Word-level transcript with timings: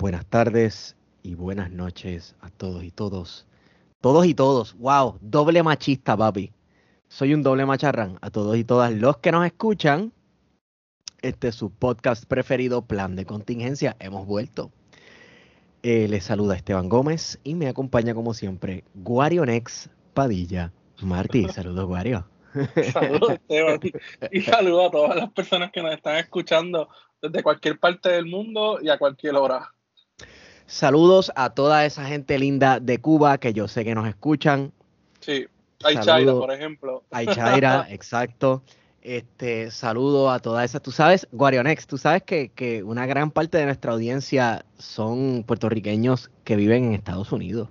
buenas 0.00 0.24
tardes 0.24 0.96
y 1.22 1.34
buenas 1.34 1.70
noches 1.70 2.34
a 2.40 2.48
todos 2.48 2.82
y 2.84 2.90
todos. 2.90 3.46
Todos 4.00 4.24
y 4.24 4.32
todos. 4.32 4.74
Wow, 4.78 5.18
doble 5.20 5.62
machista, 5.62 6.16
papi. 6.16 6.52
Soy 7.08 7.34
un 7.34 7.42
doble 7.42 7.66
macharrán. 7.66 8.18
A 8.22 8.30
todos 8.30 8.56
y 8.56 8.64
todas 8.64 8.92
los 8.92 9.18
que 9.18 9.30
nos 9.30 9.44
escuchan. 9.44 10.12
Este 11.20 11.48
es 11.48 11.54
su 11.54 11.70
podcast 11.70 12.24
preferido, 12.24 12.80
Plan 12.80 13.14
de 13.14 13.26
Contingencia. 13.26 13.94
Hemos 13.98 14.26
vuelto. 14.26 14.72
Eh, 15.82 16.08
les 16.08 16.24
saluda 16.24 16.56
Esteban 16.56 16.88
Gómez 16.88 17.38
y 17.44 17.54
me 17.54 17.68
acompaña 17.68 18.14
como 18.14 18.32
siempre 18.32 18.84
Guarionex 18.94 19.90
Padilla. 20.14 20.72
Martí, 21.02 21.46
saludos 21.52 21.84
Guario. 21.84 22.26
Saludos 22.90 23.32
Esteban 23.32 23.80
y 24.32 24.40
saludos 24.40 24.88
a 24.88 24.90
todas 24.90 25.16
las 25.16 25.30
personas 25.32 25.70
que 25.70 25.82
nos 25.82 25.92
están 25.92 26.16
escuchando 26.16 26.88
desde 27.20 27.42
cualquier 27.42 27.78
parte 27.78 28.08
del 28.08 28.24
mundo 28.24 28.78
y 28.80 28.88
a 28.88 28.98
cualquier 28.98 29.36
hora. 29.36 29.70
Saludos 30.70 31.32
a 31.34 31.50
toda 31.50 31.84
esa 31.84 32.04
gente 32.04 32.38
linda 32.38 32.78
de 32.78 33.00
Cuba 33.00 33.38
que 33.38 33.52
yo 33.52 33.66
sé 33.66 33.84
que 33.84 33.92
nos 33.92 34.06
escuchan. 34.06 34.72
Sí, 35.18 35.48
hay 35.82 35.96
Chaira, 35.96 36.32
por 36.32 36.52
ejemplo. 36.52 37.02
Hay 37.10 37.26
Chaira, 37.26 37.88
exacto. 37.90 38.62
Este, 39.02 39.72
saludo 39.72 40.30
a 40.30 40.38
toda 40.38 40.62
esa. 40.62 40.78
Tú 40.78 40.92
sabes, 40.92 41.26
Guarionex, 41.32 41.88
tú 41.88 41.98
sabes 41.98 42.22
que, 42.22 42.50
que, 42.50 42.84
una 42.84 43.04
gran 43.06 43.32
parte 43.32 43.58
de 43.58 43.64
nuestra 43.64 43.90
audiencia 43.90 44.64
son 44.78 45.42
puertorriqueños 45.42 46.30
que 46.44 46.54
viven 46.54 46.84
en 46.84 46.94
Estados 46.94 47.32
Unidos. 47.32 47.68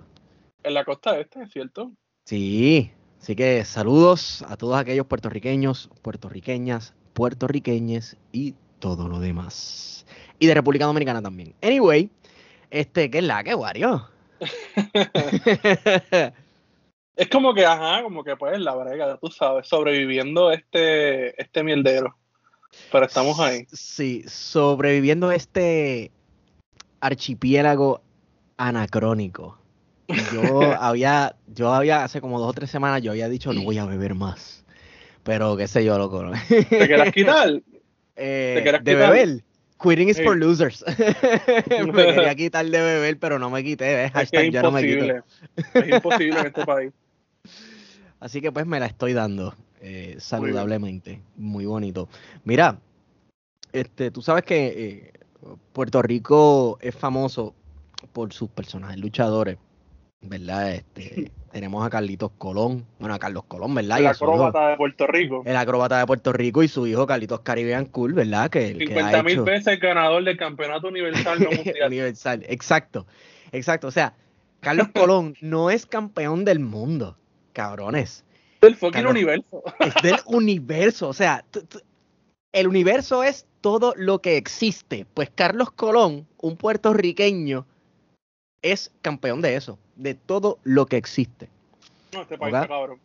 En 0.62 0.74
la 0.74 0.84
costa 0.84 1.18
este, 1.18 1.44
¿es 1.44 1.50
cierto? 1.50 1.92
Sí, 2.26 2.92
así 3.18 3.34
que 3.34 3.64
saludos 3.64 4.44
a 4.46 4.58
todos 4.58 4.78
aquellos 4.78 5.06
puertorriqueños, 5.06 5.88
puertorriqueñas, 6.02 6.92
puertorriqueñes 7.14 8.18
y 8.30 8.56
todo 8.78 9.08
lo 9.08 9.20
demás. 9.20 10.04
Y 10.38 10.48
de 10.48 10.54
República 10.54 10.84
Dominicana 10.84 11.22
también. 11.22 11.54
Anyway, 11.62 12.10
este, 12.70 13.10
¿qué 13.10 13.18
es 13.18 13.24
la 13.24 13.44
que, 13.44 13.54
Wario? 13.54 14.08
es 17.16 17.28
como 17.28 17.54
que, 17.54 17.66
ajá, 17.66 18.02
como 18.02 18.24
que 18.24 18.36
pues 18.36 18.58
la 18.58 18.74
brega, 18.74 19.18
tú 19.18 19.28
sabes, 19.28 19.68
sobreviviendo 19.68 20.50
este, 20.52 21.40
este 21.40 21.62
mierdero. 21.62 22.16
Pero 22.92 23.06
estamos 23.06 23.38
ahí. 23.40 23.66
Sí, 23.72 24.24
sobreviviendo 24.26 25.32
este 25.32 26.10
archipiélago 27.00 28.02
anacrónico. 28.56 29.58
Yo 30.32 30.62
había, 30.80 31.36
yo 31.46 31.72
había, 31.72 32.04
hace 32.04 32.20
como 32.20 32.38
dos 32.38 32.50
o 32.50 32.52
tres 32.52 32.70
semanas, 32.70 33.02
yo 33.02 33.10
había 33.10 33.28
dicho 33.28 33.52
no 33.52 33.62
voy 33.62 33.78
a 33.78 33.84
beber 33.84 34.14
más. 34.14 34.64
Pero 35.22 35.56
qué 35.56 35.68
sé 35.68 35.84
yo, 35.84 35.98
loco. 35.98 36.30
¿Te 36.48 36.86
quieres 36.86 37.12
quitar? 37.12 37.60
Eh, 38.22 38.78
de 38.82 38.94
beber. 38.96 39.42
Quitting 39.80 40.10
is 40.10 40.20
for 40.20 40.36
losers. 40.36 40.84
me 40.98 41.92
quería 41.92 42.34
quitar 42.36 42.66
de 42.66 42.80
beber, 42.80 43.18
pero 43.18 43.38
no 43.38 43.48
me 43.48 43.64
quité. 43.64 44.04
Es, 44.04 44.12
es 44.32 44.52
ya 44.52 44.62
no 44.62 44.70
me 44.70 44.82
quito. 44.82 45.24
Es 45.74 45.88
imposible 45.88 46.40
en 46.40 46.46
este 46.46 46.66
país. 46.66 46.92
Así 48.20 48.42
que 48.42 48.52
pues 48.52 48.66
me 48.66 48.78
la 48.78 48.86
estoy 48.86 49.14
dando 49.14 49.54
eh, 49.80 50.16
saludablemente. 50.18 51.22
Muy, 51.36 51.64
bonito. 51.64 52.08
Mira, 52.44 52.78
este, 53.72 54.10
tú 54.10 54.20
sabes 54.20 54.44
que 54.44 54.66
eh, 54.66 55.12
Puerto 55.72 56.02
Rico 56.02 56.78
es 56.82 56.94
famoso 56.94 57.54
por 58.12 58.32
sus 58.34 58.50
personajes 58.50 58.98
luchadores. 58.98 59.56
¿Verdad? 60.20 60.74
Este, 60.74 61.30
tenemos 61.52 61.84
a 61.84 61.90
Carlitos 61.90 62.30
Colón, 62.38 62.86
bueno, 62.98 63.14
a 63.14 63.18
Carlos 63.18 63.44
Colón, 63.44 63.74
¿verdad? 63.74 63.98
El 63.98 64.06
acróbata 64.06 64.68
de 64.68 64.76
Puerto 64.76 65.06
Rico. 65.06 65.42
El 65.44 65.56
acróbata 65.56 65.98
de 65.98 66.06
Puerto 66.06 66.32
Rico 66.32 66.62
y 66.62 66.68
su 66.68 66.86
hijo 66.86 67.06
Carlitos 67.06 67.40
Caribbean 67.40 67.86
Cool, 67.86 68.12
¿verdad? 68.14 68.50
Que, 68.50 68.74
50 68.74 69.22
mil 69.22 69.40
veces 69.42 69.80
ganador 69.80 70.24
del 70.24 70.36
campeonato 70.36 70.88
universal 70.88 71.40
no 71.40 71.50
mundial. 71.50 71.88
universal, 71.88 72.44
exacto, 72.48 73.06
exacto. 73.52 73.88
O 73.88 73.90
sea, 73.90 74.14
Carlos 74.60 74.88
Colón 74.94 75.34
no 75.40 75.70
es 75.70 75.86
campeón 75.86 76.44
del 76.44 76.60
mundo, 76.60 77.16
cabrones. 77.52 78.24
Del 78.60 78.76
fucking 78.76 79.06
universo. 79.06 79.62
Es 79.78 79.94
del 80.02 80.16
universo, 80.26 81.08
o 81.08 81.14
sea, 81.14 81.44
el 82.52 82.68
universo 82.68 83.24
es 83.24 83.46
todo 83.62 83.94
lo 83.96 84.20
que 84.20 84.36
existe. 84.36 85.06
Pues 85.14 85.30
Carlos 85.34 85.70
Colón, 85.70 86.26
un 86.36 86.58
puertorriqueño, 86.58 87.66
es 88.62 88.92
campeón 89.02 89.40
de 89.40 89.56
eso 89.56 89.78
de 89.96 90.14
todo 90.14 90.58
lo 90.62 90.86
que 90.86 90.96
existe. 90.96 91.48
No, 92.12 92.22
este 92.22 92.38
país 92.38 92.54
está 92.54 92.68
cabrón. 92.68 92.98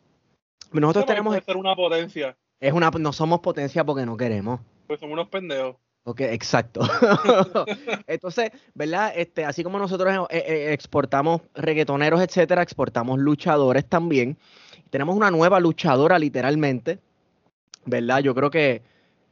Nosotros 0.71 1.03
este 1.03 1.13
tenemos. 1.13 1.43
ser 1.43 1.57
una 1.57 1.75
potencia. 1.75 2.35
Es 2.59 2.73
una, 2.73 2.89
no 2.89 3.13
somos 3.13 3.39
potencia 3.41 3.83
porque 3.83 4.05
no 4.05 4.17
queremos. 4.17 4.59
Pues 4.87 4.99
somos 4.99 5.13
unos 5.13 5.29
pendejos. 5.29 5.75
Ok, 6.03 6.21
exacto. 6.21 6.81
Entonces, 8.07 8.51
¿verdad? 8.75 9.13
Este, 9.15 9.43
así 9.43 9.63
como 9.63 9.79
nosotros 9.79 10.27
eh, 10.29 10.43
eh, 10.47 10.73
exportamos 10.73 11.41
reggaetoneros, 11.55 12.21
etcétera, 12.21 12.61
exportamos 12.61 13.19
luchadores 13.19 13.85
también. 13.85 14.37
Tenemos 14.91 15.15
una 15.15 15.31
nueva 15.31 15.59
luchadora, 15.59 16.19
literalmente. 16.19 16.99
¿Verdad? 17.85 18.19
Yo 18.19 18.35
creo 18.35 18.51
que 18.51 18.83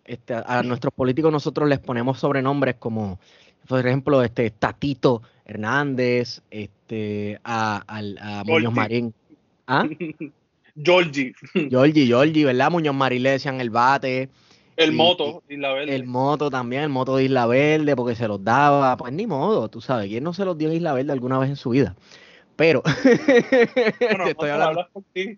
este, 0.05 0.34
a 0.34 0.63
nuestros 0.63 0.94
políticos 0.94 1.31
nosotros 1.31 1.69
les 1.69 1.79
ponemos 1.79 2.19
sobrenombres 2.19 2.75
como, 2.75 3.19
por 3.68 3.85
ejemplo, 3.85 4.24
este 4.24 4.50
Tatito 4.51 5.22
Hernández, 5.46 6.41
este, 6.51 7.40
a, 7.44 7.84
a, 7.88 8.44
Muñoz 8.46 8.74
Marín. 8.74 9.13
¿Ah? 9.68 9.85
Georgie. 10.75 11.34
Georgie, 11.53 12.07
Georgie, 12.07 12.46
¿verdad? 12.46 12.72
Muñoz 12.72 12.96
Marín 12.96 13.23
le 13.23 13.31
decían 13.31 13.62
el 13.62 13.69
bate. 13.69 14.29
El 14.75 14.91
moto 14.91 15.44
Isla 15.47 15.73
Verde. 15.73 15.96
El 15.96 16.06
moto 16.06 16.50
también, 16.50 16.84
el 16.84 16.90
moto 16.90 17.18
de 17.18 17.25
Isla 17.25 17.46
Verde, 17.46 17.96
porque 17.96 18.16
se 18.16 18.28
los 18.28 18.44
daba. 18.44 18.97
Pues 18.97 19.13
ni 19.13 19.28
modo, 19.28 19.69
tú 19.69 19.81
sabes, 19.81 20.07
¿quién 20.07 20.23
no 20.23 20.34
se 20.34 20.46
los 20.46 20.57
dio 20.57 20.69
en 20.69 20.75
Isla 20.75 20.94
Verde 20.94 21.12
alguna 21.12 21.38
vez 21.38 21.50
en 21.50 21.56
su 21.56 21.72
vida? 21.72 21.96
Pero. 22.56 22.81
Bueno, 24.00 24.28
estoy 24.28 24.50
hablando. 24.50 24.88
Por 24.91 25.03
ti. 25.13 25.38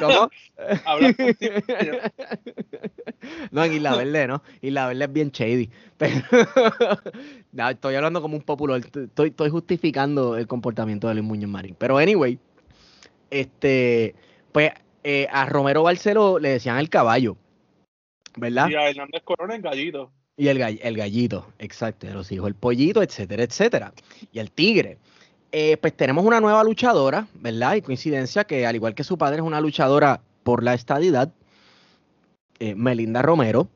¿Cómo? 0.00 0.30
No, 3.50 3.64
en 3.64 3.74
Isla 3.74 3.96
Verde, 3.96 4.26
¿no? 4.26 4.42
Isla 4.60 4.88
Verde 4.88 5.04
es 5.04 5.12
bien 5.12 5.30
shady. 5.30 5.70
Pero 5.96 6.22
no, 7.52 7.70
estoy 7.70 7.94
hablando 7.94 8.22
como 8.22 8.36
un 8.36 8.42
popular. 8.42 8.80
Estoy, 8.80 9.28
estoy 9.28 9.50
justificando 9.50 10.36
el 10.36 10.46
comportamiento 10.46 11.08
de 11.08 11.14
Luis 11.14 11.26
Muñoz 11.26 11.50
Marín. 11.50 11.76
Pero 11.78 11.98
anyway, 11.98 12.38
este, 13.30 14.14
pues 14.52 14.72
eh, 15.04 15.26
a 15.30 15.46
Romero 15.46 15.82
Barceló 15.82 16.38
le 16.38 16.50
decían 16.50 16.78
el 16.78 16.88
caballo. 16.88 17.36
¿Verdad? 18.36 18.68
Y 18.68 18.74
a 18.74 18.90
Hernández 18.90 19.22
Corona 19.24 19.56
el 19.56 19.62
gallito. 19.62 20.12
Y 20.36 20.48
el, 20.48 20.60
el 20.60 20.96
gallito, 20.96 21.46
exacto. 21.58 22.06
De 22.06 22.12
los 22.12 22.30
hijos, 22.30 22.48
el 22.48 22.54
pollito, 22.54 23.02
etcétera, 23.02 23.42
etcétera. 23.42 23.92
Y 24.32 24.38
el 24.38 24.50
tigre. 24.50 24.98
Eh, 25.52 25.76
pues 25.78 25.96
tenemos 25.96 26.24
una 26.24 26.40
nueva 26.40 26.62
luchadora, 26.64 27.26
¿verdad? 27.34 27.76
Y 27.76 27.82
coincidencia 27.82 28.44
que 28.44 28.66
al 28.66 28.74
igual 28.74 28.94
que 28.94 29.04
su 29.04 29.16
padre 29.16 29.36
es 29.36 29.42
una 29.42 29.60
luchadora 29.60 30.20
por 30.42 30.62
la 30.62 30.74
estadidad, 30.74 31.32
eh, 32.58 32.74
Melinda 32.74 33.22
Romero. 33.22 33.68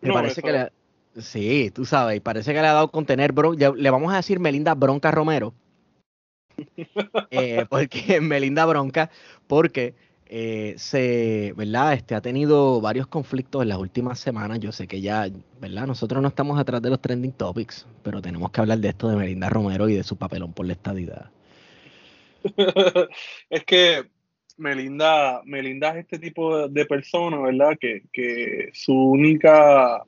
Me 0.00 0.12
parece 0.12 0.42
que 0.42 0.52
le, 0.52 0.72
sí, 1.20 1.70
tú 1.74 1.84
sabes, 1.84 2.20
parece 2.20 2.52
que 2.52 2.60
le 2.60 2.68
ha 2.68 2.72
dado 2.72 2.90
contener 2.90 3.32
bronca. 3.32 3.72
Le 3.74 3.90
vamos 3.90 4.12
a 4.12 4.16
decir 4.16 4.40
Melinda 4.40 4.74
Bronca 4.74 5.10
Romero. 5.10 5.54
Eh, 7.30 7.66
porque 7.68 8.20
Melinda 8.20 8.64
Bronca, 8.64 9.10
porque 9.48 9.94
eh, 10.26 10.74
se, 10.78 11.52
¿verdad? 11.56 11.92
Este 11.94 12.14
ha 12.14 12.20
tenido 12.20 12.80
varios 12.80 13.06
conflictos 13.06 13.62
en 13.62 13.68
las 13.68 13.78
últimas 13.78 14.18
semanas. 14.18 14.58
Yo 14.60 14.72
sé 14.72 14.86
que 14.86 15.00
ya, 15.00 15.28
¿verdad? 15.60 15.86
Nosotros 15.86 16.22
no 16.22 16.28
estamos 16.28 16.58
atrás 16.58 16.80
de 16.80 16.90
los 16.90 17.00
trending 17.00 17.32
topics, 17.32 17.86
pero 18.02 18.22
tenemos 18.22 18.50
que 18.50 18.60
hablar 18.60 18.78
de 18.78 18.88
esto 18.88 19.08
de 19.08 19.16
Melinda 19.16 19.48
Romero 19.50 19.88
y 19.88 19.94
de 19.94 20.02
su 20.02 20.16
papelón 20.16 20.52
por 20.52 20.66
la 20.66 20.72
estadidad. 20.72 21.30
es 23.50 23.64
que 23.64 24.04
Melinda, 24.56 25.42
Melinda 25.44 25.90
es 25.90 26.04
este 26.04 26.18
tipo 26.18 26.68
de 26.68 26.86
persona, 26.86 27.38
¿verdad? 27.38 27.76
Que, 27.78 28.70
su 28.72 28.94
única 28.94 30.04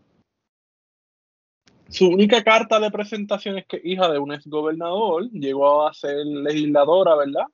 su 1.89 2.09
única 2.09 2.43
carta 2.43 2.81
de 2.81 2.91
presentación 2.91 3.59
es 3.59 3.67
que 3.67 3.81
hija 3.85 4.11
de 4.11 4.19
un 4.19 4.33
ex 4.33 4.47
gobernador, 4.49 5.31
llegó 5.31 5.87
a 5.87 5.95
ser 5.95 6.17
legisladora, 6.27 7.15
¿verdad? 7.15 7.45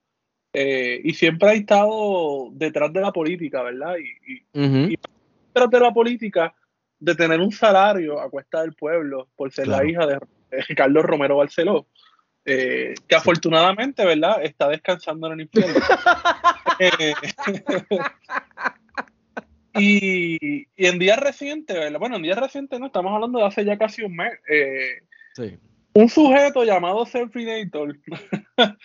Eh, 0.53 1.01
y 1.03 1.15
siempre 1.15 1.49
ha 1.49 1.53
estado 1.55 2.49
detrás 2.53 2.93
de 2.93 3.01
la 3.01 3.13
política, 3.13 3.63
¿verdad? 3.63 3.97
Y, 3.99 4.99
detrás 5.47 5.71
de 5.71 5.81
la 5.81 5.93
política 5.93 6.55
de 6.99 7.15
tener 7.15 7.41
un 7.41 7.53
salario 7.53 8.21
a 8.21 8.31
cuesta 8.31 8.61
del 8.63 8.75
pueblo 8.75 9.29
por 9.35 9.53
ser 9.53 9.69
la 9.69 9.85
hija 9.85 10.07
de, 10.07 10.19
Carlos 10.77 11.05
Romero 11.05 11.37
Barceló. 11.39 11.87
Eh, 12.45 12.95
que 13.07 13.15
afortunadamente, 13.15 14.05
¿verdad? 14.05 14.43
Está 14.43 14.69
descansando 14.69 15.29
en 15.29 15.33
el 15.35 15.41
infierno. 15.43 15.81
Eh, 16.79 17.13
y, 19.75 20.67
en 20.77 20.99
días 20.99 21.19
recientes, 21.19 21.77
¿verdad? 21.77 21.99
Bueno, 21.99 22.17
en 22.17 22.23
días 22.23 22.39
recientes 22.39 22.81
no, 22.81 22.87
estamos 22.87 23.13
hablando 23.13 23.39
de 23.39 23.47
hace 23.47 23.65
ya 23.65 23.79
casi 23.79 24.03
un 24.03 24.17
mes. 24.17 24.33
Eh, 24.49 25.59
un 25.95 26.09
sujeto 26.09 26.65
llamado 26.65 27.07
Selfinator, 27.07 27.99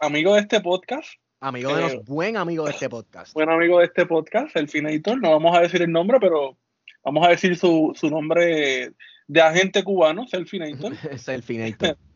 amigo 0.00 0.34
de 0.34 0.40
este 0.40 0.60
podcast. 0.60 1.08
Amigo 1.40 1.74
de 1.74 1.82
los, 1.82 2.04
buen 2.04 2.36
amigo 2.36 2.64
de 2.64 2.72
este 2.72 2.88
podcast. 2.90 3.32
Buen 3.32 3.48
amigo 3.48 3.78
de 3.78 3.86
este 3.86 4.04
podcast, 4.04 4.52
Selfinator. 4.52 5.20
No 5.20 5.30
vamos 5.30 5.56
a 5.56 5.60
decir 5.60 5.80
el 5.80 5.90
nombre, 5.90 6.18
pero 6.20 6.58
vamos 7.02 7.26
a 7.26 7.30
decir 7.30 7.56
su, 7.56 7.92
su 7.94 8.10
nombre 8.10 8.92
de 9.26 9.40
agente 9.40 9.82
cubano, 9.82 10.26
Selfinator. 10.26 10.94
Selfinator. 11.18 11.96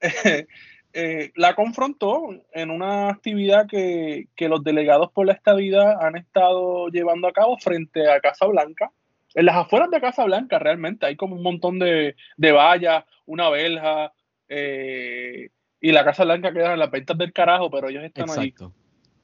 eh, 0.92 1.32
la 1.34 1.54
confrontó 1.54 2.28
en 2.52 2.70
una 2.70 3.10
actividad 3.10 3.66
que, 3.66 4.28
que, 4.34 4.48
los 4.48 4.62
delegados 4.64 5.10
por 5.12 5.26
la 5.26 5.32
estabilidad 5.32 6.02
han 6.02 6.16
estado 6.16 6.88
llevando 6.88 7.28
a 7.28 7.32
cabo 7.32 7.58
frente 7.58 8.10
a 8.10 8.20
Casa 8.20 8.46
Blanca. 8.46 8.90
En 9.34 9.44
las 9.44 9.56
afueras 9.56 9.90
de 9.90 10.00
Casa 10.00 10.24
Blanca 10.24 10.58
realmente 10.58 11.04
hay 11.04 11.16
como 11.16 11.36
un 11.36 11.42
montón 11.42 11.78
de, 11.78 12.16
de 12.38 12.52
vallas, 12.52 13.04
una 13.26 13.50
verja, 13.50 14.12
eh, 14.48 15.50
y 15.86 15.92
la 15.92 16.04
Casa 16.04 16.24
Blanca 16.24 16.52
queda 16.52 16.72
en 16.72 16.80
las 16.80 16.90
ventas 16.90 17.16
del 17.16 17.32
carajo, 17.32 17.70
pero 17.70 17.88
ellos 17.88 18.02
están 18.02 18.24
Exacto. 18.24 18.72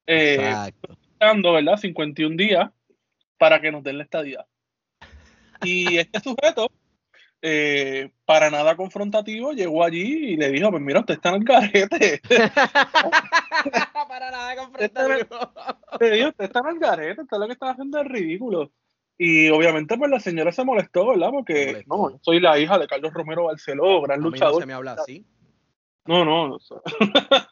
ahí. 0.06 0.14
Eh, 0.14 0.35
Exacto. 0.35 0.97
Dando, 1.19 1.53
¿verdad? 1.55 1.76
51 1.76 2.37
días 2.37 2.70
para 3.37 3.61
que 3.61 3.73
nos 3.73 3.82
den 3.82 3.99
la 3.99 4.05
estadía. 4.05 4.47
Y 5.64 5.99
este 5.99 6.20
sujeto, 6.20 6.70
eh, 7.41 8.12
para 8.25 8.49
nada 8.49 8.76
confrontativo, 8.76 9.55
llegó 9.55 9.82
allí 9.82 10.35
y 10.35 10.37
le 10.37 10.53
dijo, 10.53 10.70
pues 10.70 10.81
mira, 10.81 11.00
usted 11.00 11.14
está 11.14 11.31
en 11.31 11.35
el 11.35 11.44
garete. 11.44 12.23
para 14.09 14.31
nada 14.31 14.55
confrontativo. 14.55 15.53
Le 16.00 16.11
dijo, 16.12 16.29
usted 16.29 16.44
está 16.44 16.61
en 16.61 16.67
el 16.67 16.79
garete, 16.79 17.23
usted 17.23 17.38
lo 17.38 17.47
que 17.49 17.55
está 17.55 17.70
haciendo 17.70 18.00
es 18.00 18.06
ridículo. 18.06 18.70
Y 19.19 19.49
obviamente 19.50 19.99
pues 19.99 20.12
la 20.12 20.20
señora 20.20 20.53
se 20.53 20.64
molestó, 20.64 21.09
¿verdad? 21.09 21.31
Porque 21.32 21.85
molestó. 21.88 22.11
no, 22.11 22.20
soy 22.23 22.38
la 22.38 22.56
hija 22.61 22.79
de 22.79 22.87
Carlos 22.87 23.12
Romero 23.12 23.47
Barceló, 23.47 24.00
gran 24.03 24.20
A 24.20 24.23
mí 24.23 24.31
luchador. 24.31 24.55
no 24.55 24.61
se 24.61 24.67
me 24.67 24.75
habla 24.75 24.93
así. 24.93 25.26
No, 26.06 26.25
no. 26.25 26.49
no 26.49 26.58
sé. 26.58 26.75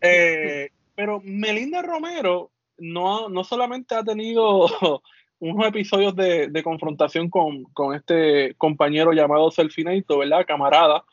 Eh, 0.00 0.70
pero 0.94 1.20
Melinda 1.24 1.82
Romero 1.82 2.50
no, 2.78 3.28
no 3.28 3.44
solamente 3.44 3.94
ha 3.94 4.02
tenido 4.04 4.66
unos 5.38 5.66
episodios 5.68 6.14
de, 6.16 6.48
de 6.48 6.62
confrontación 6.62 7.28
con, 7.30 7.64
con, 7.72 7.94
este 7.94 8.54
compañero 8.56 9.12
llamado 9.12 9.50
Selfinator, 9.50 10.18
¿verdad? 10.20 10.46
Camarada, 10.46 11.04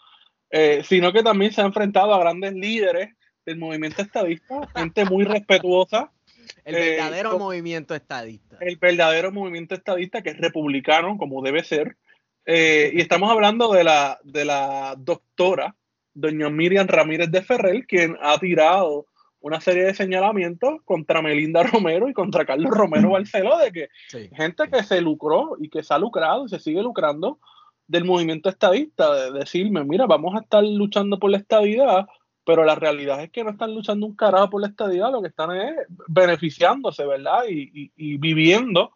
eh, 0.50 0.82
sino 0.84 1.12
que 1.12 1.24
también 1.24 1.52
se 1.52 1.62
ha 1.62 1.66
enfrentado 1.66 2.14
a 2.14 2.20
grandes 2.20 2.54
líderes 2.54 3.10
del 3.46 3.58
movimiento 3.58 4.02
estadista, 4.02 4.68
gente 4.76 5.06
muy 5.06 5.24
respetuosa. 5.26 6.12
El 6.66 6.76
Eh, 6.76 6.90
verdadero 6.92 7.32
con- 7.32 7.40
movimiento 7.40 7.96
estadista. 7.96 8.58
El 8.62 8.78
verdadero 8.78 9.32
movimiento 9.32 9.76
estadista 9.76 10.22
que 10.22 10.30
es 10.32 10.38
republicano, 10.38 11.18
como 11.18 11.42
debe 11.42 11.64
ser. 11.64 11.98
Eh, 12.46 12.92
y 12.94 13.02
estamos 13.02 13.32
hablando 13.32 13.72
de 13.72 13.84
la, 13.86 14.20
de 14.24 14.44
la 14.46 14.96
doctora, 14.98 15.76
doña 16.14 16.50
Miriam 16.50 16.88
Ramírez 16.88 17.30
de 17.32 17.42
Ferrer, 17.42 17.86
quien 17.88 18.18
ha 18.22 18.38
tirado 18.38 19.06
una 19.42 19.60
serie 19.60 19.84
de 19.84 19.94
señalamientos 19.94 20.76
contra 20.86 21.22
Melinda 21.22 21.64
Romero 21.64 22.08
y 22.08 22.14
contra 22.14 22.46
Carlos 22.46 22.72
Romero 22.72 23.10
Barceló, 23.12 23.58
de 23.58 23.72
que 23.72 23.90
Sí. 24.08 24.30
gente 24.36 24.70
que 24.72 24.84
se 24.84 25.02
lucró 25.02 25.58
y 25.60 25.70
que 25.70 25.84
se 25.84 25.94
ha 25.94 25.98
lucrado 26.00 26.46
y 26.46 26.50
se 26.50 26.60
sigue 26.60 26.82
lucrando 26.82 27.40
del 27.88 28.06
movimiento 28.06 28.48
estadista, 28.50 29.14
de 29.14 29.32
decirme, 29.40 29.84
mira, 29.84 30.06
vamos 30.06 30.34
a 30.36 30.40
estar 30.40 30.64
luchando 30.64 31.20
por 31.20 31.30
la 31.30 31.38
estadidad, 31.38 32.08
pero 32.46 32.64
la 32.64 32.76
realidad 32.76 33.22
es 33.22 33.30
que 33.32 33.44
no 33.44 33.50
están 33.52 33.74
luchando 33.76 34.06
un 34.06 34.16
carajo 34.16 34.50
por 34.52 34.62
la 34.62 34.68
estadidad, 34.68 35.12
lo 35.12 35.22
que 35.22 35.28
están 35.28 35.52
es 35.58 35.74
beneficiándose, 36.08 37.06
¿verdad? 37.06 37.44
Y, 37.50 37.70
y- 37.74 37.92
y 37.98 38.18
viviendo 38.18 38.92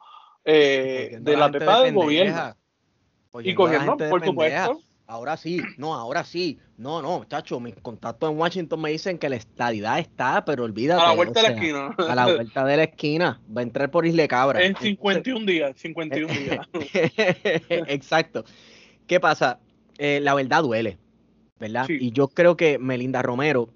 eh, 0.46 1.18
de 1.20 1.36
la 1.36 1.50
de 1.50 1.60
del 1.60 1.94
gobierno. 1.94 2.56
Y 3.44 3.54
Cogiendo 3.54 3.98
por 4.10 4.24
supuesto, 4.24 4.80
Ahora 5.10 5.38
sí, 5.38 5.62
no, 5.78 5.94
ahora 5.94 6.26
sí. 6.26 6.60
No, 6.78 7.02
no, 7.02 7.24
chacho, 7.24 7.62
mis 7.62 7.76
contactos 7.76 8.30
en 8.30 8.38
Washington 8.38 8.82
me 8.82 8.92
dicen 8.92 9.18
que 9.18 9.30
la 9.30 9.38
estadidad 9.38 10.00
está, 10.00 10.44
pero 10.44 10.66
olvídate. 10.66 11.02
a 11.02 11.08
la 11.08 11.16
vuelta 11.16 11.40
o 11.40 11.44
de 11.44 11.50
la 11.50 11.56
esquina. 11.56 11.96
A 11.98 12.16
la 12.16 12.26
vuelta 12.26 12.66
de 12.66 12.78
la 12.78 12.84
esquina. 12.84 13.42
Va 13.56 13.62
a 13.62 13.64
entrar 13.64 13.90
por 13.90 14.06
Isle 14.06 14.28
Cabra. 14.28 14.62
En 14.62 14.76
51 14.76 15.46
días, 15.46 15.78
51 15.78 16.34
días. 16.34 16.68
Exacto. 17.88 18.44
¿Qué 19.08 19.22
pasa? 19.22 19.60
Eh, 19.98 20.20
la 20.22 20.34
verdad 20.34 20.62
duele, 20.62 20.98
¿verdad? 21.58 21.86
Sí. 21.88 21.98
Y 22.02 22.12
yo 22.12 22.28
creo 22.28 22.58
que 22.58 22.78
Melinda 22.78 23.22
Romero 23.22 23.70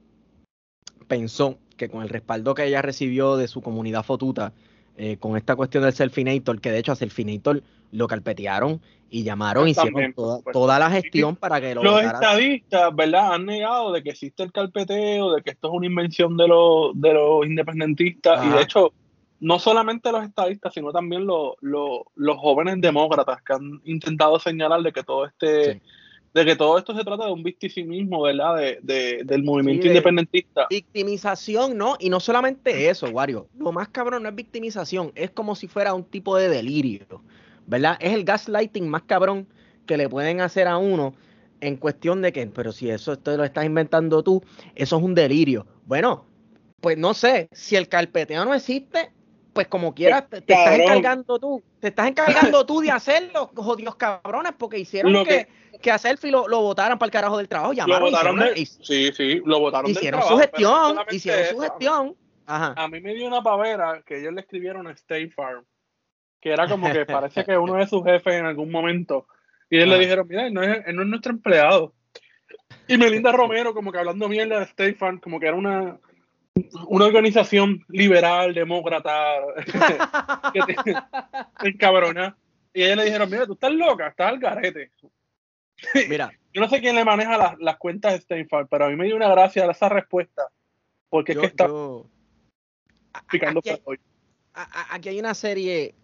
pensó 1.08 1.58
que 1.78 1.88
con 1.88 2.04
el 2.04 2.10
respaldo 2.10 2.56
que 2.56 2.66
ella 2.66 2.82
recibió 2.82 3.38
de 3.38 3.48
su 3.48 3.62
comunidad 3.62 4.04
fotuta, 4.04 4.52
eh, 4.98 5.16
con 5.18 5.38
esta 5.38 5.56
cuestión 5.56 5.84
del 5.84 5.94
Selfinator, 5.94 6.60
que 6.60 6.72
de 6.72 6.80
hecho 6.80 6.92
a 6.92 6.96
Selfinator 6.96 7.64
lo 7.92 8.08
carpetearon 8.08 8.82
y 9.14 9.24
llamaron, 9.24 9.68
hicieron 9.68 9.92
También, 9.94 10.14
toda, 10.14 10.38
supuesto. 10.38 10.60
toda 10.60 10.80
la 10.80 10.90
gestión 10.90 11.36
para 11.36 11.60
que 11.60 11.76
lo 11.76 11.84
Los 11.84 12.02
estadistas, 12.02 12.96
¿verdad? 12.96 13.34
Han 13.34 13.46
negado 13.46 13.92
de 13.92 14.02
que 14.02 14.10
existe 14.12 14.42
el 14.42 14.52
carpeteo, 14.54 15.34
de 15.34 15.42
que 15.44 15.52
esto 15.52 15.68
es 15.68 15.74
una 15.74 15.86
invención 15.86 16.38
de 16.38 16.48
los, 16.48 16.92
de 16.96 17.14
los 17.14 17.46
independentistas. 17.46 18.46
Y 18.46 18.50
de 18.50 18.62
hecho, 18.62 18.94
no 19.42 19.60
solamente 19.60 20.12
los 20.12 20.24
estadistas, 20.24 20.74
sino 20.74 20.92
también 20.92 21.26
los, 21.26 21.56
los, 21.60 22.00
los 22.16 22.38
jóvenes 22.38 22.80
demócratas 22.80 23.42
que 23.44 23.54
han 23.54 23.82
intentado 23.84 24.40
señalar 24.40 24.82
de 24.82 24.94
que 24.94 25.04
todo 25.04 25.26
este, 25.26 25.74
Sí. 25.74 25.82
de 26.34 26.46
que 26.46 26.56
todo 26.56 26.78
esto 26.78 26.96
se 26.96 27.04
trata 27.04 27.26
de 27.26 27.34
un 27.34 27.44
victimicismo, 27.44 28.22
¿verdad? 28.22 28.56
De, 28.56 28.80
de- 28.82 29.24
del 29.26 29.44
movimiento 29.44 29.82
Sí, 29.82 29.90
de- 29.90 29.96
independentista. 29.96 30.68
Victimización, 30.70 31.78
¿no? 31.78 31.98
Y 32.00 32.10
no 32.10 32.22
solamente 32.22 32.90
eso, 32.90 33.08
Wario. 33.10 33.48
Lo 33.58 33.74
más 33.74 33.90
cabrón 33.90 34.24
no 34.24 34.30
es 34.30 34.36
victimización, 34.36 35.12
es 35.16 35.32
como 35.32 35.56
si 35.56 35.68
fuera 35.68 35.94
un 35.94 36.06
tipo 36.06 36.38
de 36.38 36.48
delirio, 36.48 37.22
¿verdad? 37.72 37.98
Es 38.02 38.12
el 38.12 38.26
gaslighting 38.26 38.90
más 38.90 39.04
cabrón 39.04 39.48
que 39.88 39.96
le 39.96 40.10
pueden 40.10 40.42
hacer 40.42 40.68
a 40.68 40.78
uno 40.78 41.16
en 41.62 41.78
cuestión 41.78 42.22
de 42.22 42.34
que, 42.34 42.46
pero 42.48 42.74
si 42.74 42.90
eso 42.90 43.18
te 43.18 43.38
lo 43.38 43.46
estás 43.46 43.64
inventando 43.64 44.22
tú, 44.22 44.44
eso 44.76 44.98
es 44.98 45.02
un 45.04 45.16
delirio. 45.16 45.66
Bueno, 45.86 46.26
pues 46.82 46.98
no 46.98 47.14
sé, 47.14 47.48
si 47.54 47.78
el 47.78 47.88
carpeteo 47.88 48.44
no 48.44 48.54
existe, 48.54 49.14
pues 49.54 49.70
como 49.70 49.96
quieras, 49.96 50.30
te, 50.30 50.42
te 50.42 50.54
estás 50.54 50.80
encargando 50.80 51.40
tú, 51.40 51.64
te 51.80 51.88
estás 51.88 52.08
encargando 52.08 52.66
tú 52.66 52.82
de 52.82 52.92
hacerlo, 52.92 53.50
jodidos 53.56 53.96
cabrones, 53.96 54.52
porque 54.58 54.78
hicieron 54.78 55.14
Lo 55.14 55.24
que, 55.24 55.48
que 55.82 55.92
a 55.92 55.98
Selfie 55.98 56.30
lo, 56.30 56.50
lo 56.50 56.60
votaron 56.62 57.00
para 57.00 57.08
el 57.08 57.12
carajo 57.12 57.38
del 57.38 57.48
trabajo, 57.48 57.72
Lo 57.72 57.78
llamaron, 57.78 58.12
votaron 58.12 58.36
hicieron, 58.36 58.54
de, 58.54 58.66
sí, 58.66 59.12
sí, 59.16 59.42
lo 59.46 59.62
votaron 59.62 59.86
del 59.86 59.96
hicieron 59.96 60.20
trabajo, 60.20 60.36
su 60.36 60.42
gestión, 60.42 61.00
hicieron 61.10 61.46
su 61.56 61.60
gestión. 61.60 62.16
Ajá. 62.48 62.74
A 62.76 62.90
mí 62.90 63.00
me 63.00 63.14
dio 63.14 63.28
una 63.28 63.42
pavera 63.42 64.04
que 64.06 64.20
ellos 64.20 64.34
le 64.34 64.42
escribieron 64.42 64.88
a 64.88 64.92
State 64.92 65.30
Farm, 65.30 65.64
que 66.42 66.52
era 66.52 66.68
como 66.68 66.92
que 66.92 67.06
parece 67.06 67.46
que 67.46 67.58
uno 67.58 67.76
de 67.76 67.88
sus 67.88 68.04
jefes 68.04 68.34
en 68.34 68.46
algún 68.46 68.72
momento, 68.72 69.28
y 69.70 69.78
ellos 69.78 69.88
Ajá. 69.90 69.98
le 69.98 70.04
dijeron, 70.04 70.28
mira, 70.28 70.48
él 70.48 70.54
no, 70.54 70.64
es, 70.64 70.86
él 70.86 70.96
no 70.96 71.04
es 71.04 71.08
nuestro 71.08 71.32
empleado. 71.32 71.94
Y 72.88 72.98
Melinda 72.98 73.32
Romero, 73.32 73.74
como 73.74 73.92
que 73.92 74.00
hablando 74.00 74.28
mierda 74.28 74.58
de 74.60 74.66
State 74.66 74.96
Farm, 74.96 75.20
como 75.20 75.40
que 75.40 75.48
era 75.48 75.56
una, 75.56 75.98
una 76.88 77.06
organización 77.06 77.86
liberal, 77.88 78.54
demócrata, 78.54 79.36
que 80.54 80.62
te 80.64 80.76
encabrona. 81.70 82.36
Y 82.74 82.84
ellos 82.84 82.98
le 82.98 83.06
dijeron, 83.06 83.30
mira, 83.30 83.46
tú 83.46 83.54
estás 83.54 83.72
loca, 83.72 84.08
estás 84.08 84.28
al 84.30 84.40
garete. 84.40 84.92
Mira, 86.10 86.32
Yo 86.54 86.60
no 86.60 86.68
sé 86.68 86.82
quién 86.82 86.96
le 86.96 87.06
maneja 87.06 87.38
las, 87.38 87.58
las 87.60 87.78
cuentas 87.78 88.28
de 88.28 88.46
Farm, 88.46 88.68
pero 88.70 88.86
a 88.86 88.90
mí 88.90 88.96
me 88.98 89.06
dio 89.06 89.16
una 89.16 89.30
gracia 89.30 89.72
esa 89.72 89.88
respuesta, 89.88 90.50
porque 91.10 91.34
yo, 91.34 91.42
es 91.44 91.48
que 91.48 91.52
está 91.52 91.68
yo- 91.68 92.08
picando 93.30 93.60
aquí, 93.60 93.70
hay, 93.70 93.82
hoy. 93.86 94.00
aquí 94.54 95.10
hay 95.10 95.20
una 95.20 95.34
serie 95.34 95.96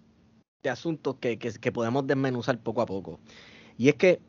de 0.64 0.70
asuntos 0.70 1.16
que, 1.20 1.38
que, 1.38 1.52
que 1.52 1.72
podemos 1.72 2.06
desmenuzar 2.08 2.60
poco 2.60 2.82
a 2.82 2.86
poco. 2.86 3.20
Y 3.78 3.90
es 3.90 3.96
que, 3.96 4.20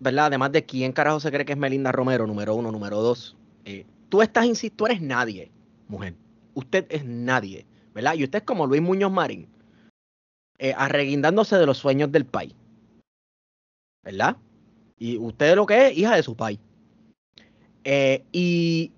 ¿verdad? 0.00 0.26
Además 0.26 0.52
de 0.52 0.64
quién 0.64 0.92
carajo 0.92 1.20
se 1.20 1.30
cree 1.30 1.44
que 1.44 1.52
es 1.52 1.58
Melinda 1.58 1.92
Romero, 1.92 2.26
número 2.26 2.54
uno, 2.54 2.72
número 2.72 3.00
dos, 3.00 3.36
eh, 3.64 3.84
tú 4.08 4.22
estás, 4.22 4.46
insi- 4.46 4.72
tú 4.74 4.86
eres 4.86 5.00
nadie, 5.00 5.50
mujer. 5.88 6.14
Usted 6.54 6.86
es 6.88 7.04
nadie, 7.04 7.66
¿verdad? 7.94 8.14
Y 8.14 8.24
usted 8.24 8.38
es 8.38 8.44
como 8.44 8.66
Luis 8.66 8.80
Muñoz 8.82 9.12
Marín, 9.12 9.48
eh, 10.58 10.74
arreguindándose 10.76 11.56
de 11.56 11.66
los 11.66 11.78
sueños 11.78 12.10
del 12.10 12.24
país, 12.24 12.54
¿verdad? 14.02 14.36
Y 14.98 15.18
usted 15.18 15.54
lo 15.54 15.66
que 15.66 15.88
es, 15.88 15.98
hija 15.98 16.16
de 16.16 16.22
su 16.22 16.34
país. 16.34 16.58
Eh, 17.84 18.24
y 18.32 18.90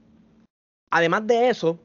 además 0.91 1.27
de 1.27 1.49
eso, 1.51 1.79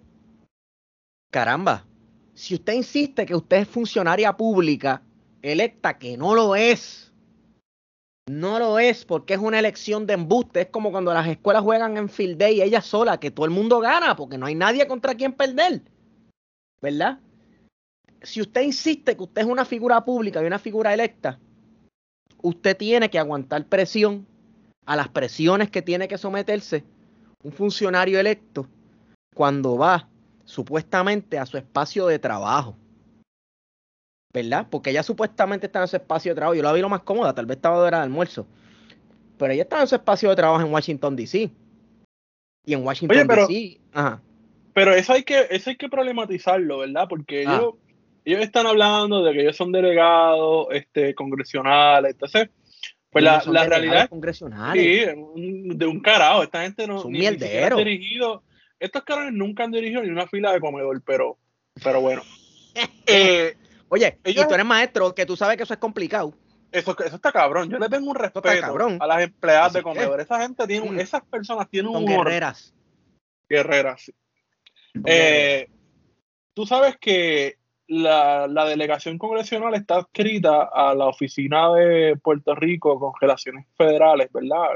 caramba, 1.31 1.85
si 2.33 2.55
usted 2.55 2.73
insiste 2.73 3.25
que 3.25 3.35
usted 3.35 3.57
es 3.57 3.67
funcionaria 3.67 4.35
pública 4.35 5.01
electa, 5.41 5.97
que 5.97 6.17
no 6.17 6.33
lo 6.33 6.55
es, 6.55 7.11
no 8.27 8.57
lo 8.59 8.79
es 8.79 9.05
porque 9.05 9.33
es 9.33 9.39
una 9.39 9.59
elección 9.59 10.07
de 10.07 10.13
embuste, 10.13 10.61
es 10.61 10.67
como 10.67 10.91
cuando 10.91 11.13
las 11.13 11.27
escuelas 11.27 11.63
juegan 11.63 11.97
en 11.97 12.09
field 12.09 12.37
day 12.37 12.61
ella 12.61 12.81
sola, 12.81 13.19
que 13.19 13.31
todo 13.31 13.45
el 13.45 13.51
mundo 13.51 13.79
gana 13.79 14.15
porque 14.15 14.37
no 14.37 14.45
hay 14.45 14.55
nadie 14.55 14.87
contra 14.87 15.15
quien 15.15 15.33
perder, 15.33 15.81
¿verdad? 16.81 17.19
Si 18.21 18.39
usted 18.41 18.61
insiste 18.61 19.17
que 19.17 19.23
usted 19.23 19.41
es 19.41 19.47
una 19.47 19.65
figura 19.65 20.03
pública 20.05 20.41
y 20.41 20.45
una 20.45 20.59
figura 20.59 20.93
electa, 20.93 21.39
usted 22.41 22.77
tiene 22.77 23.09
que 23.09 23.19
aguantar 23.19 23.65
presión 23.65 24.25
a 24.85 24.95
las 24.95 25.09
presiones 25.09 25.69
que 25.69 25.81
tiene 25.81 26.07
que 26.07 26.17
someterse 26.17 26.83
un 27.43 27.51
funcionario 27.51 28.19
electo 28.19 28.67
cuando 29.35 29.77
va 29.77 30.07
supuestamente 30.45 31.37
a 31.37 31.45
su 31.45 31.57
espacio 31.57 32.07
de 32.07 32.19
trabajo. 32.19 32.75
¿Verdad? 34.33 34.67
Porque 34.69 34.89
ella 34.89 35.03
supuestamente 35.03 35.67
está 35.67 35.81
en 35.81 35.87
su 35.87 35.95
espacio 35.95 36.31
de 36.31 36.35
trabajo. 36.35 36.55
Yo 36.55 36.63
la 36.63 36.73
vi 36.73 36.81
lo 36.81 36.89
más 36.89 37.01
cómoda, 37.03 37.35
tal 37.35 37.45
vez 37.45 37.57
estaba 37.57 37.79
de 37.79 37.87
hora 37.87 37.97
de 37.99 38.03
almuerzo. 38.03 38.47
Pero 39.37 39.53
ella 39.53 39.63
estaba 39.63 39.83
en 39.83 39.87
su 39.87 39.95
espacio 39.95 40.29
de 40.29 40.35
trabajo 40.35 40.65
en 40.65 40.73
Washington, 40.73 41.15
D.C. 41.15 41.51
Y 42.65 42.73
en 42.73 42.83
Washington, 42.85 43.27
D.C. 43.27 43.79
Ajá. 43.93 44.21
Pero 44.73 44.93
eso 44.93 45.13
hay 45.13 45.23
que, 45.23 45.47
eso 45.51 45.69
hay 45.69 45.75
que 45.75 45.87
problematizarlo, 45.87 46.79
¿verdad? 46.79 47.07
Porque 47.07 47.45
Ah. 47.45 47.57
ellos, 47.57 47.75
ellos 48.25 48.41
están 48.41 48.65
hablando 48.65 49.23
de 49.23 49.33
que 49.33 49.41
ellos 49.41 49.55
son 49.55 49.71
delegados, 49.71 50.67
este, 50.71 51.13
congresionales, 51.13 52.13
entonces, 52.13 52.49
Pues 53.11 53.23
la, 53.23 53.43
la 53.45 53.65
realidad 53.65 54.09
sí, 54.73 55.01
de 55.75 55.85
un 55.85 55.99
carajo, 55.99 56.41
esta 56.41 56.63
gente 56.63 56.87
no 56.87 57.03
ni 57.07 57.27
ha 57.27 57.31
dirigido, 57.31 58.41
estos 58.83 59.03
cabrones 59.03 59.33
nunca 59.33 59.63
han 59.63 59.71
dirigido 59.71 60.03
ni 60.03 60.09
una 60.09 60.27
fila 60.27 60.51
de 60.51 60.59
comedor, 60.59 61.01
pero, 61.05 61.37
pero 61.81 62.01
bueno. 62.01 62.21
eh, 63.07 63.55
Oye, 63.87 64.19
y 64.25 64.33
tú 64.33 64.53
eres 64.53 64.65
maestro, 64.65 65.13
que 65.13 65.25
tú 65.25 65.37
sabes 65.37 65.55
que 65.55 65.63
eso 65.63 65.73
es 65.73 65.79
complicado. 65.79 66.33
Eso, 66.71 66.97
eso 67.05 67.15
está 67.15 67.31
cabrón. 67.31 67.69
Yo 67.69 67.77
le 67.77 67.87
tengo 67.87 68.09
un 68.09 68.15
respeto 68.15 68.49
a 68.49 69.07
las 69.07 69.21
empleadas 69.21 69.73
de 69.73 69.83
comedor. 69.83 70.19
Esa 70.19 70.41
gente 70.41 70.65
tiene, 70.65 70.89
mm. 70.89 70.99
esas 70.99 71.23
personas 71.25 71.69
tienen 71.69 71.95
un 71.95 72.05
guerreras. 72.05 72.73
Guerreras, 73.47 74.01
sí. 74.01 74.13
Eh, 75.05 75.69
tú 76.53 76.65
sabes 76.65 76.97
que 76.97 77.57
la, 77.87 78.47
la, 78.47 78.65
delegación 78.65 79.19
congresional 79.19 79.75
está 79.75 79.97
adscrita 79.97 80.69
a 80.73 80.95
la 80.95 81.05
oficina 81.05 81.71
de 81.73 82.15
Puerto 82.17 82.55
Rico 82.55 82.99
con 82.99 83.13
relaciones 83.21 83.67
federales, 83.77 84.29
¿verdad? 84.33 84.69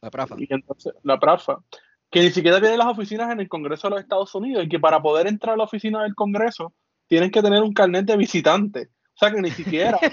La 0.00 0.10
PRAFA. 0.10 0.36
Y 0.38 0.46
entonces, 0.50 0.92
la 1.02 1.18
PRAFA. 1.18 1.58
Que 2.14 2.20
ni 2.20 2.30
siquiera 2.30 2.60
tiene 2.60 2.76
las 2.76 2.86
oficinas 2.86 3.32
en 3.32 3.40
el 3.40 3.48
Congreso 3.48 3.88
de 3.88 3.96
los 3.96 4.00
Estados 4.02 4.32
Unidos 4.36 4.64
y 4.64 4.68
que 4.68 4.78
para 4.78 5.02
poder 5.02 5.26
entrar 5.26 5.54
a 5.54 5.56
la 5.56 5.64
oficina 5.64 6.04
del 6.04 6.14
Congreso 6.14 6.72
tienen 7.08 7.28
que 7.28 7.42
tener 7.42 7.60
un 7.60 7.72
carnet 7.72 8.06
de 8.06 8.16
visitante. 8.16 8.90
O 9.16 9.18
sea 9.18 9.32
que 9.32 9.40
ni 9.40 9.50
siquiera 9.50 9.98
un 10.00 10.10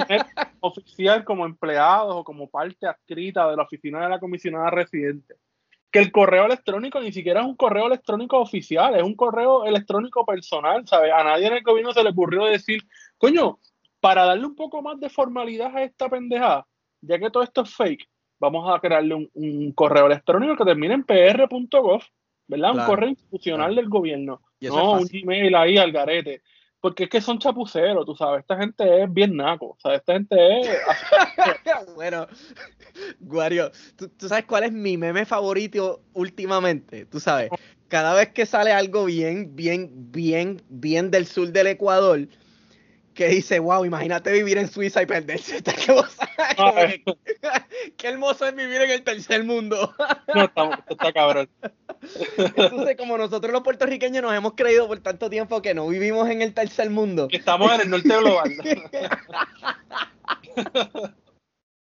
carnet 0.00 0.26
oficial 0.58 1.24
como 1.24 1.46
empleados 1.46 2.16
o 2.16 2.24
como 2.24 2.50
parte 2.50 2.88
adscrita 2.88 3.48
de 3.48 3.54
la 3.54 3.62
oficina 3.62 4.00
de 4.00 4.08
la 4.08 4.18
comisionada 4.18 4.70
residente. 4.70 5.36
Que 5.92 6.00
el 6.00 6.10
correo 6.10 6.46
electrónico 6.46 7.00
ni 7.00 7.12
siquiera 7.12 7.42
es 7.42 7.46
un 7.46 7.54
correo 7.54 7.86
electrónico 7.86 8.40
oficial, 8.40 8.96
es 8.96 9.04
un 9.04 9.14
correo 9.14 9.64
electrónico 9.64 10.26
personal, 10.26 10.84
¿sabes? 10.88 11.12
A 11.12 11.22
nadie 11.22 11.46
en 11.46 11.52
el 11.52 11.62
gobierno 11.62 11.92
se 11.92 12.02
le 12.02 12.10
ocurrió 12.10 12.46
decir, 12.46 12.82
coño, 13.16 13.60
para 14.00 14.24
darle 14.24 14.44
un 14.44 14.56
poco 14.56 14.82
más 14.82 14.98
de 14.98 15.08
formalidad 15.08 15.76
a 15.76 15.84
esta 15.84 16.08
pendejada, 16.08 16.66
ya 17.00 17.20
que 17.20 17.30
todo 17.30 17.44
esto 17.44 17.62
es 17.62 17.72
fake, 17.72 18.08
vamos 18.42 18.68
a 18.68 18.80
crearle 18.80 19.30
un, 19.32 19.72
correo 19.72 20.06
electrónico 20.06 20.56
que 20.56 20.64
termine 20.64 20.94
en 20.94 21.04
pr.gov, 21.04 22.02
¿verdad? 22.48 22.72
Un 22.74 22.84
correo 22.84 23.08
institucional 23.10 23.74
del 23.76 23.88
gobierno 23.88 24.42
no, 24.68 24.92
un 24.92 25.06
Gmail 25.06 25.54
ahí 25.54 25.78
al 25.78 25.92
garete. 25.92 26.42
Porque 26.80 27.04
es 27.04 27.10
que 27.10 27.20
son 27.20 27.38
chapuceros, 27.38 28.04
tú 28.04 28.16
sabes. 28.16 28.40
Esta 28.40 28.56
gente 28.56 29.04
es 29.04 29.12
bien 29.12 29.36
naco. 29.36 29.66
O 29.66 29.78
sea, 29.80 29.94
esta 29.94 30.14
gente 30.14 30.60
es. 30.60 30.68
bueno, 31.94 32.26
Guario, 33.20 33.70
¿tú, 33.96 34.10
sabes 34.26 34.46
cuál 34.46 34.64
es 34.64 34.72
mi 34.72 34.96
meme 34.96 35.24
favorito 35.24 36.02
últimamente. 36.12 37.06
Tú 37.06 37.20
sabes, 37.20 37.50
cada 37.86 38.14
vez 38.14 38.30
que 38.30 38.46
sale 38.46 38.72
algo 38.72 39.04
bien, 39.04 39.54
bien, 39.54 39.90
bien, 40.10 40.60
bien 40.68 41.12
del 41.12 41.26
sur 41.26 41.52
del 41.52 41.68
Ecuador, 41.68 42.26
que 43.22 43.28
dice, 43.28 43.60
wow, 43.60 43.84
imagínate 43.84 44.32
vivir 44.32 44.58
en 44.58 44.68
Suiza 44.68 45.00
y 45.00 45.06
perderse 45.06 45.58
esta 45.58 45.74
cosa. 45.86 46.28
Qué 47.96 48.08
hermoso 48.08 48.48
es 48.48 48.56
vivir 48.56 48.80
en 48.80 48.90
el 48.90 49.04
tercer 49.04 49.44
mundo. 49.44 49.94
no, 50.34 50.44
está, 50.44 50.84
está 50.88 51.12
cabrón. 51.12 51.48
Entonces, 52.36 52.96
como 52.96 53.16
nosotros 53.16 53.52
los 53.52 53.62
puertorriqueños 53.62 54.24
nos 54.24 54.34
hemos 54.34 54.54
creído 54.54 54.88
por 54.88 54.98
tanto 54.98 55.30
tiempo 55.30 55.62
que 55.62 55.72
no 55.72 55.86
vivimos 55.86 56.28
en 56.30 56.42
el 56.42 56.52
tercer 56.52 56.90
mundo. 56.90 57.28
Estamos 57.30 57.72
en 57.74 57.82
el 57.82 57.90
norte 57.90 58.08
global. 58.08 58.50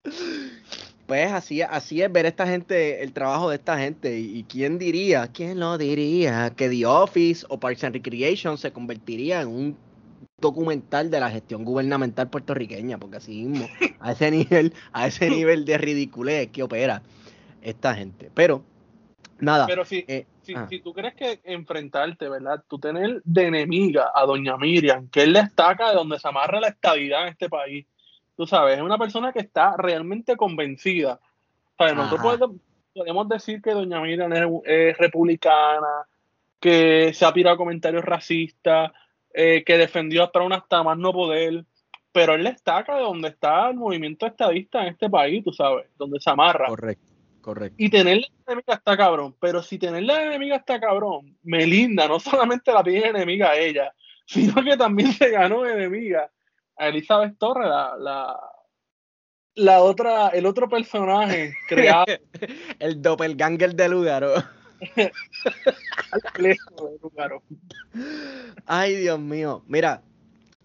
pues 1.08 1.32
así, 1.32 1.62
así 1.62 2.02
es 2.02 2.12
ver 2.12 2.26
esta 2.26 2.46
gente, 2.46 3.04
el 3.04 3.14
trabajo 3.14 3.50
de 3.50 3.56
esta 3.56 3.80
gente. 3.80 4.20
Y, 4.20 4.44
quién 4.44 4.78
diría, 4.78 5.28
quién 5.28 5.62
lo 5.62 5.78
diría, 5.78 6.52
que 6.58 6.68
The 6.68 6.86
Office 6.86 7.46
o 7.48 7.58
Parks 7.58 7.86
and 7.86 7.96
Recreation 7.96 8.58
se 8.58 8.74
convertiría 8.74 9.40
en 9.40 9.48
un 9.48 9.91
documental 10.42 11.10
de 11.10 11.20
la 11.20 11.30
gestión 11.30 11.64
gubernamental 11.64 12.30
puertorriqueña, 12.30 12.98
porque 12.98 13.18
así 13.18 13.44
mismo, 13.46 13.68
a 14.00 14.12
ese 14.12 14.32
nivel, 14.32 14.74
a 14.92 15.08
ese 15.08 15.30
nivel 15.30 15.64
de 15.66 15.78
ridiculez 15.78 16.50
que 16.50 16.64
opera 16.64 17.02
esta 17.62 17.94
gente. 17.94 18.32
Pero 18.34 18.64
Nada. 19.42 19.66
Pero 19.66 19.84
si, 19.84 20.06
eh, 20.08 20.28
ah. 20.56 20.68
si, 20.70 20.80
tú 20.80 20.94
crees 20.94 21.16
que 21.16 21.42
enfrentarte, 21.44 22.30
¿verdad? 22.30 22.64
Tú 22.68 22.80
tener 22.80 23.22
de 23.26 23.48
enemiga 23.48 24.12
a 24.14 24.26
doña 24.26 24.56
Miriam, 24.56 25.10
que 25.10 25.24
él 25.24 25.34
destaca 25.34 25.90
de 25.90 25.96
donde 25.96 26.20
se 26.20 26.28
amarra 26.28 26.62
la 26.62 26.70
estabilidad 26.70 27.24
en 27.24 27.30
este 27.30 27.50
país. 27.50 27.86
Tú 28.38 28.46
sabes, 28.46 28.78
es 28.78 28.84
una 28.84 29.00
persona 29.00 29.34
que 29.34 29.40
está 29.40 29.76
realmente 29.78 30.38
convencida. 30.38 31.20
Nosotros 31.80 32.40
podemos, 32.94 33.28
decir 33.28 33.62
que 33.62 33.72
doña 33.72 34.00
Miriam 34.00 34.32
es, 34.64 34.98
republicana, 34.98 36.06
que 36.60 37.12
se 37.14 37.26
ha 37.26 37.34
tirado 37.34 37.58
comentarios 37.58 38.06
racistas, 38.06 38.92
eh, 39.34 39.64
que 39.66 39.78
defendió 39.78 40.24
hasta 40.24 40.42
un 40.42 40.54
hasta 40.54 40.84
más 40.84 40.98
no 40.98 41.12
poder, 41.12 41.66
pero 42.12 42.36
él 42.36 42.44
destaca 42.44 42.96
de 42.96 43.04
donde 43.04 43.30
está 43.30 43.70
el 43.70 43.76
movimiento 43.76 44.26
estadista 44.26 44.82
en 44.82 44.90
este 44.90 45.10
país, 45.10 45.44
tú 45.44 45.52
sabes, 45.54 45.88
donde 45.98 46.20
se 46.20 46.30
amarra. 46.30 46.68
Correcto. 46.68 47.12
Correcto. 47.42 47.76
Y 47.80 47.90
tener 47.90 48.18
la 48.20 48.28
enemiga 48.48 48.76
está 48.76 48.96
cabrón. 48.96 49.36
Pero 49.40 49.64
si 49.64 49.78
tener 49.78 50.04
la 50.04 50.24
enemiga 50.24 50.58
está 50.58 50.80
cabrón, 50.80 51.36
Melinda 51.44 52.08
no 52.08 52.20
solamente 52.20 52.72
la 52.72 52.84
tiene 52.84 53.08
enemiga 53.08 53.50
a 53.50 53.58
ella, 53.58 53.94
sino 54.26 54.64
que 54.64 54.78
también 54.78 55.12
se 55.12 55.30
ganó 55.30 55.66
enemiga 55.66 56.30
a 56.78 56.88
Elizabeth 56.88 57.38
Torres, 57.38 57.68
la, 57.68 58.40
la, 59.56 59.82
otra, 59.82 60.30
el 60.30 60.46
otro 60.46 60.70
personaje 60.70 61.56
creado. 61.68 62.06
el 62.80 63.02
doppelganger 63.02 63.76
de 63.76 63.90
Lugaro. 63.90 64.34
Ay, 68.66 68.96
Dios 68.96 69.20
mío. 69.20 69.64
Mira, 69.68 70.02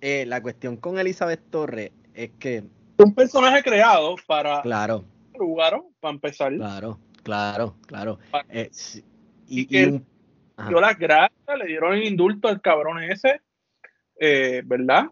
eh, 0.01 0.25
la 0.27 0.43
cuestión 0.43 0.77
con 0.77 0.99
Elizabeth 0.99 1.51
Torres 1.51 1.93
es 2.15 2.31
que. 2.39 2.65
Un 2.99 3.15
personaje 3.15 3.63
creado 3.63 4.17
para. 4.27 4.63
Claro 4.63 5.05
lugar 5.39 5.83
para 6.01 6.15
empezar. 6.15 6.55
Claro, 6.55 6.99
claro, 7.23 7.77
claro. 7.87 8.19
Eh, 8.49 8.71
y, 9.49 9.67
que 9.67 10.01
dio 10.69 10.81
las 10.81 10.99
gracias, 10.99 11.59
le 11.59 11.67
dieron 11.67 11.95
el 11.95 12.05
indulto 12.05 12.49
al 12.49 12.61
cabrón 12.61 13.03
ese, 13.03 13.41
eh, 14.19 14.63
¿verdad? 14.65 15.11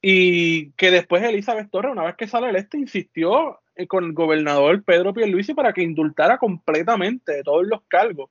Y 0.00 0.72
que 0.72 0.90
después 0.90 1.22
Elizabeth 1.22 1.70
Torres, 1.70 1.92
una 1.92 2.04
vez 2.04 2.16
que 2.16 2.26
sale 2.26 2.50
el 2.50 2.56
este, 2.56 2.78
insistió 2.78 3.60
con 3.88 4.04
el 4.04 4.12
gobernador 4.12 4.82
Pedro 4.84 5.14
Pierluisi 5.14 5.54
para 5.54 5.72
que 5.72 5.82
indultara 5.82 6.38
completamente 6.38 7.32
de 7.32 7.42
todos 7.42 7.66
los 7.66 7.82
cargos 7.88 8.30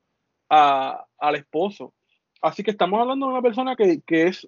al 0.52 1.36
esposo. 1.36 1.94
Así 2.42 2.64
que 2.64 2.72
estamos 2.72 3.00
hablando 3.00 3.28
de 3.28 3.34
una 3.34 3.42
persona 3.42 3.76
que, 3.76 4.02
que 4.02 4.28
es, 4.28 4.48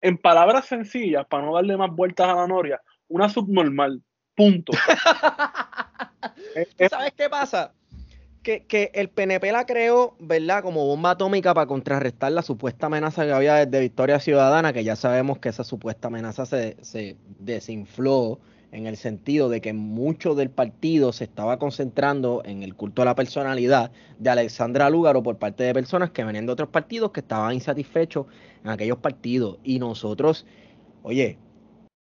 en 0.00 0.18
palabras 0.18 0.66
sencillas, 0.66 1.26
para 1.26 1.44
no 1.44 1.54
darle 1.54 1.76
más 1.76 1.90
vueltas 1.90 2.28
a 2.28 2.34
la 2.34 2.46
noria, 2.46 2.80
una 3.08 3.28
subnormal. 3.28 4.02
Punto. 4.34 4.72
¿Sabes 6.90 7.12
qué 7.16 7.30
pasa? 7.30 7.72
Que, 8.42 8.92
el 8.94 9.08
PNP 9.08 9.50
la 9.50 9.66
creó, 9.66 10.14
¿verdad? 10.20 10.62
Como 10.62 10.86
bomba 10.86 11.12
atómica 11.12 11.52
para 11.52 11.66
contrarrestar 11.66 12.30
la 12.30 12.42
supuesta 12.42 12.86
amenaza 12.86 13.24
que 13.24 13.32
había 13.32 13.66
desde 13.66 13.80
Victoria 13.80 14.20
Ciudadana, 14.20 14.72
que 14.72 14.84
ya 14.84 14.94
sabemos 14.94 15.40
que 15.40 15.48
esa 15.48 15.64
supuesta 15.64 16.08
amenaza 16.08 16.46
se, 16.46 16.76
se 16.84 17.16
desinfló 17.40 18.38
en 18.72 18.86
el 18.86 18.96
sentido 18.96 19.48
de 19.48 19.60
que 19.60 19.72
mucho 19.72 20.34
del 20.34 20.50
partido 20.50 21.12
se 21.12 21.24
estaba 21.24 21.58
concentrando 21.58 22.42
en 22.44 22.62
el 22.62 22.74
culto 22.74 23.02
a 23.02 23.04
la 23.04 23.14
personalidad 23.14 23.90
de 24.18 24.30
Alexandra 24.30 24.90
Lúgaro 24.90 25.22
por 25.22 25.38
parte 25.38 25.64
de 25.64 25.72
personas 25.72 26.10
que 26.10 26.24
venían 26.24 26.46
de 26.46 26.52
otros 26.52 26.68
partidos 26.68 27.12
que 27.12 27.20
estaban 27.20 27.54
insatisfechos 27.54 28.26
en 28.64 28.70
aquellos 28.70 28.98
partidos. 28.98 29.58
Y 29.62 29.78
nosotros, 29.78 30.46
oye, 31.02 31.38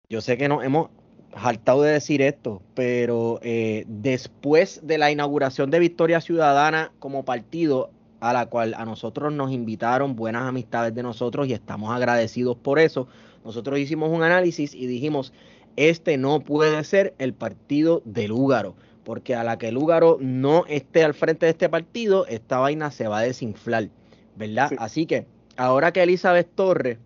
yo 0.09 0.21
sé 0.21 0.37
que 0.37 0.49
nos 0.49 0.63
hemos 0.63 0.89
hartado 1.33 1.83
de 1.83 1.93
decir 1.93 2.21
esto, 2.21 2.61
pero 2.73 3.39
eh, 3.41 3.85
después 3.87 4.81
de 4.83 4.97
la 4.97 5.11
inauguración 5.11 5.69
de 5.71 5.79
Victoria 5.79 6.21
Ciudadana 6.21 6.91
como 6.99 7.23
partido, 7.23 7.91
a 8.19 8.33
la 8.33 8.47
cual 8.47 8.73
a 8.73 8.85
nosotros 8.85 9.31
nos 9.31 9.51
invitaron 9.51 10.15
buenas 10.15 10.43
amistades 10.43 10.93
de 10.93 11.03
nosotros 11.03 11.47
y 11.47 11.53
estamos 11.53 11.91
agradecidos 11.91 12.57
por 12.57 12.79
eso, 12.79 13.07
nosotros 13.45 13.79
hicimos 13.79 14.11
un 14.11 14.23
análisis 14.23 14.75
y 14.75 14.85
dijimos, 14.87 15.31
este 15.79 16.17
no 16.17 16.41
puede 16.41 16.83
ser 16.83 17.13
el 17.19 17.33
partido 17.33 18.01
de 18.03 18.27
Lúgaro, 18.27 18.75
porque 19.05 19.33
a 19.33 19.45
la 19.45 19.57
que 19.57 19.71
Lúgaro 19.71 20.17
no 20.19 20.65
esté 20.67 21.05
al 21.05 21.13
frente 21.13 21.45
de 21.45 21.51
este 21.53 21.69
partido, 21.69 22.27
esta 22.27 22.59
vaina 22.59 22.91
se 22.91 23.07
va 23.07 23.19
a 23.19 23.21
desinflar, 23.21 23.87
¿verdad? 24.35 24.71
Así 24.77 25.05
que 25.05 25.25
ahora 25.55 25.93
que 25.93 26.03
Elizabeth 26.03 26.49
Torres, 26.53 26.97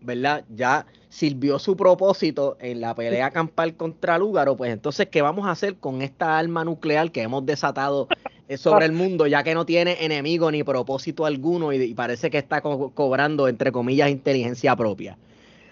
¿verdad? 0.00 0.44
Ya 0.48 0.86
sirvió 1.08 1.60
su 1.60 1.76
propósito 1.76 2.56
en 2.60 2.80
la 2.80 2.96
pelea 2.96 3.30
campal 3.30 3.76
contra 3.76 4.18
Lúgaro, 4.18 4.56
pues 4.56 4.72
entonces, 4.72 5.06
¿qué 5.06 5.22
vamos 5.22 5.46
a 5.46 5.52
hacer 5.52 5.76
con 5.76 6.02
esta 6.02 6.36
arma 6.36 6.64
nuclear 6.64 7.12
que 7.12 7.22
hemos 7.22 7.46
desatado 7.46 8.08
eh, 8.48 8.56
sobre 8.56 8.86
el 8.86 8.92
mundo, 8.92 9.28
ya 9.28 9.44
que 9.44 9.54
no 9.54 9.64
tiene 9.66 10.04
enemigo 10.04 10.50
ni 10.50 10.64
propósito 10.64 11.26
alguno 11.26 11.72
y, 11.72 11.94
parece 11.94 12.28
que 12.28 12.38
está 12.38 12.60
cobrando, 12.60 13.46
entre 13.46 13.70
comillas, 13.70 14.10
inteligencia 14.10 14.74
propia? 14.74 15.16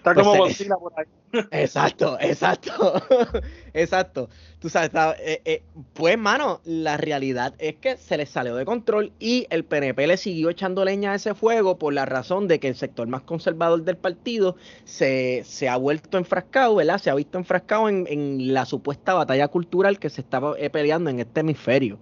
Está 0.07 0.15
como 0.15 0.37
pues, 0.37 0.63
por 0.63 0.93
ahí. 0.97 1.05
Exacto, 1.51 2.17
exacto, 2.21 3.01
exacto. 3.73 4.29
Tú 4.59 4.69
sabes, 4.69 4.91
eh, 5.19 5.41
eh, 5.43 5.63
pues, 5.93 6.17
mano, 6.17 6.61
la 6.63 6.95
realidad 6.95 7.53
es 7.59 7.75
que 7.75 7.97
se 7.97 8.15
les 8.17 8.29
salió 8.29 8.55
de 8.55 8.63
control 8.65 9.11
y 9.19 9.45
el 9.49 9.65
PNP 9.65 10.07
le 10.07 10.15
siguió 10.15 10.49
echando 10.49 10.85
leña 10.85 11.11
a 11.11 11.15
ese 11.15 11.35
fuego 11.35 11.77
por 11.77 11.93
la 11.93 12.05
razón 12.05 12.47
de 12.47 12.59
que 12.59 12.69
el 12.69 12.75
sector 12.75 13.07
más 13.07 13.23
conservador 13.23 13.83
del 13.83 13.97
partido 13.97 14.55
se, 14.85 15.43
se 15.45 15.67
ha 15.67 15.75
vuelto 15.75 16.17
enfrascado, 16.17 16.75
¿verdad? 16.75 16.97
Se 16.97 17.09
ha 17.09 17.15
visto 17.15 17.37
enfrascado 17.37 17.89
en, 17.89 18.07
en 18.07 18.53
la 18.53 18.65
supuesta 18.65 19.13
batalla 19.13 19.49
cultural 19.49 19.99
que 19.99 20.09
se 20.09 20.21
estaba 20.21 20.55
eh, 20.57 20.69
peleando 20.69 21.09
en 21.09 21.19
este 21.19 21.41
hemisferio. 21.41 21.99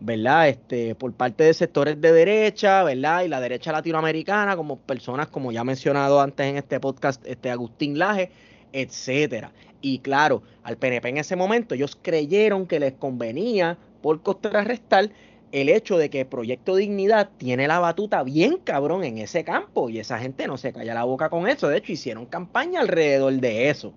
¿Verdad? 0.00 0.48
Este, 0.48 0.94
por 0.94 1.12
parte 1.12 1.44
de 1.44 1.54
sectores 1.54 2.00
de 2.00 2.12
derecha, 2.12 2.82
¿verdad? 2.82 3.22
Y 3.24 3.28
la 3.28 3.40
derecha 3.40 3.72
latinoamericana, 3.72 4.56
como 4.56 4.78
personas, 4.78 5.28
como 5.28 5.52
ya 5.52 5.64
mencionado 5.64 6.20
antes 6.20 6.46
en 6.46 6.56
este 6.56 6.80
podcast, 6.80 7.24
este 7.26 7.50
Agustín 7.50 7.98
Laje, 7.98 8.30
etcétera. 8.72 9.52
Y 9.80 9.98
claro, 9.98 10.42
al 10.62 10.76
PNP 10.76 11.10
en 11.10 11.18
ese 11.18 11.36
momento 11.36 11.74
ellos 11.74 11.98
creyeron 12.00 12.66
que 12.66 12.80
les 12.80 12.94
convenía 12.94 13.78
por 14.02 14.22
contrarrestar 14.22 15.10
el 15.52 15.68
hecho 15.68 15.98
de 15.98 16.10
que 16.10 16.24
Proyecto 16.24 16.74
Dignidad 16.74 17.30
tiene 17.36 17.68
la 17.68 17.78
batuta 17.78 18.24
bien 18.24 18.58
cabrón 18.64 19.04
en 19.04 19.18
ese 19.18 19.44
campo 19.44 19.88
y 19.88 20.00
esa 20.00 20.18
gente 20.18 20.48
no 20.48 20.58
se 20.58 20.72
calla 20.72 20.94
la 20.94 21.04
boca 21.04 21.28
con 21.28 21.48
eso. 21.48 21.68
De 21.68 21.78
hecho, 21.78 21.92
hicieron 21.92 22.26
campaña 22.26 22.80
alrededor 22.80 23.32
de 23.34 23.70
eso. 23.70 23.92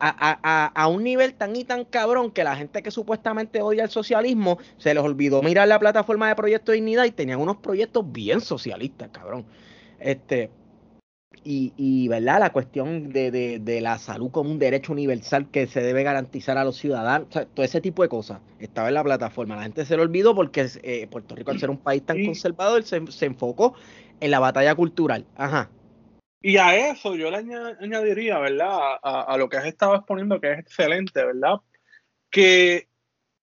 A, 0.00 0.70
a, 0.74 0.88
un 0.88 1.04
nivel 1.04 1.34
tan 1.34 1.54
y 1.56 1.64
tan 1.64 1.84
cabrón 1.84 2.30
que 2.30 2.44
la 2.44 2.56
gente 2.56 2.82
que 2.82 2.90
supuestamente 2.90 3.62
odia 3.62 3.84
el 3.84 3.90
socialismo 3.90 4.58
se 4.78 4.94
les 4.94 5.02
olvidó 5.02 5.42
mirar 5.42 5.68
la 5.68 5.78
plataforma 5.78 6.28
de 6.28 6.34
Proyecto 6.34 6.72
Dignidad 6.72 7.04
y 7.04 7.10
tenían 7.10 7.40
unos 7.40 7.58
proyectos 7.58 8.10
bien 8.10 8.40
socialistas, 8.40 9.10
cabrón. 9.12 9.44
Este, 9.98 10.50
y, 11.48 12.08
¿verdad? 12.08 12.40
La 12.40 12.50
cuestión 12.50 13.10
de, 13.10 13.78
la 13.80 13.98
salud 13.98 14.30
como 14.30 14.50
un 14.50 14.58
derecho 14.58 14.92
universal 14.92 15.48
que 15.50 15.66
se 15.66 15.80
debe 15.80 16.02
garantizar 16.02 16.58
a 16.58 16.64
los 16.64 16.76
ciudadanos, 16.76 17.28
todo 17.28 17.64
ese 17.64 17.80
tipo 17.80 18.02
de 18.02 18.08
cosas 18.08 18.40
estaba 18.58 18.88
en 18.88 18.94
la 18.94 19.04
plataforma. 19.04 19.56
La 19.56 19.62
gente 19.62 19.84
se 19.84 19.96
lo 19.96 20.02
olvidó 20.02 20.34
porque 20.34 20.66
eh, 20.82 21.06
Puerto 21.08 21.36
Rico, 21.36 21.52
al 21.52 21.60
ser 21.60 21.70
un 21.70 21.78
país 21.78 22.02
tan 22.02 22.24
conservador, 22.24 22.82
se, 22.82 23.00
se, 23.12 23.26
enfocó 23.26 23.74
en 24.18 24.30
la 24.30 24.40
batalla 24.40 24.74
cultural. 24.74 25.24
Ajá. 25.36 25.70
Y 26.46 26.58
a 26.58 26.76
eso 26.76 27.16
yo 27.16 27.28
le 27.28 27.38
añadiría, 27.38 28.38
¿verdad? 28.38 29.00
A, 29.02 29.22
a 29.22 29.36
lo 29.36 29.48
que 29.48 29.56
has 29.56 29.66
estado 29.66 29.96
exponiendo, 29.96 30.40
que 30.40 30.52
es 30.52 30.60
excelente, 30.60 31.24
¿verdad? 31.24 31.56
Que 32.30 32.86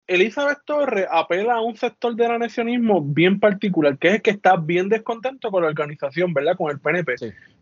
Elizabeth 0.08 0.60
Torres 0.64 1.06
apela 1.12 1.56
a 1.56 1.62
un 1.62 1.76
sector 1.76 2.16
del 2.16 2.32
anexionismo 2.32 3.02
bien 3.02 3.42
particular, 3.42 3.98
que 3.98 4.08
es 4.08 4.14
el 4.14 4.22
que 4.22 4.30
está 4.32 4.56
bien 4.56 4.88
descontento 4.88 5.52
con 5.52 5.64
la 5.64 5.68
organización, 5.68 6.34
¿verdad? 6.34 6.56
Con 6.56 6.72
el 6.72 6.80
PNP. 6.80 7.16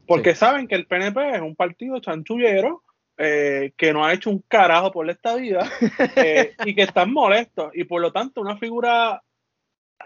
Porque 0.05 0.35
saben 0.35 0.67
que 0.67 0.75
el 0.75 0.85
PNP 0.85 1.31
es 1.31 1.41
un 1.41 1.55
partido 1.55 1.99
chanchullero, 1.99 2.83
eh, 3.17 3.73
que 3.75 3.93
no 3.93 4.05
ha 4.05 4.13
hecho 4.13 4.29
un 4.29 4.43
carajo 4.47 4.91
por 4.91 5.09
esta 5.09 5.33
vida 5.37 5.67
eh, 6.17 6.53
y 6.65 6.75
que 6.75 6.83
están 6.83 7.11
molestos. 7.11 7.71
Y 7.73 7.85
por 7.85 7.99
lo 7.99 8.11
tanto, 8.11 8.41
una 8.41 8.57
figura, 8.57 9.23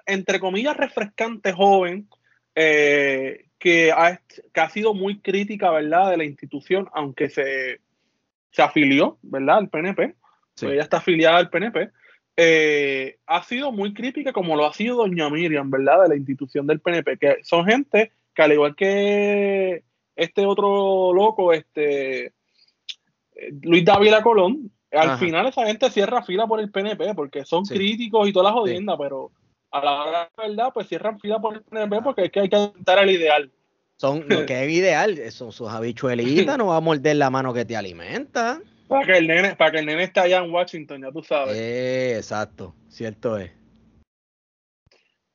entre 0.06 0.40
comillas, 0.40 0.78
refrescante, 0.78 1.52
joven, 1.52 2.08
eh, 2.56 3.45
que, 3.60 3.92
ha, 3.92 4.20
que 4.54 4.62
ha 4.62 4.70
sido 4.70 4.94
muy 4.94 5.20
crítica, 5.20 5.72
¿verdad?, 5.72 6.12
de 6.12 6.18
la 6.18 6.26
institución, 6.26 6.88
aunque 6.94 7.30
se, 7.30 7.80
se 8.52 8.62
afilió, 8.62 9.18
¿verdad?, 9.22 9.58
al 9.58 9.70
PNP. 9.70 10.16
ella 10.62 10.82
está 10.82 10.98
afiliada 10.98 11.38
al 11.38 11.50
PNP. 11.50 11.90
Eh, 12.38 13.18
ha 13.28 13.44
sido 13.44 13.72
muy 13.72 13.94
crítica 13.94 14.34
como 14.34 14.58
lo 14.58 14.66
ha 14.66 14.74
sido 14.74 14.98
doña 14.98 15.30
Miriam, 15.30 15.72
¿verdad? 15.72 16.04
De 16.04 16.10
la 16.10 16.16
institución 16.16 16.68
del 16.68 16.82
PNP, 16.82 17.18
que 17.18 17.38
son 17.44 17.66
gente 17.66 18.12
que 18.34 18.42
al 18.42 18.52
igual 18.52 18.76
que 18.76 19.84
este 20.16 20.46
otro 20.46 21.14
loco, 21.14 21.54
este 21.54 22.34
Luis 23.62 23.86
Dávila 23.86 24.22
Colón, 24.22 24.72
al 24.92 25.18
final 25.18 25.48
esa 25.48 25.66
gente 25.66 25.90
cierra 25.90 26.24
fila 26.24 26.48
por 26.48 26.60
el 26.60 26.72
PNP 26.72 27.16
porque 27.16 27.46
son 27.46 27.66
críticos 27.66 28.28
y 28.28 28.34
todas 28.34 28.52
las 28.52 28.60
jodiendas, 28.60 28.98
pero 29.00 29.32
a 29.76 29.84
la 29.84 30.04
hora 30.04 30.32
de 30.38 30.48
verdad, 30.48 30.72
pues 30.74 30.88
cierran 30.88 31.20
fila 31.20 31.40
por 31.40 31.56
el 31.56 31.62
PNP 31.62 32.02
porque 32.02 32.26
es 32.26 32.32
que 32.32 32.40
hay 32.40 32.50
que 32.50 32.58
intentar 32.58 33.00
el 33.00 33.12
ideal. 33.12 33.52
Son 33.98 34.26
lo 34.28 34.46
que 34.46 34.64
es 34.64 34.72
ideal, 34.72 35.32
son 35.32 35.52
sus 35.52 35.70
habichuelitas, 35.70 36.58
no 36.58 36.68
va 36.68 36.78
a 36.78 36.82
morder 36.82 37.16
la 37.16 37.30
mano 37.30 37.54
que 37.54 37.66
te 37.66 37.76
alimenta. 37.76 38.62
Para 38.88 39.06
que 39.06 39.18
el 39.18 39.28
nene, 39.28 39.56
para 39.56 39.72
que 39.72 39.80
el 39.80 39.86
nene 39.86 40.04
esté 40.04 40.20
allá 40.20 40.40
en 40.40 40.52
Washington, 40.52 41.02
ya 41.02 41.12
tú 41.12 41.24
sabes. 41.24 41.56
Eh, 41.58 42.16
exacto, 42.18 42.76
cierto 42.90 43.38
es. 43.38 43.52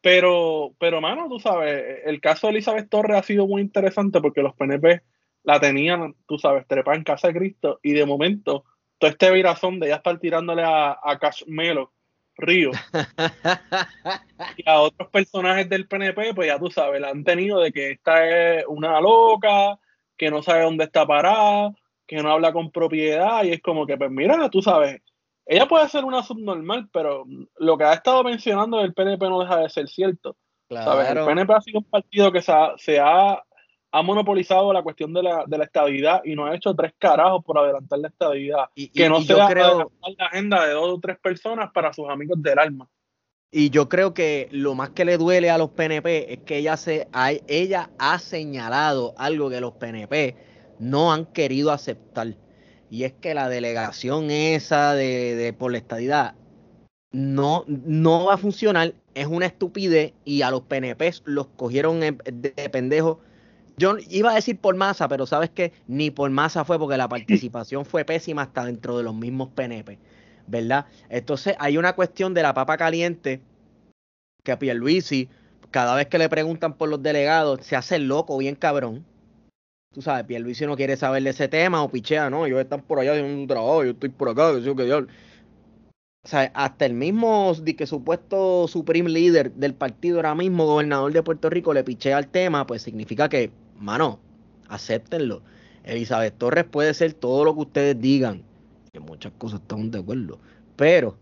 Pero, 0.03 0.75
pero, 0.79 1.01
mano, 1.01 1.29
tú 1.29 1.39
sabes, 1.39 2.01
el 2.05 2.21
caso 2.21 2.47
de 2.47 2.55
Elizabeth 2.55 2.89
Torres 2.89 3.19
ha 3.19 3.23
sido 3.23 3.47
muy 3.47 3.61
interesante 3.61 4.21
porque 4.21 4.43
los 4.43 4.55
PNP 4.55 5.03
la 5.43 5.61
tenían, 5.61 6.15
tú 6.27 6.39
sabes, 6.39 6.67
trepada 6.67 6.97
en 6.97 7.05
casa 7.05 7.29
de 7.29 7.35
Cristo 7.35 7.81
y 7.83 7.93
de 7.93 8.07
momento 8.07 8.65
todo 8.99 9.11
este 9.11 9.31
virazón 9.31 9.81
de 9.81 9.89
ya 9.89 9.97
estar 9.97 10.19
tirándole 10.19 10.63
a, 10.63 10.93
a 10.93 11.19
Melo, 11.47 11.93
Río 12.41 12.71
y 14.57 14.69
a 14.69 14.81
otros 14.81 15.09
personajes 15.11 15.69
del 15.69 15.87
PNP, 15.87 16.35
pues 16.35 16.49
ya 16.49 16.59
tú 16.59 16.71
sabes, 16.71 17.01
la 17.01 17.11
han 17.11 17.25
tenido 17.25 17.61
de 17.61 17.73
que 17.73 17.91
esta 17.93 18.27
es 18.27 18.65
una 18.67 19.01
loca, 19.01 19.79
que 20.17 20.31
no 20.31 20.43
sabe 20.43 20.63
dónde 20.63 20.85
está 20.85 21.07
parada, 21.07 21.73
que 22.07 22.23
no 22.23 22.31
habla 22.31 22.53
con 22.53 22.71
propiedad 22.71 23.45
y 23.45 23.53
es 23.53 23.63
como 23.63 23.87
que, 23.87 23.97
pues 23.97 24.11
mira, 24.11 24.51
tú 24.51 24.63
sabes, 24.63 25.01
ella 25.47 25.67
puede 25.67 25.89
ser 25.89 26.05
una 26.05 26.23
subnormal, 26.23 26.89
pero 26.93 27.25
lo 27.59 27.79
que 27.79 27.85
ha 27.85 27.95
estado 27.95 28.23
mencionando 28.23 28.79
del 28.79 28.95
PNP 28.95 29.29
no 29.29 29.41
deja 29.41 29.57
de 29.59 29.69
ser 29.69 29.89
cierto. 29.89 30.37
¿sabes? 30.69 31.11
El 31.11 31.25
PNP 31.25 31.53
ha 31.53 31.61
sido 31.61 31.79
un 31.81 31.85
partido 31.85 32.31
que 32.31 32.43
se 32.43 32.53
ha, 32.53 32.75
ha, 33.01 33.45
monopolizado 33.93 34.73
la 34.73 34.83
cuestión 34.83 35.13
de 35.13 35.23
la, 35.23 35.45
de 35.47 35.59
la, 35.59 35.65
estabilidad 35.65 36.23
y 36.25 36.35
no 36.35 36.47
ha 36.47 36.55
hecho 36.55 36.75
tres 36.75 36.93
carajos 36.99 37.45
por 37.45 37.59
adelantar 37.59 37.99
la 37.99 38.09
estabilidad. 38.09 38.71
Y, 38.75 38.89
que 38.89 39.09
no 39.09 39.21
sea 39.21 39.49
creo... 39.49 39.91
la 40.17 40.27
agenda 40.27 40.65
de 40.67 40.73
dos 40.73 40.91
o 40.91 41.01
tres 41.01 41.19
personas 41.19 41.71
para 41.73 41.93
sus 41.93 42.09
amigos 42.09 42.41
del 42.43 42.59
alma. 42.59 42.89
Y 43.53 43.71
yo 43.71 43.89
creo 43.89 44.15
que 44.15 44.49
lo 44.53 44.77
más 44.77 44.91
que 44.91 45.05
le 45.05 45.19
duele 45.19 45.51
a 45.51 45.59
los 45.59 45.71
PNP 45.71 46.33
es 46.33 46.39
que 46.41 46.59
ella, 46.59 46.77
se, 46.77 47.09
ella 47.49 47.91
ha 47.99 48.19
señalado 48.21 49.15
algo 49.19 49.51
que 49.51 49.61
los 49.61 49.73
PNP 49.73 50.37
no 50.79 51.13
han 51.13 51.27
querido 51.27 51.73
aceptar. 51.73 52.37
Y 52.91 53.05
es 53.05 53.13
que 53.15 53.35
la 53.35 53.49
delegación 53.49 54.31
esa 54.31 54.95
de, 54.95 55.35
de 55.35 55.53
por 55.53 55.73
la 55.73 55.79
estadidad 55.79 56.35
no, 57.13 57.65
no 57.67 58.27
va 58.27 58.35
a 58.35 58.39
funcionar, 58.39 58.95
es 59.15 59.27
una 59.27 59.47
estupidez 59.47 60.13
y 60.25 60.43
a 60.43 60.51
los 60.51 60.63
PNP 60.63 61.13
los 61.25 61.49
cogieron 61.49 62.01
de 62.01 62.69
pendejo. 62.71 63.21
Yo 63.81 63.97
iba 64.11 64.31
a 64.31 64.35
decir 64.35 64.59
por 64.59 64.77
masa, 64.77 65.09
pero 65.09 65.25
sabes 65.25 65.49
que 65.49 65.73
ni 65.89 66.11
por 66.11 66.29
masa 66.29 66.67
fue 66.67 66.79
porque 66.79 66.99
la 66.99 67.09
participación 67.09 67.87
fue 67.87 68.05
pésima 68.05 68.43
hasta 68.43 68.67
dentro 68.67 68.99
de 68.99 69.05
los 69.05 69.15
mismos 69.15 69.49
PNP, 69.55 69.99
¿verdad? 70.47 70.85
Entonces 71.09 71.57
hay 71.59 71.79
una 71.79 71.95
cuestión 71.95 72.35
de 72.35 72.43
la 72.43 72.53
papa 72.53 72.77
caliente 72.77 73.41
que 74.45 74.55
Pierluisi, 74.59 75.31
cada 75.71 75.95
vez 75.95 76.09
que 76.09 76.19
le 76.19 76.29
preguntan 76.29 76.75
por 76.75 76.91
los 76.91 77.03
delegados, 77.03 77.65
se 77.65 77.75
hace 77.75 77.99
loco 77.99 78.37
bien 78.37 78.55
cabrón 78.55 79.07
tú 79.93 80.03
sabes, 80.03 80.25
Pierluisi 80.25 80.67
no 80.67 80.77
quiere 80.77 80.97
saber 80.97 81.23
de 81.23 81.31
ese 81.31 81.49
tema 81.49 81.83
o 81.83 81.91
pichea, 81.91 82.31
no, 82.31 82.47
ellos 82.47 82.61
están 82.61 82.83
por 82.83 83.01
allá 83.01 83.13
haciendo 83.13 83.41
un 83.41 83.49
trabajo, 83.49 83.85
yo 83.85 83.91
estoy 83.91 84.11
por 84.11 84.29
acá, 84.29 84.55
que 84.55 84.63
sé 84.63 84.77
que 84.77 84.87
yo. 84.87 84.99
O 86.23 86.29
sea, 86.29 86.51
hasta 86.55 86.87
el 86.87 86.93
mismo 86.93 87.53
que 87.77 87.87
supuesto 87.87 88.69
supreme 88.69 89.09
líder 89.09 89.53
del 89.53 89.75
partido 89.75 90.19
ahora 90.19 90.35
mismo, 90.35 90.67
gobernador 90.67 91.13
de 91.13 91.23
Puerto 91.23 91.49
Rico, 91.51 91.73
le 91.73 91.83
pichea 91.83 92.19
al 92.19 92.29
tema, 92.29 92.67
pues 92.67 92.83
significa 92.83 93.29
que, 93.29 93.51
mano, 93.81 94.21
acéptenlo. 94.69 95.43
Elizabeth 95.85 96.37
Torres 96.39 96.65
puede 96.65 96.95
ser 96.95 97.15
todo 97.15 97.45
lo 97.45 97.55
que 97.55 97.61
ustedes 97.61 98.01
digan, 98.01 98.43
que 98.93 99.01
muchas 99.01 99.33
cosas 99.39 99.61
estamos 99.61 99.91
de 99.91 99.99
acuerdo, 99.99 100.39
pero 100.77 101.17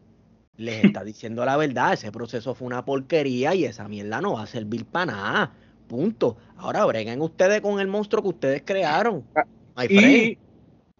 les 0.56 0.84
está 0.84 1.04
diciendo 1.04 1.44
la 1.44 1.56
verdad, 1.56 1.94
ese 1.94 2.12
proceso 2.12 2.54
fue 2.54 2.66
una 2.66 2.84
porquería 2.84 3.54
y 3.54 3.64
esa 3.64 3.88
mierda 3.88 4.20
no 4.20 4.34
va 4.34 4.42
a 4.42 4.46
servir 4.46 4.84
para 4.84 5.06
nada. 5.06 5.52
Punto. 5.86 6.36
Ahora 6.58 6.84
breguen 6.84 7.22
ustedes 7.22 7.62
con 7.62 7.80
el 7.80 7.86
monstruo 7.86 8.22
que 8.22 8.28
ustedes 8.28 8.62
crearon. 8.62 9.24
Ah, 9.34 9.86
y, 9.86 10.36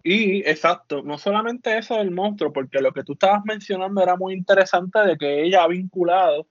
y, 0.03 0.39
exacto, 0.39 1.03
no 1.03 1.19
solamente 1.19 1.77
eso 1.77 1.97
del 1.97 2.09
monstruo, 2.09 2.51
porque 2.51 2.79
lo 2.79 2.91
que 2.91 3.03
tú 3.03 3.13
estabas 3.13 3.43
mencionando 3.45 4.01
era 4.01 4.15
muy 4.15 4.33
interesante 4.33 4.99
de 4.99 5.17
que 5.17 5.43
ella 5.43 5.63
ha 5.63 5.67
vinculado 5.67 6.47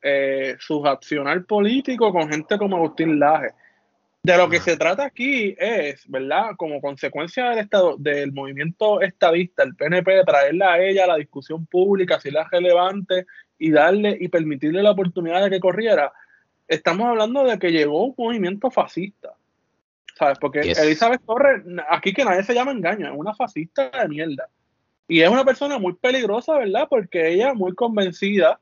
eh, 0.00 0.56
su 0.60 0.86
accionar 0.86 1.44
político 1.44 2.12
con 2.12 2.30
gente 2.30 2.56
como 2.56 2.76
Agustín 2.76 3.18
Laje. 3.18 3.48
De 4.24 4.36
lo 4.38 4.48
que 4.48 4.58
se 4.58 4.76
trata 4.78 5.04
aquí 5.04 5.54
es, 5.58 6.08
¿verdad? 6.08 6.56
Como 6.56 6.80
consecuencia 6.80 7.50
del 7.50 7.58
estado, 7.58 7.96
del 7.98 8.32
movimiento 8.32 9.02
estadista, 9.02 9.62
el 9.62 9.76
PNP, 9.76 10.24
traerla 10.24 10.72
a 10.72 10.80
ella 10.80 11.04
a 11.04 11.08
la 11.08 11.16
discusión 11.16 11.66
pública, 11.66 12.18
si 12.18 12.30
la 12.30 12.48
relevante 12.50 13.26
y 13.58 13.70
darle 13.70 14.16
y 14.18 14.28
permitirle 14.28 14.82
la 14.82 14.92
oportunidad 14.92 15.44
de 15.44 15.50
que 15.50 15.60
corriera 15.60 16.10
estamos 16.68 17.06
hablando 17.06 17.44
de 17.44 17.58
que 17.58 17.70
llegó 17.70 18.06
un 18.06 18.14
movimiento 18.16 18.70
fascista. 18.70 19.34
¿Sabes? 20.16 20.38
Porque 20.38 20.60
Elizabeth 20.60 21.22
Torres, 21.26 21.62
aquí 21.90 22.12
que 22.12 22.24
nadie 22.24 22.44
se 22.44 22.54
llama 22.54 22.72
engaño, 22.72 23.08
es 23.08 23.14
una 23.14 23.34
fascista 23.34 23.90
de 23.90 24.08
mierda. 24.08 24.48
Y 25.08 25.20
es 25.20 25.28
una 25.28 25.44
persona 25.44 25.78
muy 25.78 25.94
peligrosa, 25.94 26.56
¿verdad? 26.56 26.86
Porque 26.88 27.30
ella, 27.30 27.52
muy 27.52 27.74
convencida, 27.74 28.60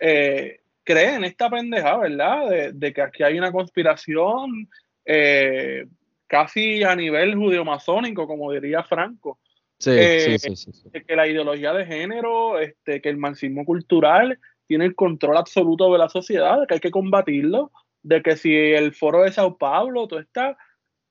eh, 0.00 0.60
cree 0.84 1.14
en 1.14 1.24
esta 1.24 1.50
pendeja, 1.50 1.98
¿verdad? 1.98 2.72
De, 2.72 2.92
que 2.94 3.02
aquí 3.02 3.22
hay 3.22 3.38
una 3.38 3.52
conspiración, 3.52 4.68
eh, 5.06 5.86
casi 6.26 6.82
a 6.82 6.94
nivel 6.94 7.36
judeo-masónico, 7.36 8.26
como 8.26 8.52
diría 8.52 8.82
Franco. 8.82 9.38
Sí, 9.78 10.38
sí, 10.38 10.56
sí, 10.56 10.72
Que 11.06 11.16
la 11.16 11.26
ideología 11.26 11.72
de 11.72 11.86
género, 11.86 12.58
este, 12.58 13.00
que 13.00 13.08
el 13.08 13.18
marxismo 13.18 13.64
cultural 13.64 14.38
tiene 14.66 14.86
el 14.86 14.94
control 14.94 15.36
absoluto 15.36 15.92
de 15.92 15.98
la 15.98 16.08
sociedad, 16.08 16.66
que 16.66 16.74
hay 16.74 16.80
que 16.80 16.90
combatirlo, 16.90 17.70
de 18.02 18.22
que 18.22 18.36
si 18.36 18.54
el 18.54 18.94
foro 18.94 19.22
de 19.22 19.32
Sao 19.32 19.56
Paulo, 19.56 20.08
toda 20.08 20.22
esta 20.22 20.56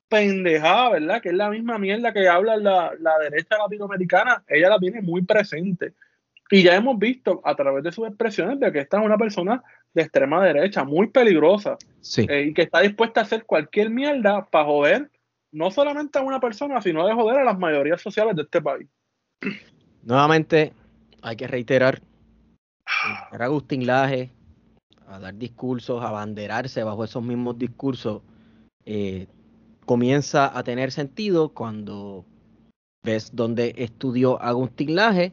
pendejada, 0.10 0.92
¿verdad? 0.92 1.22
Que 1.22 1.30
es 1.30 1.36
la 1.36 1.50
misma 1.50 1.78
mierda 1.78 2.12
que 2.12 2.28
habla 2.28 2.58
la, 2.58 2.94
la 3.00 3.18
derecha 3.20 3.58
latinoamericana, 3.58 4.44
ella 4.48 4.70
la 4.70 4.80
tiene 4.80 5.02
muy 5.02 5.24
presente. 5.24 5.94
Y 6.50 6.64
ya 6.64 6.76
hemos 6.76 7.00
visto 7.00 7.42
a 7.44 7.56
través 7.56 7.84
de 7.84 7.92
sus 7.92 8.08
expresiones 8.08 8.60
de 8.60 8.72
que 8.72 8.80
esta 8.80 9.00
es 9.00 9.06
una 9.06 9.18
persona 9.18 9.64
de 9.94 10.04
extrema 10.04 10.44
derecha, 10.44 10.84
muy 10.84 11.08
peligrosa, 11.08 11.78
eh, 12.18 12.48
y 12.50 12.54
que 12.54 12.64
está 12.64 12.82
dispuesta 12.82 13.22
a 13.22 13.24
hacer 13.24 13.46
cualquier 13.46 13.90
mierda 13.90 14.46
para 14.46 14.66
joder 14.66 15.12
no 15.52 15.72
solamente 15.72 16.20
a 16.20 16.22
una 16.22 16.40
persona, 16.40 16.82
sino 16.82 17.08
de 17.08 17.14
joder 17.14 17.40
a 17.40 17.44
las 17.46 17.58
mayorías 17.58 18.02
sociales 18.02 18.36
de 18.36 18.42
este 18.42 18.62
país. 18.62 18.88
Nuevamente, 20.04 20.74
hay 21.22 21.36
que 21.38 21.48
reiterar, 21.48 22.02
era 23.32 23.46
Agustín 23.46 23.88
Laje 23.88 24.32
a 25.08 25.20
dar 25.20 25.36
discursos, 25.36 26.04
a 26.04 26.10
abanderarse 26.10 26.84
bajo 26.84 27.04
esos 27.04 27.24
mismos 27.24 27.58
discursos, 27.58 28.22
eh, 28.86 29.28
comienza 29.86 30.58
a 30.58 30.64
tener 30.64 30.92
sentido 30.92 31.50
cuando 31.50 32.26
ves 33.04 33.32
dónde 33.34 33.76
estudió 33.78 34.42
Agustín 34.42 34.96
Laje 34.96 35.32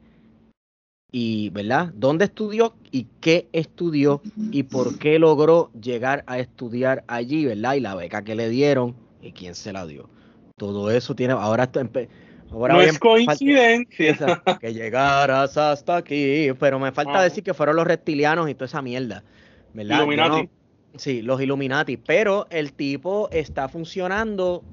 y, 1.15 1.51
¿verdad? 1.51 1.93
¿Dónde 1.95 2.25
estudió 2.25 2.75
y 2.91 3.07
qué 3.21 3.47
estudió 3.53 4.23
y 4.51 4.63
por 4.63 4.99
qué 4.99 5.19
logró 5.19 5.71
llegar 5.79 6.25
a 6.27 6.39
estudiar 6.39 7.05
allí, 7.07 7.45
¿verdad? 7.45 7.75
Y 7.75 7.81
la 7.81 7.95
beca 7.95 8.25
que 8.25 8.35
le 8.35 8.49
dieron 8.49 8.97
y 9.21 9.33
quién 9.33 9.55
se 9.55 9.75
la 9.75 9.87
dio. 9.87 10.09
Todo 10.57 10.91
eso 10.91 11.15
tiene, 11.15 11.35
ahora, 11.35 11.71
ahora 12.51 12.75
no 12.75 12.81
es 12.81 12.99
coincidencia 12.99 14.43
que 14.59 14.73
llegaras 14.73 15.59
hasta 15.59 15.97
aquí, 15.97 16.49
pero 16.59 16.79
me 16.79 16.93
falta 16.93 17.19
ah. 17.19 17.25
decir 17.25 17.45
que 17.45 17.53
fueron 17.53 17.77
los 17.77 17.87
reptilianos 17.87 18.49
y 18.49 18.55
toda 18.55 18.67
esa 18.67 18.81
mierda, 18.81 19.23
¿verdad? 19.75 19.99
Illuminati. 19.99 20.49
sí, 20.97 21.21
los 21.21 21.43
Illuminati, 21.43 21.99
pero 21.99 22.47
el 22.49 22.73
tipo 22.73 23.29
está 23.31 23.69
funcionando 23.69 24.65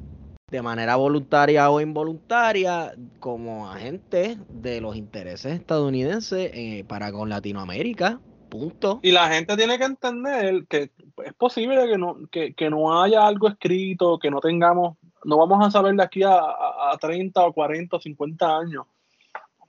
de 0.49 0.61
manera 0.61 0.95
voluntaria 0.95 1.69
o 1.69 1.81
involuntaria 1.81 2.93
como 3.19 3.69
agente 3.69 4.37
de 4.49 4.81
los 4.81 4.95
intereses 4.95 5.53
estadounidenses 5.53 6.51
eh, 6.53 6.83
para 6.87 7.11
con 7.11 7.29
Latinoamérica. 7.29 8.19
Punto. 8.49 8.99
Y 9.03 9.11
la 9.11 9.29
gente 9.29 9.55
tiene 9.55 9.77
que 9.77 9.83
entender 9.83 10.65
que 10.67 10.89
es 11.23 11.33
posible 11.35 11.87
que 11.87 11.97
no, 11.99 12.17
que, 12.31 12.69
no 12.71 13.01
haya 13.01 13.27
algo 13.27 13.47
escrito, 13.47 14.17
que 14.17 14.31
no 14.31 14.39
tengamos, 14.39 14.97
no 15.23 15.37
vamos 15.37 15.65
a 15.65 15.69
saber 15.69 15.93
de 15.93 16.03
aquí 16.03 16.23
a, 16.23 16.33
a, 16.33 16.97
30 16.99 17.45
o 17.45 17.53
40 17.53 17.97
o 17.97 17.99
50 17.99 18.57
años. 18.57 18.85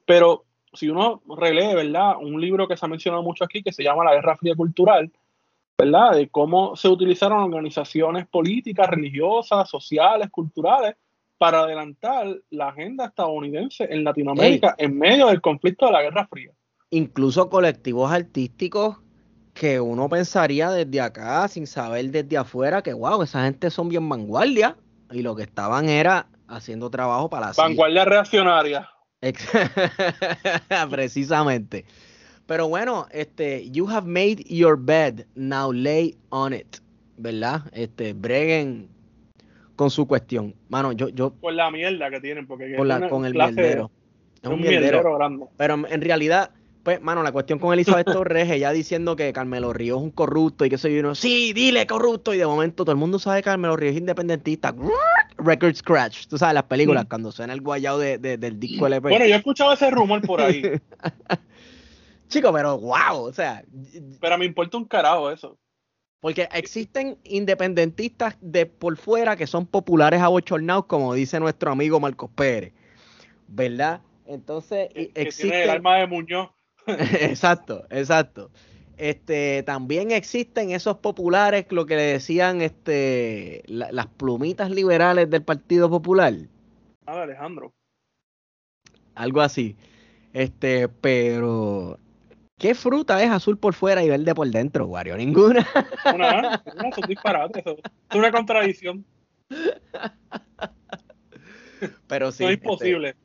Pero 0.07 0.45
si 0.73 0.89
uno 0.89 1.21
relee, 1.37 1.75
¿verdad? 1.75 2.17
Un 2.19 2.41
libro 2.41 2.67
que 2.67 2.77
se 2.79 2.87
ha 2.87 2.89
mencionado 2.89 3.23
mucho 3.23 3.45
aquí 3.45 3.63
que 3.63 3.73
se 3.73 3.83
llama 3.83 4.05
La 4.05 4.15
Guerra 4.15 4.39
Fría 4.39 4.55
Cultural, 4.55 5.13
¿verdad? 5.81 6.13
De 6.13 6.29
cómo 6.29 6.77
se 6.77 6.89
utilizaron 6.89 7.43
organizaciones 7.43 8.27
políticas, 8.27 8.89
religiosas, 8.89 9.69
sociales, 9.69 10.29
culturales 10.31 10.97
para 11.39 11.61
adelantar 11.61 12.37
la 12.51 12.69
agenda 12.69 13.07
estadounidense 13.07 13.85
en 13.91 14.05
Latinoamérica 14.05 14.75
en 14.77 14.99
medio 14.99 15.29
del 15.29 15.41
conflicto 15.41 15.87
de 15.87 15.93
la 15.93 16.03
Guerra 16.03 16.27
Fría. 16.27 16.53
Incluso 16.91 17.49
colectivos 17.49 18.13
artísticos 18.13 18.99
que 19.55 19.81
uno 19.81 20.09
pensaría 20.09 20.71
desde 20.71 21.01
acá, 21.01 21.49
sin 21.49 21.67
saber 21.67 22.11
desde 22.11 22.37
afuera, 22.37 22.83
que 22.83 22.93
wow, 22.93 23.23
esa 23.23 23.45
gente 23.45 23.71
son 23.71 23.89
bien 23.89 24.09
vanguardia 24.09 24.77
y 25.11 25.23
lo 25.23 25.35
que 25.35 25.43
estaban 25.45 25.89
era 25.89 26.27
haciendo 26.47 26.91
trabajo 26.91 27.31
para 27.31 27.49
la 27.49 27.53
Vanguardia 27.57 28.05
reaccionaria. 28.05 28.89
Precisamente. 30.91 31.85
Pero 32.51 32.67
bueno, 32.67 33.07
este, 33.13 33.71
you 33.71 33.89
have 33.89 34.09
made 34.09 34.43
your 34.49 34.77
bed, 34.77 35.25
now 35.37 35.71
lay 35.73 36.17
on 36.31 36.53
it, 36.53 36.79
¿verdad? 37.17 37.63
Este, 37.73 38.13
breguen 38.13 38.89
con 39.77 39.89
su 39.89 40.05
cuestión. 40.09 40.57
Mano, 40.69 40.91
yo, 40.91 41.11
yo. 41.11 41.33
Con 41.41 41.55
la 41.55 41.71
mierda 41.71 42.11
que 42.11 42.19
tienen, 42.19 42.49
porque 42.49 42.75
con 43.09 43.25
el 43.25 43.35
mierdero. 43.35 43.93
Es 44.43 44.51
un, 44.51 44.61
mierdero, 44.61 45.15
grande. 45.15 45.47
Pero 45.57 45.75
en 45.89 46.01
realidad, 46.01 46.51
pues, 46.83 47.01
mano, 47.01 47.23
la 47.23 47.31
cuestión 47.31 47.61
con 47.61 47.73
Elizabeth 47.73 48.07
Torres, 48.13 48.51
ella 48.51 48.73
diciendo 48.73 49.15
que 49.15 49.33
Carmelo 49.33 49.73
Río 49.73 49.99
es 49.99 50.03
un 50.03 50.11
corrupto 50.11 50.65
y 50.65 50.71
que 50.71 50.77
soy 50.77 50.99
uno, 50.99 51.15
sí, 51.15 51.53
dile 51.53 51.87
corrupto. 51.87 52.35
Y 52.35 52.39
de 52.39 52.47
momento 52.47 52.83
todo 52.85 52.91
el 52.91 52.99
mundo 52.99 53.21
sabe 53.21 53.43
que 53.43 53.45
Carmelo 53.45 53.77
Río 53.77 53.91
es 53.91 53.97
independentista. 53.97 54.75
Record 55.39 55.77
Scratch. 55.77 56.27
Tú 56.27 56.37
sabes, 56.37 56.55
las 56.55 56.65
películas, 56.65 57.07
cuando 57.09 57.31
suena 57.31 57.53
el 57.53 57.61
guayao 57.61 57.97
de, 57.97 58.19
del 58.19 58.59
disco 58.59 58.87
LP. 58.89 59.09
Bueno, 59.09 59.25
yo 59.25 59.35
he 59.35 59.39
escuchado 59.39 59.73
ese 59.73 59.89
rumor 59.93 60.21
por 60.23 60.41
ahí. 60.41 60.65
Chico, 62.31 62.53
pero 62.53 62.79
wow, 62.79 63.25
o 63.25 63.33
sea. 63.33 63.63
Pero 64.21 64.39
me 64.39 64.47
importa 64.47 64.79
un 64.79 64.87
carajo 64.87 65.31
eso. 65.31 65.59
Porque 66.21 66.49
existen 66.53 67.19
independentistas 67.25 68.37
de 68.41 68.67
por 68.67 68.97
fuera 68.97 69.37
que 69.37 69.47
son 69.47 69.67
populares 69.67 70.21
abochornados, 70.21 70.87
como 70.87 71.13
dice 71.15 71.41
nuestro 71.41 71.73
amigo 71.73 71.99
Marcos 71.99 72.31
Pérez. 72.35 72.73
¿Verdad? 73.49 74.01
Entonces, 74.27 74.91
existe. 74.95 75.65
el 75.65 75.71
alma 75.71 75.97
de 75.97 76.07
Muñoz. 76.07 76.51
exacto, 76.87 77.85
exacto. 77.91 78.51
Este, 78.97 79.63
también 79.63 80.11
existen 80.11 80.71
esos 80.71 80.99
populares, 80.99 81.67
lo 81.71 81.87
que 81.87 81.97
le 81.97 82.03
decían 82.03 82.61
este, 82.61 83.63
las 83.67 84.07
plumitas 84.07 84.71
liberales 84.71 85.31
del 85.31 85.43
Partido 85.43 85.89
Popular. 85.89 86.35
Ah, 87.07 87.23
Alejandro. 87.23 87.73
Algo 89.15 89.41
así. 89.41 89.75
Este, 90.33 90.89
pero 90.89 91.99
¿Qué 92.61 92.75
fruta 92.75 93.23
es 93.23 93.31
azul 93.31 93.57
por 93.57 93.73
fuera 93.73 94.05
y 94.05 94.11
verde 94.11 94.35
por 94.35 94.47
dentro, 94.47 94.85
Wario? 94.85 95.17
Ninguna. 95.17 95.67
Una, 96.15 96.63
una 96.75 96.95
son 96.95 97.09
disparates. 97.09 97.65
Es 97.67 98.17
una 98.17 98.31
contradicción. 98.31 99.07
Pero 102.07 102.31
sí. 102.31 102.45
No 102.45 102.51
es 102.51 102.57
imposible. 102.57 103.17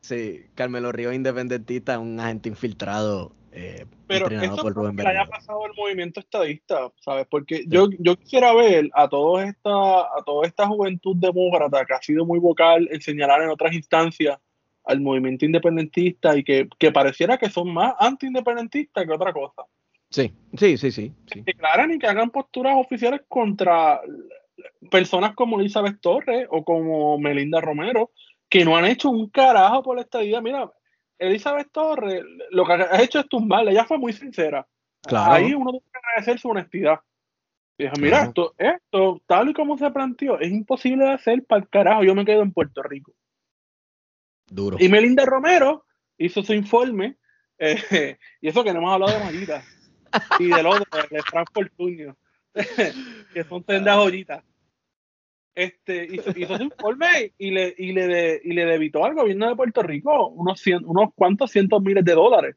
sí, 0.00 0.46
Carmelo 0.54 0.92
Río 0.92 1.12
independentista, 1.12 1.98
un 1.98 2.20
agente 2.20 2.48
infiltrado. 2.48 3.32
Eh, 3.50 3.84
Pero 4.06 4.28
eso 4.28 4.56
por 4.56 4.72
Rubén 4.72 4.96
que 4.96 5.08
haya 5.08 5.26
pasado 5.26 5.66
el 5.66 5.74
movimiento 5.74 6.20
estadista, 6.20 6.92
¿sabes? 7.00 7.26
Porque 7.28 7.64
yo, 7.66 7.88
yo 7.98 8.16
quisiera 8.16 8.54
ver 8.54 8.90
a, 8.94 9.08
toda 9.08 9.44
esta, 9.44 9.70
a 9.70 10.22
toda 10.24 10.46
esta 10.46 10.68
juventud 10.68 11.16
demócrata 11.16 11.84
que 11.84 11.94
ha 11.94 12.02
sido 12.02 12.24
muy 12.24 12.38
vocal 12.38 12.88
en 12.92 13.00
señalar 13.00 13.42
en 13.42 13.48
otras 13.48 13.74
instancias 13.74 14.38
al 14.84 15.00
movimiento 15.00 15.44
independentista 15.44 16.36
y 16.36 16.44
que, 16.44 16.68
pareciera 16.92 17.38
que 17.38 17.50
son 17.50 17.72
más 17.72 17.94
anti-independentistas 17.98 19.04
que 19.04 19.12
otra 19.12 19.32
cosa. 19.32 19.62
Sí, 20.10 20.32
sí, 20.56 20.76
sí, 20.76 20.92
sí. 20.92 21.12
Que 21.26 21.42
declaran 21.42 21.92
y 21.92 21.98
que 21.98 22.06
hagan 22.06 22.30
posturas 22.30 22.74
oficiales 22.76 23.22
contra 23.28 24.00
personas 24.90 25.34
como 25.34 25.58
Elizabeth 25.58 26.00
Torres 26.00 26.46
o 26.50 26.64
como 26.64 27.18
Melinda 27.18 27.60
Romero, 27.60 28.12
que 28.48 28.64
no 28.64 28.76
han 28.76 28.84
hecho 28.84 29.10
un 29.10 29.28
carajo 29.30 29.82
por 29.82 29.98
esta 29.98 30.22
idea. 30.22 30.40
Mira, 30.40 30.70
Elizabeth 31.18 31.72
Torres 31.72 32.22
lo 32.50 32.64
que 32.64 32.72
ha 32.74 33.02
hecho 33.02 33.20
es 33.20 33.28
tumbarle, 33.28 33.72
ella 33.72 33.84
fue 33.84 33.98
muy 33.98 34.12
sincera. 34.12 34.66
Ahí 35.10 35.54
uno 35.54 35.70
tiene 35.70 35.86
que 35.92 35.98
agradecer 35.98 36.38
su 36.38 36.48
honestidad. 36.48 37.00
Y 37.76 37.86
mira, 38.00 38.24
esto, 38.24 38.54
esto, 38.56 39.20
tal 39.26 39.48
y 39.48 39.52
como 39.52 39.76
se 39.76 39.90
planteó, 39.90 40.38
es 40.38 40.52
imposible 40.52 41.06
de 41.06 41.12
hacer 41.12 41.44
para 41.44 41.62
el 41.62 41.68
carajo, 41.68 42.04
yo 42.04 42.14
me 42.14 42.24
quedo 42.24 42.42
en 42.42 42.52
Puerto 42.52 42.82
Rico. 42.82 43.12
Duro. 44.46 44.76
Y 44.80 44.88
Melinda 44.88 45.24
Romero 45.24 45.84
hizo 46.18 46.42
su 46.42 46.54
informe, 46.54 47.16
eh, 47.58 48.16
y 48.40 48.48
eso 48.48 48.64
que 48.64 48.72
no 48.72 48.78
hemos 48.78 48.92
hablado 48.92 49.18
de 49.18 49.24
Mayita, 49.24 49.64
y 50.38 50.46
del 50.46 50.66
otro, 50.66 50.84
de 51.10 51.22
Frank 51.22 51.48
Fortunio, 51.52 52.16
que 53.34 53.44
son 53.44 53.64
sendas 53.64 53.96
joyitas. 53.96 54.44
Este, 55.54 56.04
hizo, 56.12 56.30
hizo, 56.36 56.56
su 56.56 56.64
informe 56.64 57.32
y 57.38 57.52
le, 57.52 57.72
y, 57.78 57.92
le 57.92 58.40
y 58.42 58.52
le 58.54 58.64
debitó 58.64 59.04
al 59.04 59.14
gobierno 59.14 59.48
de 59.48 59.54
Puerto 59.54 59.82
Rico 59.82 60.30
unos, 60.30 60.60
unos 60.66 61.10
cuantos 61.14 61.52
cientos 61.52 61.80
miles 61.80 62.04
de 62.04 62.12
dólares. 62.12 62.56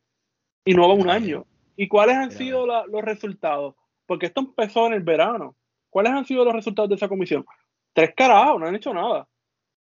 Y 0.65 0.73
no 0.73 0.88
va 0.88 0.95
un 0.95 1.10
año. 1.10 1.45
¿Y 1.76 1.88
cuáles 1.88 2.15
han 2.15 2.32
sido 2.32 2.65
los 2.65 3.04
resultados? 3.04 3.76
Porque 4.08 4.26
esto 4.26 4.41
empezó 4.41 4.88
en 4.88 4.93
el 4.93 5.04
verano. 5.04 5.56
¿Cuáles 5.91 6.12
han 6.12 6.26
sido 6.26 6.43
los 6.43 6.54
resultados 6.54 6.89
de 6.89 6.95
esa 6.95 7.08
comisión? 7.08 7.45
Tres 7.93 8.13
carajos, 8.15 8.60
no 8.60 8.65
han 8.65 8.76
hecho 8.76 8.93
nada. 8.93 9.28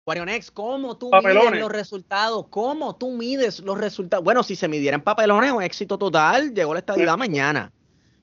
Guarionex, 0.05 0.49
¿cómo 0.49 0.97
tú 0.97 1.11
mides 1.11 1.59
los 1.59 1.71
resultados? 1.71 2.47
¿Cómo 2.49 2.95
tú 2.95 3.11
mides 3.11 3.59
los 3.59 3.77
resultados? 3.77 4.23
Bueno, 4.23 4.41
si 4.41 4.55
se 4.55 4.67
midieran 4.67 5.01
papelones, 5.01 5.51
un 5.51 5.61
éxito 5.61 5.97
total, 5.97 6.53
llegó 6.53 6.73
la 6.73 6.79
estabilidad 6.79 7.17
mañana. 7.17 7.71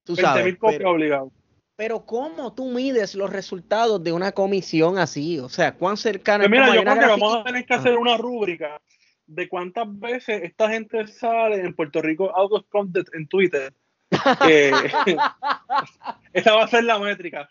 Tú 0.02 0.16
sabes. 0.16 0.56
pero, 0.60 1.30
pero, 1.76 2.04
¿cómo 2.04 2.52
tú 2.52 2.70
mides 2.70 3.14
los 3.14 3.30
resultados 3.30 4.02
de 4.02 4.12
una 4.12 4.32
comisión 4.32 4.98
así? 4.98 5.38
O 5.38 5.48
sea, 5.48 5.74
¿cuán 5.74 5.96
cercana 5.96 6.44
pues 6.44 6.50
mira, 6.50 6.74
yo 6.74 6.82
creo 6.82 6.98
que 6.98 7.06
vamos 7.06 7.36
a 7.36 7.44
tener 7.44 7.64
que 7.64 7.74
hacer 7.74 7.96
una 7.96 8.16
rúbrica 8.16 8.80
de 9.28 9.48
cuántas 9.48 9.86
veces 10.00 10.42
esta 10.42 10.68
gente 10.70 11.06
sale 11.06 11.60
en 11.60 11.74
Puerto 11.74 12.02
Rico 12.02 12.34
out 12.34 12.50
of 12.52 12.66
content 12.70 13.08
en 13.14 13.28
Twitter. 13.28 13.72
esa 16.32 16.54
va 16.54 16.64
a 16.64 16.68
ser 16.68 16.84
la 16.84 16.98
métrica 16.98 17.50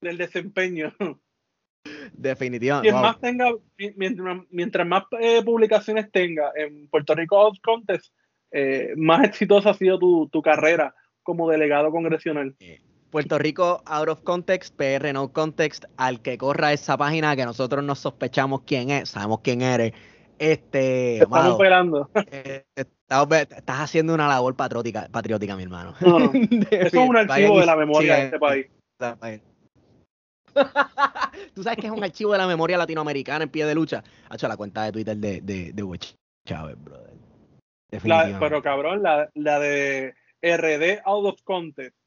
del 0.00 0.16
desempeño. 0.16 0.94
Definitivamente. 2.12 2.92
más 2.92 3.20
tenga, 3.20 3.52
mientras, 4.50 4.86
más 4.86 5.04
eh, 5.20 5.42
publicaciones 5.44 6.10
tenga 6.10 6.50
en 6.56 6.88
Puerto 6.88 7.14
Rico 7.14 7.38
Out 7.38 7.58
Contest, 7.62 8.12
eh, 8.50 8.94
más 8.96 9.24
exitosa 9.24 9.70
ha 9.70 9.74
sido 9.74 9.98
tu, 9.98 10.28
tu 10.28 10.42
carrera 10.42 10.94
como 11.22 11.48
delegado 11.48 11.90
congresional. 11.90 12.54
Eh, 12.60 12.80
Puerto 13.10 13.38
Rico 13.38 13.82
Out 13.86 14.08
of 14.08 14.22
Context, 14.22 14.74
PR 14.76 15.12
No 15.12 15.32
Context, 15.32 15.84
al 15.96 16.20
que 16.20 16.36
corra 16.38 16.72
esa 16.72 16.96
página 16.96 17.36
que 17.36 17.44
nosotros 17.44 17.82
no 17.84 17.94
sospechamos 17.94 18.62
quién 18.62 18.90
es, 18.90 19.10
sabemos 19.10 19.40
quién 19.42 19.62
eres. 19.62 19.92
Este, 20.38 21.18
estamos 21.18 21.52
esperando. 21.52 22.10
Eh, 22.30 22.64
estás 22.76 23.80
haciendo 23.80 24.12
una 24.12 24.28
labor 24.28 24.54
patriótica, 24.54 25.08
patriótica 25.10 25.56
mi 25.56 25.62
hermano. 25.62 25.94
Eso 26.70 26.86
es 26.86 26.94
un 26.94 27.16
archivo 27.16 27.58
de 27.58 27.66
la 27.66 27.76
memoria 27.76 28.16
de 28.16 28.24
este 28.24 28.38
país. 28.38 28.66
Tú 31.54 31.62
sabes 31.62 31.78
que 31.78 31.86
es 31.86 31.92
un 31.92 32.02
archivo 32.02 32.32
de 32.32 32.38
la 32.38 32.46
memoria 32.46 32.78
latinoamericana 32.78 33.44
en 33.44 33.50
pie 33.50 33.66
de 33.66 33.74
lucha. 33.74 34.02
Ha 34.28 34.34
hecho 34.34 34.48
la 34.48 34.56
cuenta 34.56 34.84
de 34.84 34.92
Twitter 34.92 35.16
de, 35.16 35.40
de, 35.40 35.72
de 35.72 35.98
Chávez, 36.46 36.76
brother. 36.82 38.36
pero 38.38 38.62
cabrón, 38.62 39.02
la, 39.02 39.28
la 39.34 39.58
de 39.58 40.14
RD 40.42 41.02
Out 41.04 41.26
of 41.26 41.42
Context 41.42 41.98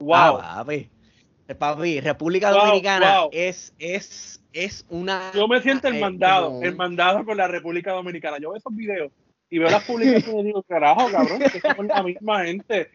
Wow. 0.00 0.38
Ah, 0.40 0.64
papi. 0.64 2.00
República 2.00 2.50
Dominicana 2.50 3.26
es, 3.32 3.74
es, 3.78 4.42
es 4.52 4.86
una. 4.88 5.32
Yo 5.34 5.48
me 5.48 5.60
siento 5.60 5.88
el 5.88 5.96
eh, 5.96 6.00
mandado, 6.00 6.62
el 6.62 6.76
mandado 6.76 7.24
con 7.24 7.36
la 7.36 7.48
República 7.48 7.92
Dominicana. 7.92 8.38
Yo 8.38 8.50
veo 8.50 8.58
esos 8.58 8.74
videos 8.74 9.12
y 9.50 9.58
veo 9.58 9.68
las 9.68 9.84
publicaciones 9.84 10.42
y 10.42 10.46
digo, 10.46 10.62
carajo, 10.62 11.10
cabrón, 11.10 11.40
que 11.40 11.60
la 11.88 12.02
misma 12.02 12.44
gente, 12.44 12.90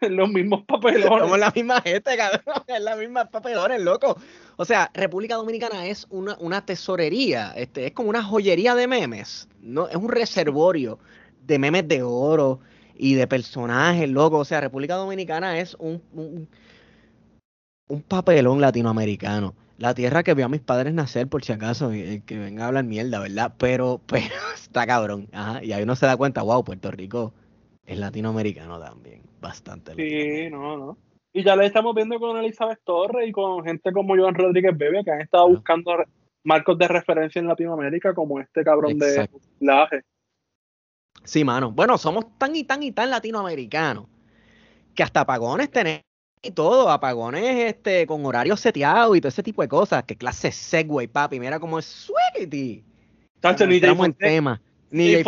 los 0.08 0.28
mismos 0.28 0.64
papelones. 0.66 1.20
Somos 1.20 1.38
la 1.38 1.52
misma 1.54 1.80
gente, 1.80 2.16
cabrón, 2.16 2.62
es 2.66 2.80
la 2.82 2.96
misma 2.96 3.24
papelones, 3.26 3.80
loco. 3.80 4.16
O 4.56 4.64
sea, 4.64 4.90
República 4.94 5.36
Dominicana 5.36 5.86
es 5.86 6.06
una, 6.10 6.36
una 6.40 6.64
tesorería, 6.64 7.52
este, 7.56 7.86
es 7.86 7.92
como 7.92 8.08
una 8.10 8.22
joyería 8.22 8.74
de 8.74 8.86
memes, 8.86 9.48
¿no? 9.60 9.88
Es 9.88 9.96
un 9.96 10.08
reservorio 10.08 10.98
de 11.42 11.58
memes 11.58 11.86
de 11.86 12.02
oro, 12.02 12.60
y 12.98 13.14
de 13.14 13.26
personajes, 13.26 14.08
loco. 14.08 14.38
O 14.38 14.44
sea, 14.44 14.60
República 14.60 14.94
Dominicana 14.94 15.58
es 15.58 15.76
un, 15.78 16.02
un, 16.12 18.02
papelón 18.02 18.60
latinoamericano. 18.60 19.54
La 19.78 19.94
tierra 19.94 20.22
que 20.22 20.34
vio 20.34 20.46
a 20.46 20.48
mis 20.48 20.62
padres 20.62 20.94
nacer, 20.94 21.28
por 21.28 21.44
si 21.44 21.52
acaso, 21.52 21.90
que 21.90 22.38
venga 22.38 22.64
a 22.64 22.68
hablar 22.68 22.84
mierda, 22.84 23.20
¿verdad? 23.20 23.54
Pero, 23.58 24.00
pero 24.06 24.34
está 24.54 24.86
cabrón. 24.86 25.28
Ajá. 25.32 25.62
Y 25.62 25.72
ahí 25.72 25.82
uno 25.82 25.96
se 25.96 26.06
da 26.06 26.16
cuenta, 26.16 26.42
wow, 26.42 26.64
Puerto 26.64 26.90
Rico 26.90 27.32
es 27.86 27.98
latinoamericano 27.98 28.80
también. 28.80 29.22
Bastante. 29.40 29.94
Sí, 29.94 30.50
no, 30.50 30.76
no. 30.76 30.98
Y 31.32 31.44
ya 31.44 31.54
lo 31.54 31.62
estamos 31.62 31.94
viendo 31.94 32.18
con 32.18 32.36
Elizabeth 32.38 32.80
Torres 32.84 33.28
y 33.28 33.32
con 33.32 33.62
gente 33.64 33.92
como 33.92 34.16
Joan 34.16 34.34
Rodríguez 34.34 34.76
Bebe, 34.76 35.04
que 35.04 35.10
han 35.10 35.20
estado 35.20 35.48
buscando 35.48 35.92
marcos 36.44 36.78
de 36.78 36.88
referencia 36.88 37.40
en 37.40 37.46
Latinoamérica, 37.46 38.14
como 38.14 38.40
este 38.40 38.64
cabrón 38.64 38.98
de 38.98 39.28
Laje. 39.60 40.02
Sí, 41.24 41.44
mano. 41.44 41.72
Bueno, 41.72 41.98
somos 41.98 42.38
tan 42.38 42.56
y 42.56 42.64
tan 42.64 42.82
y 42.82 42.92
tan 42.92 43.10
latinoamericanos 43.10 44.06
que 44.94 45.02
hasta 45.02 45.20
apagones 45.20 45.70
tenemos 45.70 46.02
y 46.42 46.52
todo, 46.52 46.88
apagones 46.88 47.74
este, 47.74 48.06
con 48.06 48.24
horarios 48.24 48.60
seteados 48.60 49.16
y 49.16 49.20
todo 49.20 49.28
ese 49.28 49.42
tipo 49.42 49.62
de 49.62 49.68
cosas. 49.68 50.04
Qué 50.04 50.16
clase 50.16 50.52
Segway, 50.52 51.08
papi. 51.08 51.40
Mira 51.40 51.58
cómo 51.60 51.78
es 51.78 51.84
Swiggity. 51.84 52.84
Tacho, 53.40 53.66
ni 53.66 53.76
en 53.76 54.14
tema. 54.14 54.60
Ni 54.90 55.22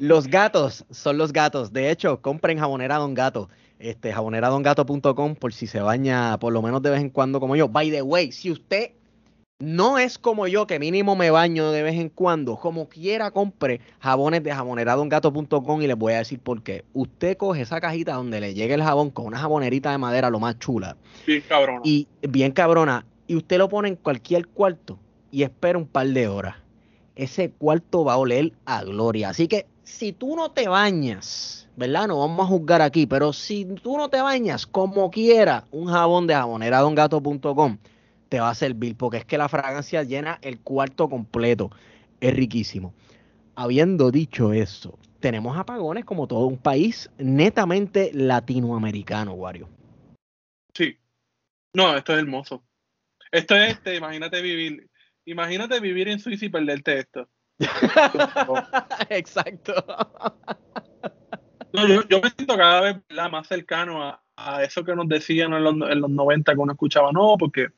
Los 0.00 0.28
gatos 0.28 0.86
son 0.90 1.18
los 1.18 1.32
gatos. 1.32 1.74
De 1.74 1.90
hecho, 1.90 2.22
compren 2.22 2.58
jabonera 2.58 2.96
Don 2.96 3.12
Gato. 3.12 3.50
Este, 3.78 4.12
jaboneradongato.com 4.12 5.34
por 5.36 5.52
si 5.52 5.66
se 5.66 5.80
baña 5.80 6.38
por 6.38 6.52
lo 6.52 6.62
menos 6.62 6.82
de 6.82 6.90
vez 6.90 7.00
en 7.00 7.10
cuando 7.10 7.38
como 7.38 7.54
yo. 7.54 7.68
By 7.68 7.90
the 7.90 8.02
way, 8.02 8.32
si 8.32 8.50
usted 8.50 8.92
no 9.58 9.98
es 9.98 10.16
como 10.16 10.46
yo, 10.46 10.66
que 10.66 10.78
mínimo 10.78 11.16
me 11.16 11.30
baño 11.30 11.70
de 11.70 11.82
vez 11.82 11.96
en 11.96 12.08
cuando. 12.08 12.56
Como 12.56 12.88
quiera, 12.88 13.30
compre 13.30 13.82
jabones 14.00 14.42
de 14.42 14.54
jaboneradongato.com 14.54 15.82
y 15.82 15.86
les 15.86 15.96
voy 15.98 16.14
a 16.14 16.18
decir 16.18 16.40
por 16.40 16.62
qué. 16.62 16.82
Usted 16.94 17.36
coge 17.36 17.60
esa 17.60 17.78
cajita 17.78 18.14
donde 18.14 18.40
le 18.40 18.54
llegue 18.54 18.72
el 18.72 18.82
jabón 18.82 19.10
con 19.10 19.26
una 19.26 19.38
jabonerita 19.38 19.90
de 19.90 19.98
madera, 19.98 20.30
lo 20.30 20.40
más 20.40 20.58
chula. 20.58 20.96
Bien 21.26 21.42
cabrona. 21.46 21.80
Y 21.84 22.08
bien 22.22 22.52
cabrona. 22.52 23.04
Y 23.26 23.36
usted 23.36 23.58
lo 23.58 23.68
pone 23.68 23.88
en 23.88 23.96
cualquier 23.96 24.46
cuarto 24.48 24.98
y 25.30 25.42
espera 25.42 25.76
un 25.76 25.86
par 25.86 26.06
de 26.06 26.26
horas. 26.26 26.56
Ese 27.16 27.50
cuarto 27.50 28.02
va 28.02 28.14
a 28.14 28.16
oler 28.16 28.52
a 28.64 28.82
gloria. 28.82 29.28
Así 29.28 29.46
que 29.46 29.66
si 29.82 30.12
tú 30.12 30.36
no 30.36 30.50
te 30.50 30.68
bañas, 30.68 31.68
¿verdad? 31.76 32.08
No 32.08 32.18
vamos 32.18 32.40
a 32.40 32.48
juzgar 32.48 32.82
aquí, 32.82 33.06
pero 33.06 33.32
si 33.32 33.64
tú 33.64 33.96
no 33.96 34.08
te 34.08 34.20
bañas, 34.20 34.66
como 34.66 35.10
quiera, 35.10 35.64
un 35.70 35.86
jabón 35.86 36.26
de 36.26 36.34
jaboneradongato.com 36.34 37.78
te 38.28 38.40
va 38.40 38.50
a 38.50 38.54
servir, 38.54 38.96
porque 38.96 39.18
es 39.18 39.24
que 39.24 39.36
la 39.36 39.48
fragancia 39.48 40.02
llena 40.04 40.38
el 40.42 40.60
cuarto 40.60 41.08
completo. 41.08 41.70
Es 42.20 42.34
riquísimo. 42.34 42.94
Habiendo 43.56 44.10
dicho 44.10 44.52
eso, 44.52 44.98
tenemos 45.18 45.58
apagones 45.58 46.04
como 46.04 46.26
todo 46.26 46.46
un 46.46 46.56
país 46.56 47.10
netamente 47.18 48.10
latinoamericano, 48.14 49.34
Wario. 49.34 49.68
Sí. 50.74 50.96
No, 51.74 51.96
esto 51.96 52.12
es 52.12 52.20
hermoso. 52.20 52.62
Esto 53.32 53.56
es 53.56 53.72
este, 53.72 53.96
imagínate 53.96 54.40
vivir, 54.42 54.88
imagínate 55.24 55.80
vivir 55.80 56.08
en 56.08 56.18
Suiza 56.18 56.46
y 56.46 56.48
perderte 56.48 56.98
esto. 56.98 57.28
Exacto. 59.10 59.74
yo, 61.72 62.20
me 62.20 62.30
siento 62.30 62.56
cada 62.56 62.80
vez 62.80 62.96
más 63.30 63.46
cercano 63.46 64.02
a, 64.02 64.20
eso 64.62 64.82
que 64.84 64.96
nos 64.96 65.06
decían 65.06 65.52
en 65.52 65.62
los, 65.62 65.74
en 65.90 66.00
los 66.00 66.10
90 66.10 66.54
que 66.54 66.58
uno 66.58 66.72
escuchaba, 66.72 67.12
no, 67.12 67.36
porque 67.38 67.68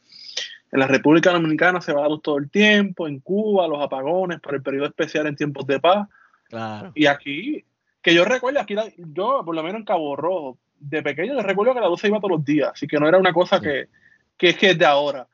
en 0.72 0.80
la 0.80 0.86
República 0.86 1.32
Dominicana 1.32 1.80
se 1.80 1.92
va 1.92 2.06
a 2.06 2.08
dar 2.08 2.18
todo 2.20 2.38
el 2.38 2.50
tiempo, 2.50 3.08
en 3.08 3.20
Cuba 3.20 3.66
los 3.66 3.82
apagones 3.82 4.40
para 4.40 4.56
el 4.56 4.62
periodo 4.62 4.86
especial 4.86 5.26
en 5.26 5.36
tiempos 5.36 5.66
de 5.66 5.80
paz. 5.80 6.08
Claro. 6.48 6.92
Y 6.94 7.06
aquí, 7.06 7.64
que 8.00 8.14
yo 8.14 8.24
recuerdo, 8.24 8.60
aquí 8.60 8.74
yo 8.96 9.42
por 9.44 9.54
lo 9.54 9.62
menos 9.62 9.80
en 9.80 9.84
Cabo 9.84 10.16
Rojo, 10.16 10.58
de 10.78 11.02
pequeño 11.02 11.34
yo 11.34 11.42
recuerdo 11.42 11.74
que 11.74 11.80
la 11.80 11.88
luz 11.88 12.00
se 12.00 12.08
iba 12.08 12.18
todos 12.18 12.38
los 12.38 12.44
días, 12.44 12.70
así 12.72 12.86
que 12.86 12.98
no 12.98 13.06
era 13.06 13.18
una 13.18 13.32
cosa 13.32 13.60
que, 13.60 13.88
que, 14.36 14.50
es 14.50 14.56
que 14.56 14.70
es 14.70 14.78
de 14.78 14.86
ahora. 14.86 15.28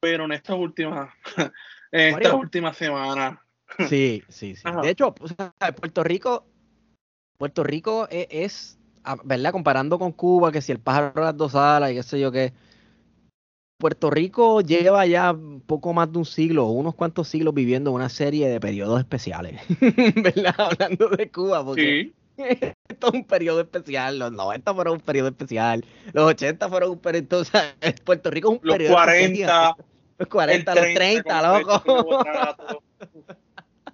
Pero 0.00 0.24
en 0.24 0.32
estas 0.32 0.56
últimas, 0.56 1.10
en 1.92 2.14
estas 2.14 2.34
últimas 2.34 2.76
semanas. 2.76 3.38
Sí, 3.88 4.22
sí, 4.28 4.56
sí. 4.56 4.62
De 4.82 4.90
hecho, 4.90 5.14
Puerto 5.14 6.04
Rico, 6.04 6.44
Puerto 7.38 7.64
Rico 7.64 8.08
es, 8.10 8.26
es, 8.30 8.78
¿verdad? 9.24 9.52
Comparando 9.52 9.98
con 9.98 10.12
Cuba, 10.12 10.52
que 10.52 10.60
si 10.60 10.72
el 10.72 10.80
pájaro 10.80 11.12
de 11.14 11.20
las 11.22 11.36
dos 11.36 11.54
alas 11.54 11.90
y 11.90 11.94
qué 11.94 12.02
sé 12.02 12.20
yo 12.20 12.30
qué 12.30 12.52
Puerto 13.80 14.10
Rico 14.10 14.60
lleva 14.60 15.06
ya 15.06 15.34
poco 15.66 15.92
más 15.94 16.12
de 16.12 16.18
un 16.18 16.26
siglo, 16.26 16.66
unos 16.66 16.94
cuantos 16.94 17.28
siglos 17.28 17.54
viviendo 17.54 17.90
una 17.90 18.10
serie 18.10 18.46
de 18.48 18.60
periodos 18.60 19.00
especiales, 19.00 19.60
¿verdad? 20.16 20.54
Hablando 20.58 21.08
de 21.08 21.30
Cuba, 21.30 21.64
porque 21.64 22.12
esto 22.36 23.08
es 23.08 23.14
un 23.14 23.24
periodo 23.24 23.62
especial, 23.62 24.18
los 24.18 24.32
90 24.32 24.74
fueron 24.74 24.94
un 24.94 25.00
periodo 25.00 25.28
especial, 25.28 25.82
los 26.12 26.28
80 26.28 26.68
fueron 26.68 26.90
un 26.90 26.98
periodo, 26.98 27.22
entonces 27.22 27.62
Puerto 28.04 28.30
Rico 28.30 28.52
es 28.52 28.60
un 28.62 28.70
periodo 28.70 28.92
40, 28.92 29.76
Los 30.18 30.28
40, 30.28 30.74
los 30.74 30.94
30, 30.94 31.60
loco. 31.60 32.24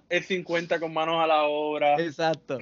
El 0.09 0.23
50 0.23 0.79
con 0.79 0.93
manos 0.93 1.21
a 1.21 1.27
la 1.27 1.43
obra. 1.43 1.99
Exacto. 1.99 2.59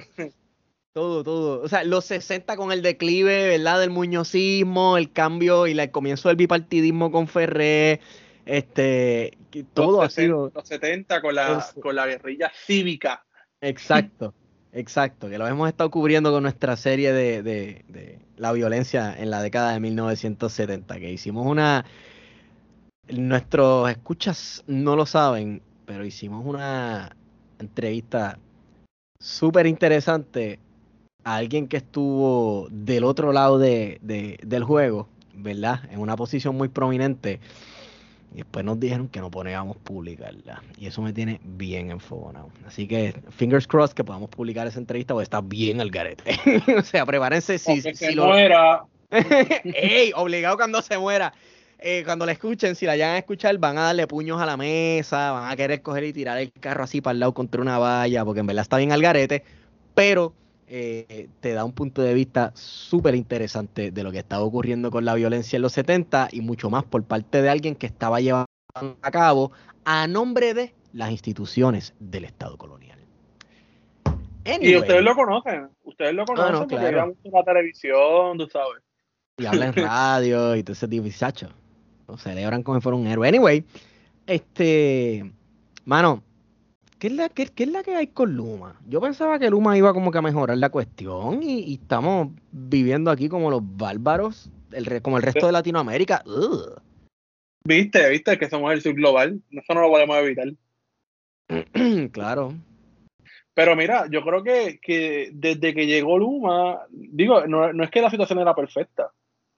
Todo, 0.96 1.22
todo. 1.22 1.60
O 1.60 1.68
sea, 1.68 1.84
los 1.84 2.06
60 2.06 2.56
con 2.56 2.72
el 2.72 2.80
declive, 2.80 3.48
¿verdad? 3.48 3.80
Del 3.80 3.90
muñozismo, 3.90 4.96
el 4.96 5.12
cambio 5.12 5.66
y 5.66 5.78
el 5.78 5.90
comienzo 5.90 6.28
del 6.28 6.38
bipartidismo 6.38 7.12
con 7.12 7.28
Ferré. 7.28 8.00
Este, 8.46 9.36
todo 9.74 10.00
ha 10.00 10.08
sido. 10.08 10.50
Los 10.54 10.66
70 10.66 11.20
con 11.20 11.34
la, 11.34 11.66
con 11.82 11.94
la 11.94 12.06
guerrilla 12.06 12.50
cívica. 12.64 13.26
Exacto, 13.60 14.32
exacto. 14.72 15.28
Que 15.28 15.36
lo 15.36 15.46
hemos 15.46 15.68
estado 15.68 15.90
cubriendo 15.90 16.32
con 16.32 16.42
nuestra 16.42 16.76
serie 16.76 17.12
de, 17.12 17.42
de, 17.42 17.84
de 17.88 18.18
la 18.38 18.52
violencia 18.52 19.14
en 19.18 19.30
la 19.30 19.42
década 19.42 19.74
de 19.74 19.80
1970. 19.80 20.98
Que 20.98 21.12
hicimos 21.12 21.46
una. 21.46 21.84
Nuestros 23.08 23.90
escuchas 23.90 24.64
no 24.66 24.96
lo 24.96 25.04
saben, 25.04 25.60
pero 25.84 26.06
hicimos 26.06 26.42
una 26.46 27.14
entrevista 27.58 28.38
súper 29.18 29.66
interesante 29.66 30.58
a 31.24 31.36
alguien 31.36 31.66
que 31.66 31.78
estuvo 31.78 32.68
del 32.70 33.04
otro 33.04 33.32
lado 33.32 33.58
de, 33.58 33.98
del 34.00 34.64
juego, 34.64 35.08
¿verdad? 35.34 35.80
En 35.90 36.00
una 36.00 36.16
posición 36.16 36.56
muy 36.56 36.68
prominente. 36.68 37.40
Y 38.32 38.38
después 38.38 38.64
nos 38.64 38.78
dijeron 38.78 39.08
que 39.08 39.20
no 39.20 39.30
poníamos 39.30 39.76
publicarla. 39.78 40.62
Y 40.78 40.86
eso 40.86 41.00
me 41.00 41.12
tiene 41.12 41.40
bien 41.42 41.90
enfogonado. 41.90 42.50
Así 42.66 42.86
que, 42.86 43.14
fingers 43.30 43.66
crossed 43.66 43.94
que 43.94 44.04
podamos 44.04 44.28
publicar 44.28 44.66
esa 44.66 44.78
entrevista 44.78 45.14
porque 45.14 45.24
está 45.24 45.40
bien 45.40 45.80
al 45.80 45.90
garete. 45.90 46.38
o 46.78 46.82
sea, 46.82 47.06
prepárense 47.06 47.58
si, 47.58 47.80
si 47.80 47.94
se 47.94 48.14
muera. 48.14 48.84
¡Ey! 49.10 50.12
Obligado 50.14 50.56
cuando 50.56 50.82
se 50.82 50.98
muera. 50.98 51.32
Eh, 51.88 52.02
cuando 52.04 52.26
la 52.26 52.32
escuchen, 52.32 52.74
si 52.74 52.84
la 52.84 52.96
llegan 52.96 53.12
a 53.12 53.18
escuchar, 53.18 53.56
van 53.58 53.78
a 53.78 53.82
darle 53.82 54.08
puños 54.08 54.40
a 54.40 54.44
la 54.44 54.56
mesa, 54.56 55.30
van 55.30 55.52
a 55.52 55.54
querer 55.54 55.82
coger 55.82 56.02
y 56.02 56.12
tirar 56.12 56.36
el 56.36 56.50
carro 56.50 56.82
así 56.82 57.00
para 57.00 57.12
el 57.12 57.20
lado 57.20 57.32
contra 57.32 57.62
una 57.62 57.78
valla, 57.78 58.24
porque 58.24 58.40
en 58.40 58.48
verdad 58.48 58.62
está 58.62 58.78
bien 58.78 58.90
al 58.90 59.00
garete. 59.00 59.44
Pero 59.94 60.32
eh, 60.66 61.28
te 61.38 61.52
da 61.52 61.64
un 61.64 61.70
punto 61.70 62.02
de 62.02 62.12
vista 62.12 62.50
súper 62.56 63.14
interesante 63.14 63.92
de 63.92 64.02
lo 64.02 64.10
que 64.10 64.18
estaba 64.18 64.42
ocurriendo 64.42 64.90
con 64.90 65.04
la 65.04 65.14
violencia 65.14 65.58
en 65.58 65.62
los 65.62 65.74
70 65.74 66.30
y 66.32 66.40
mucho 66.40 66.70
más 66.70 66.82
por 66.82 67.04
parte 67.04 67.40
de 67.40 67.50
alguien 67.50 67.76
que 67.76 67.86
estaba 67.86 68.20
llevando 68.20 68.48
a 69.00 69.10
cabo 69.12 69.52
a 69.84 70.08
nombre 70.08 70.54
de 70.54 70.74
las 70.92 71.12
instituciones 71.12 71.94
del 72.00 72.24
Estado 72.24 72.58
colonial. 72.58 72.98
y 74.60 74.74
ustedes 74.74 75.04
lo 75.04 75.14
conocen, 75.14 75.68
ustedes 75.84 76.14
lo 76.14 76.24
conocen 76.24 76.52
no, 76.52 76.58
porque 76.58 76.78
claro. 76.78 77.14
la 77.22 77.44
televisión, 77.44 78.38
tú 78.38 78.48
sabes. 78.48 78.82
Y 79.38 79.46
hablan 79.46 79.72
en 79.76 79.84
radio 79.84 80.56
y 80.56 80.64
todo 80.64 80.72
ese 80.72 80.88
tipo 80.88 81.04
de. 81.04 81.65
Lo 82.08 82.16
celebran 82.16 82.62
como 82.62 82.78
si 82.78 82.82
fuera 82.82 82.96
un 82.96 83.06
héroe. 83.06 83.28
Anyway, 83.28 83.64
este, 84.26 85.30
mano, 85.84 86.22
¿qué 86.98 87.08
es, 87.08 87.12
la, 87.12 87.28
qué, 87.28 87.50
es 87.56 87.68
la 87.68 87.82
que 87.82 87.94
hay 87.94 88.08
con 88.08 88.34
Luma? 88.34 88.80
Yo 88.88 89.00
pensaba 89.00 89.38
que 89.38 89.50
Luma 89.50 89.76
iba 89.76 89.92
como 89.92 90.10
que 90.10 90.18
a 90.18 90.22
mejorar 90.22 90.58
la 90.58 90.70
cuestión 90.70 91.42
y, 91.42 91.74
estamos 91.74 92.28
viviendo 92.52 93.10
aquí 93.10 93.28
como 93.28 93.50
los 93.50 93.62
bárbaros, 93.62 94.50
el, 94.72 95.02
como 95.02 95.16
el 95.16 95.22
resto 95.22 95.46
de 95.46 95.52
Latinoamérica. 95.52 96.22
Viste, 97.64 98.08
viste 98.10 98.38
que 98.38 98.48
somos 98.48 98.72
el 98.72 98.82
subglobal, 98.82 99.42
eso 99.50 99.74
no 99.74 99.80
lo 99.80 99.90
podemos 99.90 100.16
evitar. 100.18 100.52
claro. 102.12 102.54
Pero 103.54 103.74
mira, 103.74 104.06
yo 104.10 104.22
creo 104.22 104.42
que, 104.42 104.78
que 104.82 105.30
desde 105.32 105.74
que 105.74 105.86
llegó 105.86 106.18
Luma, 106.18 106.80
digo, 106.90 107.46
no, 107.46 107.72
no, 107.72 107.84
es 107.84 107.90
que 107.90 108.02
la 108.02 108.10
situación 108.10 108.38
era 108.38 108.54
perfecta, 108.54 109.10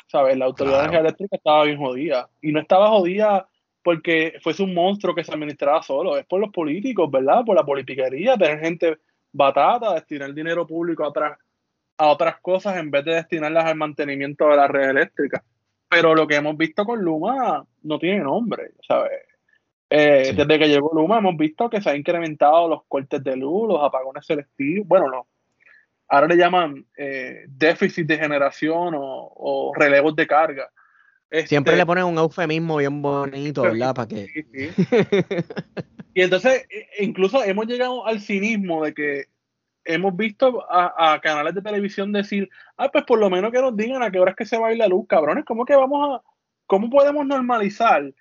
¿sabes? 0.08 0.36
La 0.36 0.46
autoridad 0.46 0.80
energía 0.80 1.00
eléctrica 1.00 1.36
estaba 1.36 1.64
bien 1.64 1.78
jodida. 1.78 2.28
Y 2.42 2.52
no 2.52 2.60
estaba 2.60 2.88
jodida 2.88 3.48
porque 3.82 4.34
fuese 4.42 4.62
un 4.62 4.74
monstruo 4.74 5.14
que 5.14 5.24
se 5.24 5.32
administraba 5.32 5.82
solo, 5.82 6.18
es 6.18 6.26
por 6.26 6.40
los 6.40 6.50
políticos, 6.50 7.10
¿verdad? 7.10 7.44
Por 7.44 7.56
la 7.56 7.64
politiquería, 7.64 8.36
tener 8.36 8.60
gente 8.60 8.98
batata, 9.32 9.94
destinar 9.94 10.34
dinero 10.34 10.66
público 10.66 11.04
a 11.04 11.08
otras, 11.08 11.38
a 11.96 12.08
otras 12.08 12.40
cosas 12.40 12.76
en 12.76 12.90
vez 12.90 13.04
de 13.04 13.14
destinarlas 13.14 13.66
al 13.66 13.76
mantenimiento 13.76 14.48
de 14.48 14.56
la 14.56 14.66
red 14.66 14.90
eléctrica. 14.90 15.42
Pero 15.88 16.14
lo 16.14 16.26
que 16.26 16.36
hemos 16.36 16.56
visto 16.56 16.84
con 16.84 17.00
Luma 17.00 17.64
no 17.82 17.98
tiene 17.98 18.20
nombre, 18.20 18.72
¿sabes? 18.86 19.22
Eh, 19.90 20.34
desde 20.36 20.58
que 20.58 20.68
llegó 20.68 20.90
Luma 20.92 21.18
hemos 21.18 21.36
visto 21.36 21.70
que 21.70 21.80
se 21.80 21.88
han 21.88 21.96
incrementado 21.96 22.68
los 22.68 22.84
cortes 22.88 23.24
de 23.24 23.36
luz, 23.36 23.68
los 23.68 23.82
apagones 23.82 24.26
selectivos, 24.26 24.86
bueno, 24.86 25.08
no, 25.08 25.26
ahora 26.08 26.26
le 26.26 26.36
llaman 26.36 26.86
eh, 26.96 27.44
déficit 27.48 28.06
de 28.06 28.18
generación 28.18 28.94
o, 28.94 29.32
o 29.34 29.72
relevos 29.74 30.16
de 30.16 30.26
carga. 30.26 30.70
Siempre 31.46 31.74
le 31.74 31.80
este, 31.80 31.86
ponen 31.86 32.04
un 32.04 32.18
eufemismo 32.18 32.78
bien 32.78 33.02
bonito, 33.02 33.62
¿verdad? 33.62 33.94
Para 33.94 34.08
que... 34.08 34.28
y 36.14 36.22
entonces, 36.22 36.66
e, 36.70 37.04
incluso 37.04 37.44
hemos 37.44 37.66
llegado 37.66 38.06
al 38.06 38.20
cinismo 38.20 38.84
de 38.84 38.94
que 38.94 39.24
hemos 39.84 40.16
visto 40.16 40.64
a, 40.70 41.20
canales 41.22 41.54
de 41.54 41.62
televisión 41.62 42.12
decir, 42.12 42.48
ah, 42.76 42.90
pues 42.90 43.04
por 43.04 43.18
lo 43.18 43.28
menos 43.28 43.52
que 43.52 43.60
nos 43.60 43.76
digan 43.76 44.02
a 44.02 44.10
qué 44.10 44.18
horas 44.18 44.36
que 44.36 44.46
se 44.46 44.58
va 44.58 44.68
a 44.68 44.72
ir 44.72 44.78
la 44.78 44.88
luz, 44.88 45.06
cabrones, 45.06 45.44
¿cómo 45.44 45.64
que 45.64 45.76
vamos 45.76 46.20
a, 46.20 46.28
cómo 46.66 46.88
podemos 46.90 47.26
normalizar 47.26 48.14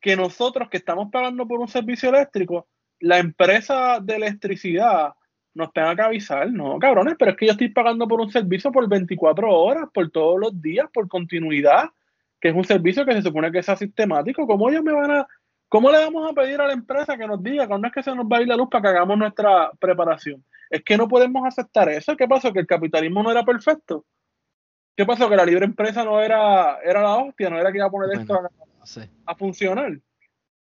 que 0.00 0.16
nosotros 0.16 0.68
que 0.68 0.76
estamos 0.76 1.10
pagando 1.10 1.46
por 1.46 1.60
un 1.60 1.68
servicio 1.68 2.08
eléctrico, 2.08 2.68
la 3.00 3.18
empresa 3.18 3.98
de 4.00 4.16
electricidad 4.16 5.14
nos 5.58 5.72
tenga 5.72 5.94
que 5.94 6.02
avisar? 6.02 6.50
No, 6.50 6.78
cabrones, 6.78 7.16
pero 7.18 7.32
es 7.32 7.36
que 7.36 7.46
yo 7.46 7.52
estoy 7.52 7.68
pagando 7.68 8.08
por 8.08 8.20
un 8.20 8.30
servicio 8.30 8.72
por 8.72 8.88
24 8.88 9.50
horas, 9.50 9.88
por 9.92 10.10
todos 10.10 10.40
los 10.40 10.62
días, 10.62 10.88
por 10.92 11.08
continuidad 11.08 11.90
que 12.40 12.48
es 12.48 12.54
un 12.54 12.64
servicio 12.64 13.04
que 13.04 13.14
se 13.14 13.22
supone 13.22 13.50
que 13.50 13.62
sea 13.62 13.76
sistemático, 13.76 14.46
¿cómo 14.46 14.68
ellos 14.70 14.82
me 14.82 14.92
van 14.92 15.10
a, 15.10 15.26
cómo 15.68 15.90
le 15.90 15.98
vamos 15.98 16.30
a 16.30 16.34
pedir 16.34 16.60
a 16.60 16.66
la 16.66 16.72
empresa 16.72 17.16
que 17.16 17.26
nos 17.26 17.42
diga 17.42 17.66
cuándo 17.66 17.88
es 17.88 17.92
que 17.92 18.02
se 18.02 18.14
nos 18.14 18.26
va 18.26 18.38
a 18.38 18.42
ir 18.42 18.48
la 18.48 18.56
luz 18.56 18.68
para 18.70 18.82
que 18.82 18.88
hagamos 18.88 19.18
nuestra 19.18 19.70
preparación? 19.78 20.44
Es 20.70 20.82
que 20.84 20.96
no 20.96 21.08
podemos 21.08 21.44
aceptar 21.46 21.88
eso. 21.88 22.16
¿Qué 22.16 22.28
pasó? 22.28 22.52
Que 22.52 22.60
el 22.60 22.66
capitalismo 22.66 23.22
no 23.22 23.30
era 23.30 23.42
perfecto. 23.42 24.04
¿Qué 24.96 25.06
pasó? 25.06 25.28
Que 25.28 25.36
la 25.36 25.46
libre 25.46 25.64
empresa 25.64 26.04
no 26.04 26.20
era, 26.20 26.78
era 26.84 27.02
la 27.02 27.16
hostia, 27.16 27.48
no 27.48 27.58
era 27.58 27.72
que 27.72 27.78
iba 27.78 27.86
a 27.86 27.90
poner 27.90 28.18
esto 28.18 28.38
a, 29.24 29.34
funcionar. 29.34 29.98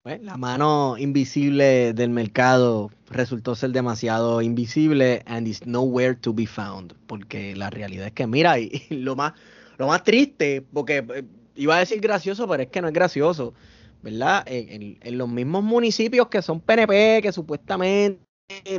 Pues, 0.03 0.19
la 0.23 0.35
mano 0.35 0.95
invisible 0.97 1.93
del 1.93 2.09
mercado 2.09 2.89
resultó 3.07 3.53
ser 3.53 3.69
demasiado 3.69 4.41
invisible 4.41 5.21
and 5.27 5.47
is 5.47 5.63
nowhere 5.67 6.15
to 6.15 6.33
be 6.33 6.47
found. 6.47 6.95
Porque 7.05 7.55
la 7.55 7.69
realidad 7.69 8.07
es 8.07 8.13
que, 8.13 8.25
mira, 8.25 8.57
y 8.57 8.71
lo 8.89 9.15
más, 9.15 9.33
lo 9.77 9.85
más 9.85 10.03
triste, 10.03 10.65
porque 10.73 11.05
eh, 11.13 11.23
iba 11.55 11.75
a 11.75 11.79
decir 11.79 12.01
gracioso, 12.01 12.47
pero 12.47 12.63
es 12.63 12.69
que 12.69 12.81
no 12.81 12.87
es 12.87 12.95
gracioso, 12.95 13.53
¿verdad? 14.01 14.43
En, 14.47 14.97
los 15.19 15.29
mismos 15.29 15.63
municipios 15.63 16.29
que 16.29 16.41
son 16.41 16.61
PNP, 16.61 17.21
que 17.21 17.31
supuestamente 17.31 18.19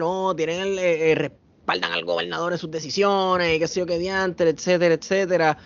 no 0.00 0.34
tienen 0.34 0.60
el, 0.60 0.78
eh, 0.80 1.14
respaldan 1.14 1.92
al 1.92 2.04
gobernador 2.04 2.52
en 2.52 2.58
sus 2.58 2.70
decisiones 2.72 3.56
y 3.56 3.60
qué 3.60 3.68
sé 3.68 3.78
yo 3.78 3.86
qué 3.86 4.00
diantre, 4.00 4.50
etcétera, 4.50 4.94
etcétera. 4.94 5.56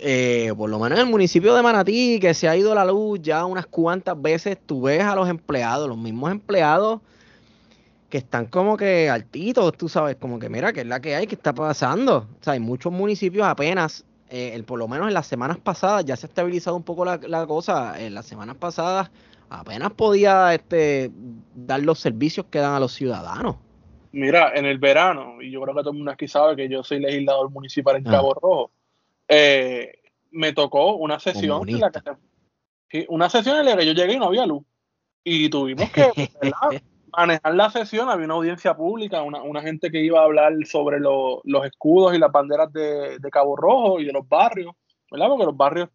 Eh, 0.00 0.52
por 0.56 0.70
lo 0.70 0.78
menos 0.78 0.98
en 0.98 1.06
el 1.06 1.10
municipio 1.10 1.54
de 1.54 1.62
Manatí, 1.62 2.18
que 2.20 2.34
se 2.34 2.48
ha 2.48 2.56
ido 2.56 2.74
la 2.74 2.84
luz 2.84 3.20
ya 3.22 3.44
unas 3.44 3.66
cuantas 3.66 4.20
veces, 4.20 4.58
tú 4.64 4.82
ves 4.82 5.02
a 5.02 5.14
los 5.14 5.28
empleados, 5.28 5.88
los 5.88 5.98
mismos 5.98 6.30
empleados 6.30 7.00
que 8.08 8.18
están 8.18 8.46
como 8.46 8.76
que 8.76 9.10
altitos, 9.10 9.76
tú 9.76 9.88
sabes, 9.88 10.16
como 10.16 10.38
que 10.38 10.48
mira, 10.48 10.72
que 10.72 10.80
es 10.80 10.86
la 10.86 11.00
que 11.00 11.14
hay, 11.14 11.26
que 11.26 11.34
está 11.34 11.52
pasando. 11.52 12.26
O 12.40 12.44
sea, 12.44 12.54
hay 12.54 12.60
muchos 12.60 12.92
municipios 12.92 13.46
apenas 13.46 14.04
eh, 14.30 14.62
por 14.66 14.78
lo 14.78 14.88
menos 14.88 15.08
en 15.08 15.14
las 15.14 15.26
semanas 15.26 15.56
pasadas 15.58 16.04
ya 16.04 16.14
se 16.14 16.26
ha 16.26 16.28
estabilizado 16.28 16.76
un 16.76 16.82
poco 16.82 17.04
la, 17.04 17.46
cosa. 17.46 18.00
En 18.00 18.14
las 18.14 18.26
semanas 18.26 18.56
pasadas 18.56 19.10
apenas 19.48 19.90
podía 19.92 20.54
este, 20.54 21.10
dar 21.54 21.82
los 21.82 21.98
servicios 21.98 22.46
que 22.50 22.58
dan 22.58 22.74
a 22.74 22.80
los 22.80 22.92
ciudadanos. 22.92 23.56
Mira, 24.12 24.52
en 24.54 24.64
el 24.64 24.78
verano, 24.78 25.40
y 25.40 25.50
yo 25.50 25.60
creo 25.60 25.74
que 25.74 25.80
todo 25.80 25.90
el 25.90 25.96
mundo 25.96 26.10
aquí 26.10 26.28
sabe 26.28 26.56
que 26.56 26.68
yo 26.68 26.82
soy 26.82 27.00
legislador 27.00 27.50
municipal 27.50 27.96
en 27.96 28.08
ah. 28.08 28.10
Cabo 28.10 28.34
Rojo, 28.34 28.70
eh, 29.28 29.92
me 30.30 30.52
tocó 30.52 30.96
una 30.96 31.20
sesión 31.20 31.68
en 31.68 31.80
la 31.80 31.90
que, 32.88 33.06
una 33.08 33.28
sesión 33.28 33.58
en 33.58 33.66
la 33.66 33.76
que 33.76 33.86
yo 33.86 33.92
llegué 33.92 34.14
y 34.14 34.18
no 34.18 34.26
había 34.26 34.46
luz. 34.46 34.64
Y 35.22 35.50
tuvimos 35.50 35.90
que, 35.90 36.10
manejar 37.16 37.54
la 37.54 37.70
sesión, 37.70 38.08
había 38.08 38.26
una 38.26 38.34
audiencia 38.34 38.74
pública, 38.74 39.22
una, 39.22 39.62
gente 39.62 39.90
que 39.90 40.02
iba 40.02 40.20
a 40.20 40.24
hablar 40.24 40.54
sobre 40.64 41.00
los 41.00 41.66
escudos 41.66 42.14
y 42.14 42.18
las 42.18 42.32
banderas 42.32 42.72
de, 42.72 43.18
Cabo 43.30 43.56
Rojo 43.56 44.00
y 44.00 44.06
de 44.06 44.12
los 44.12 44.26
barrios, 44.28 44.74
¿verdad? 45.10 45.28
Porque 45.28 45.44
los 45.44 45.56
barrios, 45.56 45.88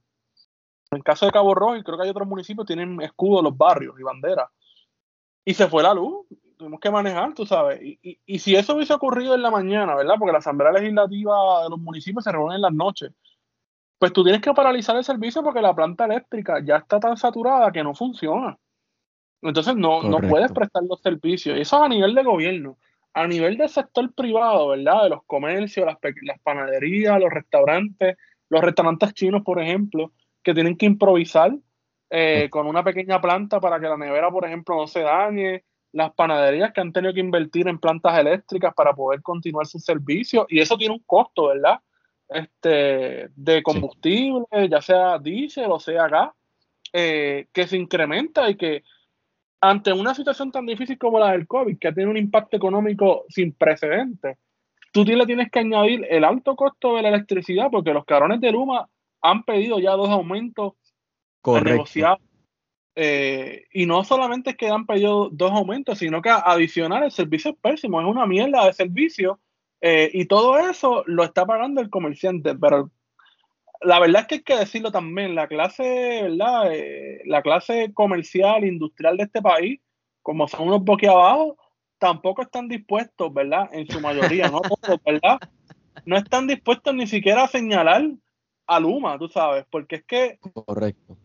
en 0.92 0.98
el 0.98 1.04
caso 1.04 1.26
de 1.26 1.32
Cabo 1.32 1.56
Rojo, 1.56 1.76
y 1.76 1.84
creo 1.84 1.98
que 1.98 2.04
hay 2.04 2.10
otros 2.10 2.28
municipios, 2.28 2.68
tienen 2.68 3.02
escudos 3.02 3.44
los 3.44 3.58
barrios 3.58 3.96
y 4.00 4.04
banderas. 4.04 4.50
Y 5.46 5.54
se 5.54 5.68
fue 5.68 5.84
la 5.84 5.94
luz, 5.94 6.26
tuvimos 6.64 6.80
que 6.80 6.92
manejar, 6.92 7.34
tú 7.34 7.46
sabes. 7.46 7.82
Y, 7.82 8.20
y, 8.26 8.40
si 8.40 8.56
eso 8.56 8.76
hubiese 8.76 8.94
ocurrido 8.94 9.36
en 9.36 9.42
la 9.42 9.52
mañana, 9.52 9.96
¿verdad? 9.96 10.16
Porque 10.18 10.32
la 10.32 10.38
Asamblea 10.38 10.72
Legislativa 10.72 11.64
de 11.64 11.70
los 11.70 11.80
municipios 11.80 12.24
se 12.24 12.32
reúne 12.32 12.56
en 12.56 12.62
las 12.62 12.72
noches. 12.72 13.12
Pues 14.00 14.14
tú 14.14 14.24
tienes 14.24 14.42
que 14.42 14.54
paralizar 14.54 14.96
el 14.96 15.04
servicio 15.04 15.44
porque 15.44 15.62
la 15.62 15.76
planta 15.76 16.06
eléctrica 16.06 16.62
ya 16.64 16.78
está 16.78 17.02
tan 17.02 17.18
saturada 17.18 17.72
que 17.72 17.84
no 17.84 17.94
funciona. 17.94 18.58
Entonces 19.42 19.76
no, 19.76 20.04
no 20.04 20.20
puedes 20.20 20.54
prestar 20.54 20.84
los 20.84 21.02
servicios. 21.02 21.58
Y 21.58 21.62
eso 21.62 21.78
es 21.78 21.84
a 21.84 21.90
nivel 21.90 22.16
de 22.16 22.24
gobierno. 22.24 22.78
A 23.14 23.28
nivel 23.28 23.58
del 23.58 23.70
sector 23.70 24.14
privado, 24.14 24.70
¿verdad? 24.70 25.04
De 25.04 25.10
los 25.10 25.24
comercios, 25.26 25.86
las, 25.86 25.98
las 26.22 26.40
panaderías, 26.40 27.20
los 27.20 27.30
restaurantes, 27.30 28.18
los 28.48 28.62
restaurantes 28.62 29.14
chinos, 29.14 29.42
por 29.44 29.62
ejemplo, 29.62 30.14
que 30.42 30.54
tienen 30.54 30.78
que 30.78 30.86
improvisar 30.86 31.52
eh, 32.10 32.48
con 32.50 32.68
una 32.68 32.84
pequeña 32.84 33.20
planta 33.20 33.60
para 33.60 33.80
que 33.80 33.88
la 33.88 33.98
nevera, 33.98 34.32
por 34.32 34.46
ejemplo, 34.46 34.76
no 34.76 34.88
se 34.88 35.02
dañe. 35.02 35.66
Las 35.94 36.14
panaderías 36.14 36.74
que 36.74 36.82
han 36.82 36.92
tenido 36.92 37.14
que 37.14 37.22
invertir 37.22 37.68
en 37.68 37.80
plantas 37.80 38.18
eléctricas 38.20 38.74
para 38.74 38.94
poder 38.94 39.22
continuar 39.22 39.66
sus 39.66 39.86
servicios. 39.86 40.46
Y 40.50 40.60
eso 40.60 40.78
tiene 40.78 40.94
un 40.96 41.04
costo, 41.06 41.48
¿verdad? 41.48 41.80
Este, 42.30 43.30
de 43.36 43.64
combustible, 43.64 44.46
ya 44.70 44.82
sea 44.82 45.20
diésel 45.20 45.72
o 45.72 45.80
sea 45.80 46.08
gas, 46.08 46.32
eh, 46.92 47.48
que 47.54 47.68
se 47.68 47.78
incrementa 47.78 48.50
y 48.50 48.56
que 48.56 48.84
ante 49.62 49.94
una 49.94 50.14
situación 50.14 50.52
tan 50.52 50.66
difícil 50.66 50.98
como 50.98 51.20
la 51.20 51.32
del 51.32 51.48
COVID, 51.48 51.78
que 51.80 51.94
tiene 51.94 52.12
un 52.12 52.18
impacto 52.18 52.58
económico 52.58 53.24
sin 53.30 53.54
precedentes, 53.54 54.38
tú 54.92 55.06
le 55.06 55.26
tienes 55.26 55.50
que 55.50 55.60
añadir 55.60 56.06
el 56.10 56.24
alto 56.24 56.56
costo 56.56 56.96
de 56.96 57.02
la 57.02 57.10
electricidad, 57.10 57.70
porque 57.72 57.94
los 57.94 58.04
cabrones 58.04 58.42
de 58.42 58.52
Luma 58.52 58.90
han 59.22 59.44
pedido 59.44 59.80
ya 59.80 59.92
dos 59.92 60.10
aumentos 60.10 60.74
negociados. 61.64 62.20
Eh, 62.96 63.66
y 63.72 63.86
no 63.86 64.04
solamente 64.04 64.52
es 64.52 64.58
que 64.58 64.70
han 64.70 64.86
pedido 64.86 65.30
dos 65.32 65.52
aumentos, 65.52 65.98
sino 65.98 66.22
que 66.22 66.30
adicional 66.30 67.04
el 67.04 67.12
servicio 67.12 67.52
es 67.52 67.58
pésimo, 67.58 68.00
es 68.00 68.08
una 68.08 68.26
mierda 68.26 68.66
de 68.66 68.74
servicio. 68.74 69.40
Eh, 69.82 70.10
y 70.14 70.26
todo 70.26 70.58
eso 70.58 71.04
lo 71.08 71.24
está 71.24 71.46
pagando 71.46 71.82
el 71.82 71.90
comerciante, 71.90 72.56
pero 72.56 72.92
la 73.82 74.00
verdad 74.00 74.22
es 74.22 74.28
que 74.28 74.36
hay 74.36 74.44
que 74.44 74.58
decirlo 74.58 74.92
también, 74.92 75.36
la 75.36 75.48
clase, 75.48 76.22
¿verdad? 76.24 76.74
Eh, 76.74 77.22
la 77.26 77.42
clase 77.42 77.94
comercial, 77.94 78.64
industrial 78.64 79.18
de 79.18 79.24
este 79.24 79.42
país, 79.42 79.82
como 80.22 80.48
son 80.48 80.70
unos 80.70 80.84
boquiabajo, 80.84 81.58
tampoco 81.98 82.44
están 82.44 82.68
dispuestos, 82.68 83.34
¿verdad? 83.34 83.70
En 83.74 83.88
su 83.88 84.00
mayoría, 84.00 84.50
no 84.50 84.62
todos, 84.62 85.00
¿verdad? 85.06 85.40
No 86.06 86.18
están 86.18 86.48
dispuestos 86.48 86.94
ni 86.96 87.08
siquiera 87.08 87.44
a 87.44 87.48
señalar 87.48 88.04
a 88.68 88.80
Luma, 88.80 89.18
tú 89.18 89.28
sabes, 89.28 89.66
porque 89.70 89.98
es 89.98 90.04
que... 90.06 90.40
Correcto. 90.54 91.18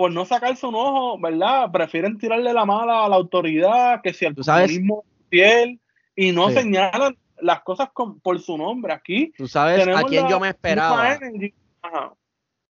Por 0.00 0.12
no 0.12 0.24
sacarse 0.24 0.66
un 0.66 0.76
ojo, 0.76 1.20
¿verdad? 1.20 1.70
Prefieren 1.70 2.16
tirarle 2.16 2.54
la 2.54 2.64
mala 2.64 3.04
a 3.04 3.08
la 3.10 3.16
autoridad, 3.16 4.00
que 4.00 4.14
si 4.14 4.24
el 4.24 4.34
comunismo 4.34 5.04
fiel, 5.28 5.78
y 6.16 6.32
no 6.32 6.48
señalan 6.48 7.18
las 7.38 7.60
cosas 7.60 7.90
por 8.22 8.40
su 8.40 8.56
nombre. 8.56 8.94
Aquí 8.94 9.34
tú 9.36 9.46
sabes 9.46 9.86
a 9.86 10.02
quién 10.04 10.26
yo 10.26 10.40
me 10.40 10.48
esperaba. 10.48 11.18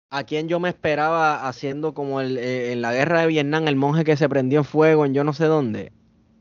a 0.09 0.23
quien 0.23 0.47
yo 0.47 0.61
me 0.61 0.69
esperaba 0.69 1.49
haciendo 1.49 1.95
como 1.95 2.21
el, 2.21 2.39
eh, 2.39 2.71
en 2.71 2.81
la 2.81 2.93
guerra 2.93 3.23
de 3.23 3.27
Vietnam, 3.27 3.67
el 3.67 3.75
monje 3.75 4.05
que 4.05 4.17
se 4.17 4.29
prendió 4.29 4.61
en 4.61 4.65
fuego 4.65 5.05
en 5.05 5.13
yo 5.13 5.25
no 5.25 5.33
sé 5.33 5.47
dónde. 5.47 5.91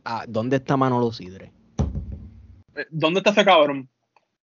Ah, 0.04 0.26
¿Dónde 0.28 0.58
está 0.58 0.78
Manolo 0.78 1.12
Sidre? 1.12 1.52
Eh, 2.76 2.86
¿Dónde 2.92 3.22
está 3.22 3.32
ese 3.32 3.44
cabrón? 3.44 3.90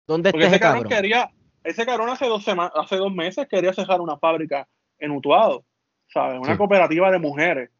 ¿Dónde 0.06 0.28
está 0.28 0.48
ese, 0.48 0.60
cabrón? 0.60 0.84
Quería, 0.86 1.30
ese 1.64 1.86
cabrón 1.86 2.10
hace 2.10 2.26
dos, 2.26 2.44
semanas, 2.44 2.72
hace 2.76 2.96
dos 2.96 3.14
meses 3.14 3.48
quería 3.48 3.72
cerrar 3.72 4.02
una 4.02 4.18
fábrica 4.18 4.68
en 4.98 5.12
Utuado, 5.12 5.64
¿sabes? 6.08 6.40
Una 6.40 6.56
cooperativa 6.56 7.10
de 7.10 7.18
mujeres. 7.18 7.70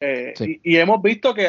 Eh, 0.00 0.34
y, 0.64 0.76
hemos 0.76 1.00
visto 1.00 1.32
que, 1.32 1.48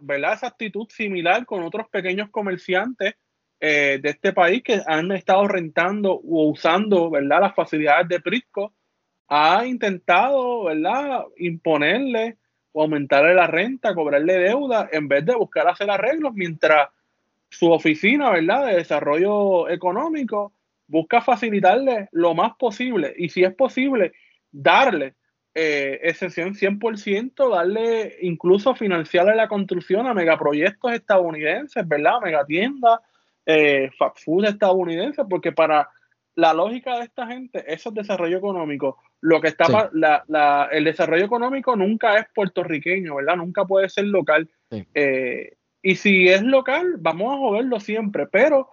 ¿verdad? 0.00 0.32
Esa 0.32 0.46
actitud 0.46 0.88
similar 0.88 1.44
con 1.44 1.62
otros 1.62 1.88
pequeños 1.88 2.30
comerciantes 2.30 3.14
de 3.60 4.00
este 4.02 4.32
país 4.32 4.62
que 4.62 4.80
han 4.86 5.12
estado 5.12 5.46
rentando 5.46 6.14
o 6.14 6.48
usando, 6.48 7.10
¿verdad? 7.10 7.42
Las 7.42 7.54
facilidades 7.54 8.08
de 8.08 8.20
Prisco 8.20 8.72
ha 9.30 9.64
intentado, 9.64 10.64
¿verdad?, 10.64 11.24
imponerle 11.36 12.38
o 12.72 12.82
aumentarle 12.82 13.34
la 13.34 13.46
renta, 13.46 13.94
cobrarle 13.94 14.38
deuda, 14.38 14.88
en 14.90 15.08
vez 15.08 15.24
de 15.24 15.36
buscar 15.36 15.68
hacer 15.68 15.88
arreglos, 15.88 16.34
mientras 16.34 16.88
su 17.48 17.70
oficina, 17.70 18.30
¿verdad?, 18.30 18.66
de 18.66 18.76
desarrollo 18.76 19.68
económico 19.68 20.52
busca 20.88 21.20
facilitarle 21.20 22.08
lo 22.10 22.34
más 22.34 22.56
posible 22.56 23.14
y 23.16 23.28
si 23.28 23.44
es 23.44 23.54
posible, 23.54 24.12
darle 24.50 25.14
eh, 25.54 26.00
excepción 26.04 26.54
100%, 26.54 27.50
darle 27.50 28.16
incluso 28.22 28.74
financiarle 28.74 29.34
la 29.34 29.48
construcción 29.48 30.06
a 30.06 30.14
megaproyectos 30.14 30.92
estadounidenses, 30.92 31.86
¿verdad? 31.88 32.20
Megatiendas, 32.22 33.00
eh, 33.46 33.90
fast 33.98 34.24
food 34.24 34.44
estadounidenses, 34.44 35.24
porque 35.28 35.50
para 35.50 35.88
la 36.36 36.54
lógica 36.54 36.98
de 36.98 37.04
esta 37.04 37.26
gente, 37.26 37.64
eso 37.66 37.88
es 37.88 37.94
desarrollo 37.96 38.38
económico. 38.38 38.98
Lo 39.20 39.40
que 39.40 39.48
está, 39.48 39.90
el 40.70 40.84
desarrollo 40.84 41.24
económico 41.24 41.74
nunca 41.76 42.16
es 42.18 42.26
puertorriqueño, 42.34 43.16
¿verdad? 43.16 43.36
Nunca 43.36 43.64
puede 43.64 43.88
ser 43.88 44.04
local. 44.06 44.48
Eh, 44.94 45.56
y 45.82 45.96
si 45.96 46.28
es 46.28 46.42
local, 46.42 46.94
vamos 46.98 47.34
a 47.34 47.38
joderlo 47.38 47.80
siempre, 47.80 48.26
pero 48.26 48.70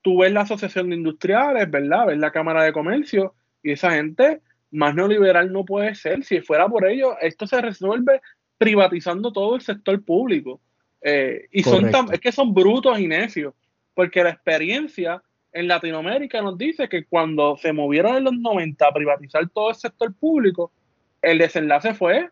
tú 0.00 0.20
ves 0.20 0.32
la 0.32 0.40
Asociación 0.40 0.90
de 0.90 0.96
Industriales, 0.96 1.70
¿verdad? 1.70 2.06
Ves 2.06 2.18
la 2.18 2.32
Cámara 2.32 2.64
de 2.64 2.72
Comercio 2.72 3.34
y 3.62 3.72
esa 3.72 3.92
gente 3.92 4.40
más 4.72 4.94
neoliberal 4.94 5.52
no 5.52 5.64
puede 5.64 5.94
ser. 5.94 6.24
Si 6.24 6.40
fuera 6.40 6.68
por 6.68 6.86
ello, 6.86 7.16
esto 7.20 7.46
se 7.46 7.60
resuelve 7.60 8.20
privatizando 8.58 9.32
todo 9.32 9.54
el 9.54 9.60
sector 9.60 10.02
público. 10.04 10.60
Eh, 11.02 11.48
y 11.50 11.62
son 11.62 11.90
es 12.12 12.20
que 12.20 12.32
son 12.32 12.54
brutos 12.54 12.98
y 12.98 13.06
necios, 13.06 13.54
porque 13.94 14.22
la 14.22 14.30
experiencia 14.30 15.22
en 15.52 15.68
Latinoamérica 15.68 16.40
nos 16.40 16.56
dice 16.56 16.88
que 16.88 17.04
cuando 17.04 17.56
se 17.56 17.72
movieron 17.72 18.16
en 18.16 18.24
los 18.24 18.34
90 18.34 18.86
a 18.86 18.92
privatizar 18.92 19.48
todo 19.50 19.70
el 19.70 19.76
sector 19.76 20.14
público, 20.14 20.72
el 21.20 21.38
desenlace 21.38 21.94
fue 21.94 22.30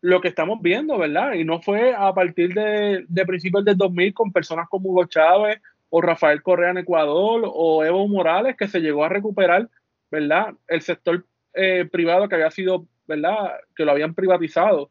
lo 0.00 0.20
que 0.20 0.28
estamos 0.28 0.60
viendo, 0.60 0.98
¿verdad? 0.98 1.34
Y 1.34 1.44
no 1.44 1.60
fue 1.60 1.94
a 1.94 2.12
partir 2.12 2.54
de, 2.54 3.24
principios 3.26 3.64
del 3.64 3.76
2000 3.76 4.14
con 4.14 4.32
personas 4.32 4.68
como 4.68 4.90
Hugo 4.90 5.04
Chávez 5.06 5.60
o 5.90 6.00
Rafael 6.00 6.42
Correa 6.42 6.70
en 6.70 6.78
Ecuador 6.78 7.42
o 7.44 7.84
Evo 7.84 8.08
Morales 8.08 8.56
que 8.56 8.66
se 8.66 8.80
llegó 8.80 9.04
a 9.04 9.08
recuperar, 9.08 9.68
¿verdad? 10.10 10.54
El 10.66 10.82
sector 10.82 11.24
eh, 11.54 11.86
privado 11.90 12.28
que 12.28 12.34
había 12.34 12.50
sido, 12.50 12.86
¿verdad? 13.06 13.52
Que 13.74 13.84
lo 13.84 13.92
habían 13.92 14.14
privatizado 14.14 14.90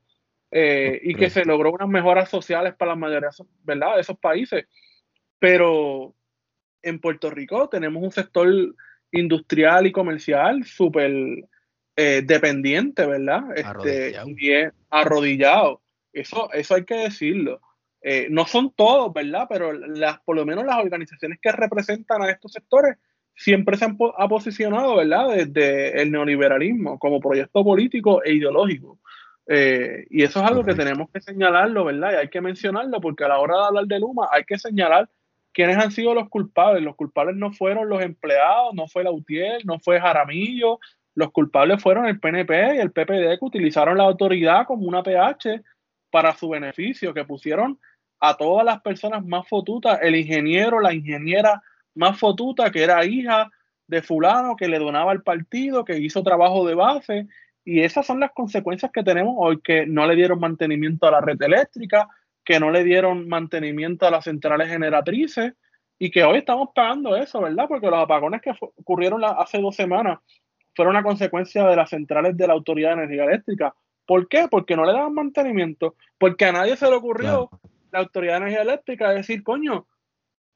eh, 0.51 0.99
y 1.03 1.15
que 1.15 1.29
se 1.29 1.45
logró 1.45 1.71
unas 1.71 1.87
mejoras 1.87 2.29
sociales 2.29 2.73
para 2.75 2.91
la 2.91 2.95
mayoría, 2.97 3.29
¿verdad? 3.63 3.95
De 3.95 4.01
esos 4.01 4.17
países. 4.17 4.65
Pero 5.39 6.13
en 6.81 6.99
Puerto 6.99 7.29
Rico 7.29 7.69
tenemos 7.69 8.03
un 8.03 8.11
sector 8.11 8.47
industrial 9.11 9.87
y 9.87 9.91
comercial 9.91 10.63
súper 10.65 11.11
eh, 11.95 12.21
dependiente, 12.23 13.05
¿verdad? 13.05 13.43
Este, 13.55 13.67
arrodillado. 13.67 14.27
Bien, 14.33 14.73
arrodillado. 14.89 15.81
Eso, 16.13 16.51
eso 16.53 16.75
hay 16.75 16.85
que 16.85 16.95
decirlo. 16.95 17.61
Eh, 18.01 18.27
no 18.29 18.45
son 18.45 18.73
todos, 18.73 19.13
¿verdad? 19.13 19.45
Pero 19.49 19.73
las, 19.73 20.19
por 20.21 20.35
lo 20.35 20.45
menos 20.45 20.65
las 20.65 20.77
organizaciones 20.77 21.39
que 21.41 21.51
representan 21.51 22.21
a 22.23 22.31
estos 22.31 22.51
sectores 22.53 22.97
siempre 23.35 23.77
se 23.77 23.85
han 23.85 23.97
posicionado, 23.97 24.97
¿verdad? 24.97 25.29
Desde 25.35 26.01
el 26.01 26.11
neoliberalismo 26.11 26.99
como 26.99 27.19
proyecto 27.19 27.63
político 27.63 28.23
e 28.23 28.33
ideológico. 28.33 28.99
Eh, 29.47 30.05
y 30.09 30.23
eso 30.23 30.39
es 30.39 30.45
algo 30.45 30.63
que 30.63 30.75
tenemos 30.75 31.09
que 31.11 31.19
señalarlo, 31.19 31.85
¿verdad? 31.85 32.13
Y 32.13 32.15
hay 32.15 32.29
que 32.29 32.41
mencionarlo 32.41 33.01
porque 33.01 33.23
a 33.23 33.29
la 33.29 33.39
hora 33.39 33.57
de 33.57 33.65
hablar 33.65 33.85
de 33.85 33.99
Luma 33.99 34.29
hay 34.31 34.43
que 34.43 34.57
señalar 34.59 35.09
¿quiénes 35.53 35.77
han 35.77 35.91
sido 35.91 36.13
los 36.13 36.29
culpables? 36.29 36.83
Los 36.83 36.95
culpables 36.95 37.35
no 37.35 37.51
fueron 37.51 37.89
los 37.89 38.01
empleados, 38.01 38.73
no 38.73 38.87
fue 38.87 39.03
Lautier, 39.03 39.65
no 39.65 39.79
fue 39.79 39.99
Jaramillo, 39.99 40.79
los 41.15 41.31
culpables 41.31 41.81
fueron 41.81 42.05
el 42.05 42.19
PNP 42.19 42.75
y 42.75 42.79
el 42.79 42.91
PPD 42.91 43.37
que 43.37 43.45
utilizaron 43.45 43.97
la 43.97 44.05
autoridad 44.05 44.65
como 44.65 44.85
una 44.85 45.03
PH 45.03 45.61
para 46.09 46.33
su 46.35 46.49
beneficio, 46.49 47.13
que 47.13 47.25
pusieron 47.25 47.79
a 48.19 48.35
todas 48.37 48.65
las 48.65 48.81
personas 48.81 49.25
más 49.25 49.47
fotutas, 49.47 49.99
el 50.01 50.15
ingeniero, 50.15 50.79
la 50.79 50.93
ingeniera 50.93 51.61
más 51.95 52.19
fotuta, 52.19 52.71
que 52.71 52.83
era 52.83 53.05
hija 53.05 53.49
de 53.87 54.01
fulano, 54.01 54.55
que 54.55 54.67
le 54.67 54.79
donaba 54.79 55.11
al 55.11 55.23
partido, 55.23 55.83
que 55.83 55.97
hizo 55.99 56.23
trabajo 56.23 56.65
de 56.65 56.75
base, 56.75 57.27
y 57.63 57.81
esas 57.81 58.05
son 58.05 58.19
las 58.19 58.31
consecuencias 58.31 58.91
que 58.91 59.03
tenemos 59.03 59.35
hoy, 59.37 59.61
que 59.61 59.85
no 59.85 60.07
le 60.07 60.15
dieron 60.15 60.39
mantenimiento 60.39 61.07
a 61.07 61.11
la 61.11 61.21
red 61.21 61.41
eléctrica, 61.41 62.07
que 62.43 62.59
no 62.59 62.71
le 62.71 62.83
dieron 62.83 63.27
mantenimiento 63.27 64.07
a 64.07 64.11
las 64.11 64.23
centrales 64.23 64.69
generatrices 64.69 65.53
y 65.99 66.09
que 66.09 66.23
hoy 66.23 66.39
estamos 66.39 66.69
pagando 66.73 67.15
eso, 67.15 67.41
¿verdad? 67.41 67.65
Porque 67.67 67.87
los 67.87 67.99
apagones 67.99 68.41
que 68.41 68.51
ocurrieron 68.59 69.23
hace 69.23 69.59
dos 69.59 69.75
semanas 69.75 70.19
fueron 70.75 70.95
una 70.95 71.03
consecuencia 71.03 71.67
de 71.67 71.75
las 71.75 71.89
centrales 71.89 72.35
de 72.35 72.47
la 72.47 72.53
Autoridad 72.53 72.95
de 72.95 73.03
Energía 73.03 73.25
Eléctrica. 73.25 73.75
¿Por 74.07 74.27
qué? 74.27 74.47
Porque 74.49 74.75
no 74.75 74.85
le 74.85 74.93
daban 74.93 75.13
mantenimiento, 75.13 75.95
porque 76.17 76.45
a 76.45 76.51
nadie 76.51 76.75
se 76.75 76.89
le 76.89 76.95
ocurrió 76.95 77.49
la 77.91 77.99
Autoridad 77.99 78.33
de 78.33 78.37
Energía 78.37 78.61
Eléctrica 78.63 79.09
decir, 79.11 79.43
coño, 79.43 79.85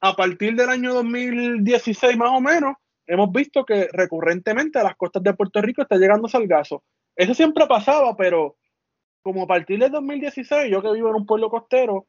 a 0.00 0.14
partir 0.14 0.54
del 0.54 0.68
año 0.68 0.94
2016 0.94 2.16
más 2.16 2.30
o 2.30 2.40
menos, 2.40 2.74
hemos 3.06 3.32
visto 3.32 3.64
que 3.64 3.88
recurrentemente 3.92 4.78
a 4.78 4.84
las 4.84 4.96
costas 4.96 5.22
de 5.22 5.34
Puerto 5.34 5.60
Rico 5.62 5.82
está 5.82 5.96
llegando 5.96 6.28
salgazo. 6.28 6.82
Eso 7.14 7.34
siempre 7.34 7.66
pasaba, 7.66 8.16
pero 8.16 8.56
como 9.22 9.44
a 9.44 9.46
partir 9.46 9.78
del 9.78 9.90
2016, 9.90 10.70
yo 10.70 10.82
que 10.82 10.92
vivo 10.92 11.08
en 11.08 11.16
un 11.16 11.26
pueblo 11.26 11.50
costero, 11.50 12.06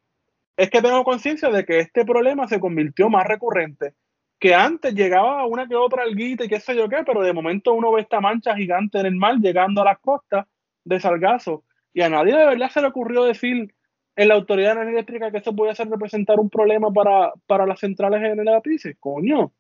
es 0.58 0.70
que 0.70 0.82
tengo 0.82 1.04
conciencia 1.04 1.50
de 1.50 1.66
que 1.66 1.80
este 1.80 2.04
problema 2.04 2.48
se 2.48 2.60
convirtió 2.60 3.10
más 3.10 3.26
recurrente. 3.26 3.94
Que 4.40 4.54
antes 4.54 4.94
llegaba 4.94 5.46
una 5.46 5.68
que 5.68 5.76
otra 5.76 6.04
alguita 6.04 6.46
y 6.46 6.48
qué 6.48 6.60
sé 6.60 6.76
yo 6.76 6.90
qué, 6.90 7.04
pero 7.06 7.22
de 7.22 7.34
momento 7.34 7.74
uno 7.74 7.92
ve 7.92 8.02
esta 8.02 8.20
mancha 8.20 8.56
gigante 8.56 9.00
en 9.00 9.06
el 9.06 9.16
mar 9.16 9.36
llegando 9.38 9.82
a 9.82 9.86
las 9.86 10.00
costas 10.00 10.46
de 10.84 11.00
Salgazo. 11.00 11.64
Y 11.94 12.02
a 12.02 12.10
nadie 12.10 12.36
de 12.36 12.46
verdad 12.46 12.70
se 12.70 12.82
le 12.82 12.88
ocurrió 12.88 13.24
decir 13.24 13.74
en 14.18 14.28
la 14.28 14.34
autoridad 14.34 14.82
eléctrica 14.82 15.32
que 15.32 15.38
eso 15.38 15.56
puede 15.56 15.76
ser 15.76 15.88
representar 15.90 16.40
un 16.40 16.50
problema 16.50 16.92
para, 16.92 17.32
para 17.46 17.68
las 17.68 17.80
centrales 17.80 18.20
generatrices. 18.20 18.98
Coño, 19.00 19.54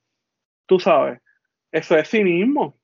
tú 0.65 0.79
sabes, 0.79 1.21
eso 1.71 1.95
es 1.95 2.09
cinismo. 2.09 2.75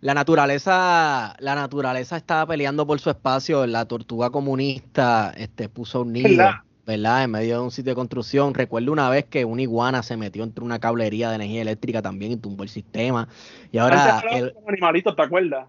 La 0.00 0.14
naturaleza, 0.14 1.34
la 1.40 1.54
naturaleza 1.56 2.16
estaba 2.16 2.46
peleando 2.46 2.86
por 2.86 3.00
su 3.00 3.10
espacio, 3.10 3.66
la 3.66 3.86
tortuga 3.86 4.30
comunista 4.30 5.34
este, 5.36 5.68
puso 5.68 6.02
un 6.02 6.12
nido, 6.12 6.48
¿verdad? 6.86 7.24
En 7.24 7.32
medio 7.32 7.56
de 7.56 7.64
un 7.64 7.70
sitio 7.72 7.90
de 7.90 7.96
construcción. 7.96 8.54
Recuerdo 8.54 8.92
una 8.92 9.10
vez 9.10 9.24
que 9.24 9.44
una 9.44 9.62
iguana 9.62 10.04
se 10.04 10.16
metió 10.16 10.44
entre 10.44 10.64
una 10.64 10.78
cablería 10.78 11.30
de 11.30 11.34
energía 11.34 11.62
eléctrica 11.62 12.02
también 12.02 12.32
y 12.32 12.36
tumbó 12.36 12.62
el 12.62 12.68
sistema. 12.68 13.28
Y 13.72 13.78
ahora. 13.78 14.22
El, 14.30 14.54
animalitos, 14.68 15.16
¿te 15.16 15.22
acuerdas? 15.22 15.66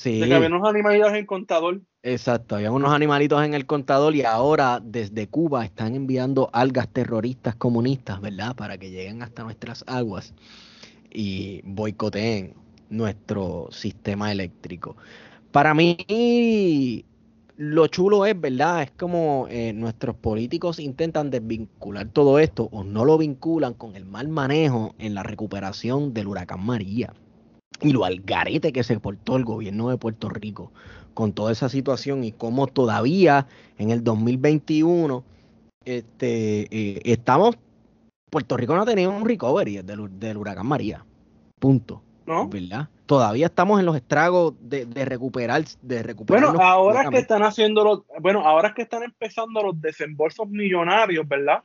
Sí. 0.00 0.18
De 0.18 0.28
que 0.28 0.34
había 0.34 0.48
unos 0.48 0.66
animalitos 0.66 1.10
en 1.10 1.16
el 1.16 1.26
contador. 1.26 1.82
Exacto, 2.02 2.56
había 2.56 2.72
unos 2.72 2.90
animalitos 2.90 3.44
en 3.44 3.52
el 3.52 3.66
contador 3.66 4.16
y 4.16 4.22
ahora 4.22 4.80
desde 4.82 5.28
Cuba 5.28 5.62
están 5.62 5.94
enviando 5.94 6.48
algas 6.54 6.88
terroristas 6.88 7.54
comunistas, 7.56 8.18
¿verdad? 8.22 8.56
Para 8.56 8.78
que 8.78 8.90
lleguen 8.90 9.22
hasta 9.22 9.42
nuestras 9.42 9.84
aguas 9.86 10.32
y 11.10 11.60
boicoteen 11.64 12.54
nuestro 12.88 13.68
sistema 13.72 14.32
eléctrico. 14.32 14.96
Para 15.52 15.74
mí, 15.74 17.04
lo 17.58 17.86
chulo 17.88 18.24
es, 18.24 18.40
¿verdad? 18.40 18.84
Es 18.84 18.92
como 18.92 19.48
eh, 19.50 19.74
nuestros 19.74 20.16
políticos 20.16 20.78
intentan 20.78 21.30
desvincular 21.30 22.08
todo 22.08 22.38
esto 22.38 22.70
o 22.72 22.84
no 22.84 23.04
lo 23.04 23.18
vinculan 23.18 23.74
con 23.74 23.94
el 23.96 24.06
mal 24.06 24.28
manejo 24.28 24.94
en 24.98 25.12
la 25.12 25.24
recuperación 25.24 26.14
del 26.14 26.28
huracán 26.28 26.64
María 26.64 27.12
y 27.82 27.92
lo 27.92 28.04
algarete 28.04 28.72
que 28.72 28.82
se 28.82 28.98
portó 29.00 29.36
el 29.36 29.44
gobierno 29.44 29.88
de 29.88 29.96
Puerto 29.96 30.28
Rico 30.28 30.72
con 31.14 31.32
toda 31.32 31.52
esa 31.52 31.68
situación 31.68 32.24
y 32.24 32.32
cómo 32.32 32.66
todavía 32.66 33.46
en 33.78 33.90
el 33.90 34.04
2021 34.04 35.24
este, 35.84 36.68
eh, 36.70 37.00
estamos, 37.04 37.56
Puerto 38.30 38.56
Rico 38.56 38.74
no 38.74 38.82
ha 38.82 38.86
tenido 38.86 39.10
un 39.10 39.26
recovery 39.26 39.82
del 39.82 40.36
huracán 40.36 40.66
María, 40.66 41.04
punto. 41.58 42.02
¿Verdad? 42.48 42.88
Todavía 43.06 43.46
estamos 43.46 43.80
en 43.80 43.86
los 43.86 43.96
estragos 43.96 44.54
de, 44.60 44.86
recuperar, 45.04 45.64
de 45.82 46.02
recuperar. 46.02 46.44
Bueno, 46.44 46.62
ahora 46.62 47.10
que 47.10 47.18
están 47.18 47.42
haciendo 47.42 47.82
los, 47.82 48.02
bueno, 48.20 48.46
ahora 48.46 48.72
que 48.72 48.82
están 48.82 49.02
empezando 49.02 49.62
los 49.64 49.80
desembolsos 49.80 50.48
millonarios, 50.48 51.26
¿verdad? 51.26 51.64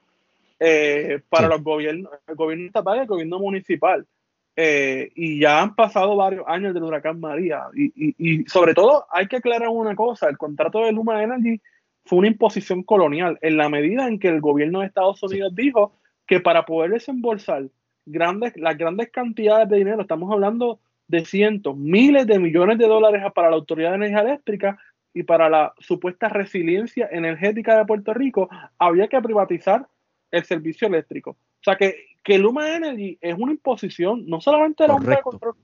Eh, 0.59 1.21
para 1.29 1.47
los 1.47 1.61
gobiernos, 1.61 2.11
el 2.27 2.35
gobierno 2.35 2.65
estatal 2.65 2.97
y 2.97 3.01
el 3.01 3.05
gobierno 3.05 3.37
municipal. 3.37 4.07
Eh, 4.55 5.11
y 5.15 5.39
ya 5.39 5.61
han 5.61 5.75
pasado 5.75 6.15
varios 6.15 6.45
años 6.47 6.73
del 6.73 6.83
huracán 6.83 7.19
María. 7.19 7.63
Y, 7.73 8.45
sobre 8.45 8.73
todo 8.73 9.05
hay 9.11 9.27
que 9.27 9.37
aclarar 9.37 9.69
una 9.69 9.95
cosa, 9.95 10.29
el 10.29 10.37
contrato 10.37 10.79
de 10.79 10.91
Luma 10.91 11.21
Energy 11.21 11.61
fue 12.05 12.19
una 12.19 12.27
imposición 12.27 12.83
colonial 12.83 13.37
en 13.41 13.57
la 13.57 13.67
medida 13.67 14.07
en 14.07 14.19
que 14.19 14.29
el 14.29 14.39
gobierno 14.39 14.79
de 14.79 14.87
Estados 14.87 15.21
Unidos 15.23 15.53
dijo 15.55 15.93
que 16.27 16.39
para 16.39 16.65
poder 16.65 16.91
desembolsar 16.91 17.65
grandes, 18.05 18.55
las 18.57 18.77
grandes 18.77 19.09
cantidades 19.09 19.67
de 19.69 19.77
dinero, 19.77 20.01
estamos 20.01 20.31
hablando 20.31 20.79
de 21.07 21.25
cientos, 21.25 21.75
miles 21.75 22.25
de 22.27 22.39
millones 22.39 22.77
de 22.77 22.87
dólares 22.87 23.23
para 23.33 23.49
la 23.49 23.55
Autoridad 23.55 23.91
de 23.91 23.95
Energía 23.97 24.21
Eléctrica 24.21 24.77
y 25.13 25.23
para 25.23 25.49
la 25.49 25.73
supuesta 25.79 26.29
resiliencia 26.29 27.07
energética 27.11 27.77
de 27.77 27.85
Puerto 27.85 28.13
Rico, 28.13 28.49
había 28.77 29.07
que 29.07 29.21
privatizar 29.21 29.87
el 30.31 30.43
servicio 30.43 30.87
eléctrico. 30.87 31.31
O 31.31 31.63
sea 31.63 31.75
que, 31.75 32.14
que 32.25 32.39
Luma 32.39 32.75
Energy 32.75 33.19
es 33.21 33.35
una 33.37 33.51
imposición, 33.51 34.25
no 34.25 34.41
solamente 34.41 34.83
de 34.83 34.87
la 34.87 34.95
Junta 34.95 35.11
de 35.11 35.21
Control 35.21 35.55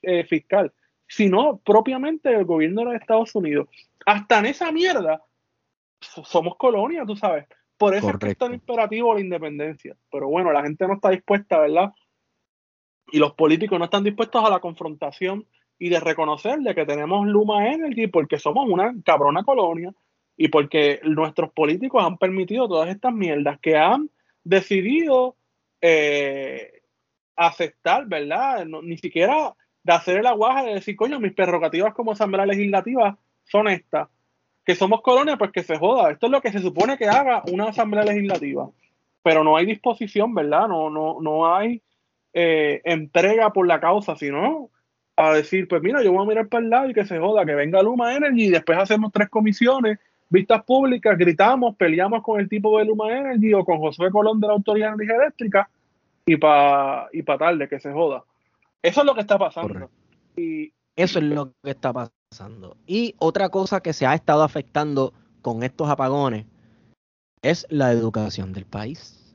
eh, 0.00 0.24
Fiscal, 0.24 0.72
sino 1.06 1.58
propiamente 1.58 2.30
del 2.30 2.46
gobierno 2.46 2.80
de 2.80 2.84
los 2.86 2.94
Estados 2.94 3.34
Unidos. 3.34 3.68
Hasta 4.06 4.38
en 4.38 4.46
esa 4.46 4.72
mierda 4.72 5.22
somos 6.00 6.56
colonia, 6.56 7.04
tú 7.06 7.16
sabes. 7.16 7.44
Por 7.76 7.94
eso 7.94 8.08
es 8.08 8.16
que 8.16 8.28
es 8.30 8.38
tan 8.38 8.54
imperativo 8.54 9.12
la 9.12 9.20
independencia. 9.20 9.94
Pero 10.10 10.28
bueno, 10.28 10.50
la 10.52 10.62
gente 10.62 10.86
no 10.88 10.94
está 10.94 11.10
dispuesta, 11.10 11.60
¿verdad? 11.60 11.92
Y 13.12 13.18
los 13.18 13.34
políticos 13.34 13.78
no 13.78 13.84
están 13.84 14.02
dispuestos 14.02 14.42
a 14.42 14.48
la 14.48 14.60
confrontación 14.60 15.46
y 15.78 15.90
de 15.90 16.00
reconocerle 16.00 16.74
que 16.74 16.86
tenemos 16.86 17.26
Luma 17.26 17.70
Energy 17.70 18.06
porque 18.06 18.38
somos 18.38 18.66
una 18.70 18.94
cabrona 19.04 19.44
colonia 19.44 19.92
y 20.34 20.48
porque 20.48 20.98
nuestros 21.04 21.52
políticos 21.52 22.02
han 22.02 22.16
permitido 22.16 22.66
todas 22.68 22.88
estas 22.88 23.12
mierdas 23.12 23.58
que 23.60 23.76
han 23.76 24.08
decidido 24.44 25.36
eh, 25.88 26.82
aceptar, 27.36 28.06
¿verdad? 28.06 28.66
ni 28.66 28.98
siquiera 28.98 29.54
de 29.84 29.92
hacer 29.92 30.18
el 30.18 30.26
aguaje 30.26 30.66
de 30.66 30.74
decir, 30.74 30.96
coño, 30.96 31.20
mis 31.20 31.32
prerrogativas 31.32 31.94
como 31.94 32.10
Asamblea 32.10 32.44
Legislativa 32.44 33.16
son 33.44 33.68
estas. 33.68 34.08
Que 34.64 34.74
somos 34.74 35.00
colonia, 35.00 35.36
pues 35.36 35.52
que 35.52 35.62
se 35.62 35.78
joda. 35.78 36.10
Esto 36.10 36.26
es 36.26 36.32
lo 36.32 36.40
que 36.40 36.50
se 36.50 36.58
supone 36.58 36.98
que 36.98 37.06
haga 37.06 37.44
una 37.52 37.68
Asamblea 37.68 38.02
Legislativa. 38.02 38.68
Pero 39.22 39.44
no 39.44 39.56
hay 39.56 39.64
disposición, 39.64 40.34
¿verdad? 40.34 40.66
No, 40.66 40.90
no, 40.90 41.20
no 41.20 41.54
hay 41.54 41.80
eh, 42.34 42.80
entrega 42.84 43.52
por 43.52 43.68
la 43.68 43.78
causa, 43.78 44.16
sino 44.16 44.70
a 45.14 45.34
decir, 45.34 45.68
pues 45.68 45.80
mira, 45.82 46.02
yo 46.02 46.12
voy 46.12 46.24
a 46.24 46.28
mirar 46.28 46.48
para 46.48 46.64
el 46.64 46.70
lado 46.70 46.90
y 46.90 46.94
que 46.94 47.06
se 47.06 47.20
joda, 47.20 47.46
que 47.46 47.54
venga 47.54 47.80
Luma 47.80 48.16
Energy 48.16 48.46
y 48.46 48.50
después 48.50 48.76
hacemos 48.76 49.12
tres 49.12 49.28
comisiones, 49.28 50.00
vistas 50.28 50.64
públicas, 50.64 51.16
gritamos, 51.16 51.76
peleamos 51.76 52.24
con 52.24 52.40
el 52.40 52.48
tipo 52.48 52.76
de 52.76 52.86
Luma 52.86 53.16
Energy 53.16 53.54
o 53.54 53.64
con 53.64 53.78
José 53.78 54.10
Colón 54.10 54.40
de 54.40 54.48
la 54.48 54.54
Autoridad 54.54 54.88
de 54.88 54.94
Energía 54.94 55.22
Eléctrica 55.22 55.70
y 56.26 56.36
para 56.36 57.08
y 57.12 57.22
pa 57.22 57.38
tarde, 57.38 57.68
que 57.68 57.80
se 57.80 57.92
joda. 57.92 58.24
Eso 58.82 59.00
es 59.00 59.06
lo 59.06 59.14
que 59.14 59.20
está 59.20 59.38
pasando. 59.38 59.90
Y, 60.36 60.72
Eso 60.96 61.18
es 61.18 61.24
lo 61.24 61.52
que 61.62 61.70
está 61.70 61.92
pasando. 61.92 62.76
Y 62.86 63.14
otra 63.18 63.48
cosa 63.48 63.80
que 63.80 63.92
se 63.92 64.06
ha 64.06 64.14
estado 64.14 64.42
afectando 64.42 65.14
con 65.40 65.62
estos 65.62 65.88
apagones 65.88 66.46
es 67.42 67.66
la 67.70 67.92
educación 67.92 68.52
del 68.52 68.66
país. 68.66 69.34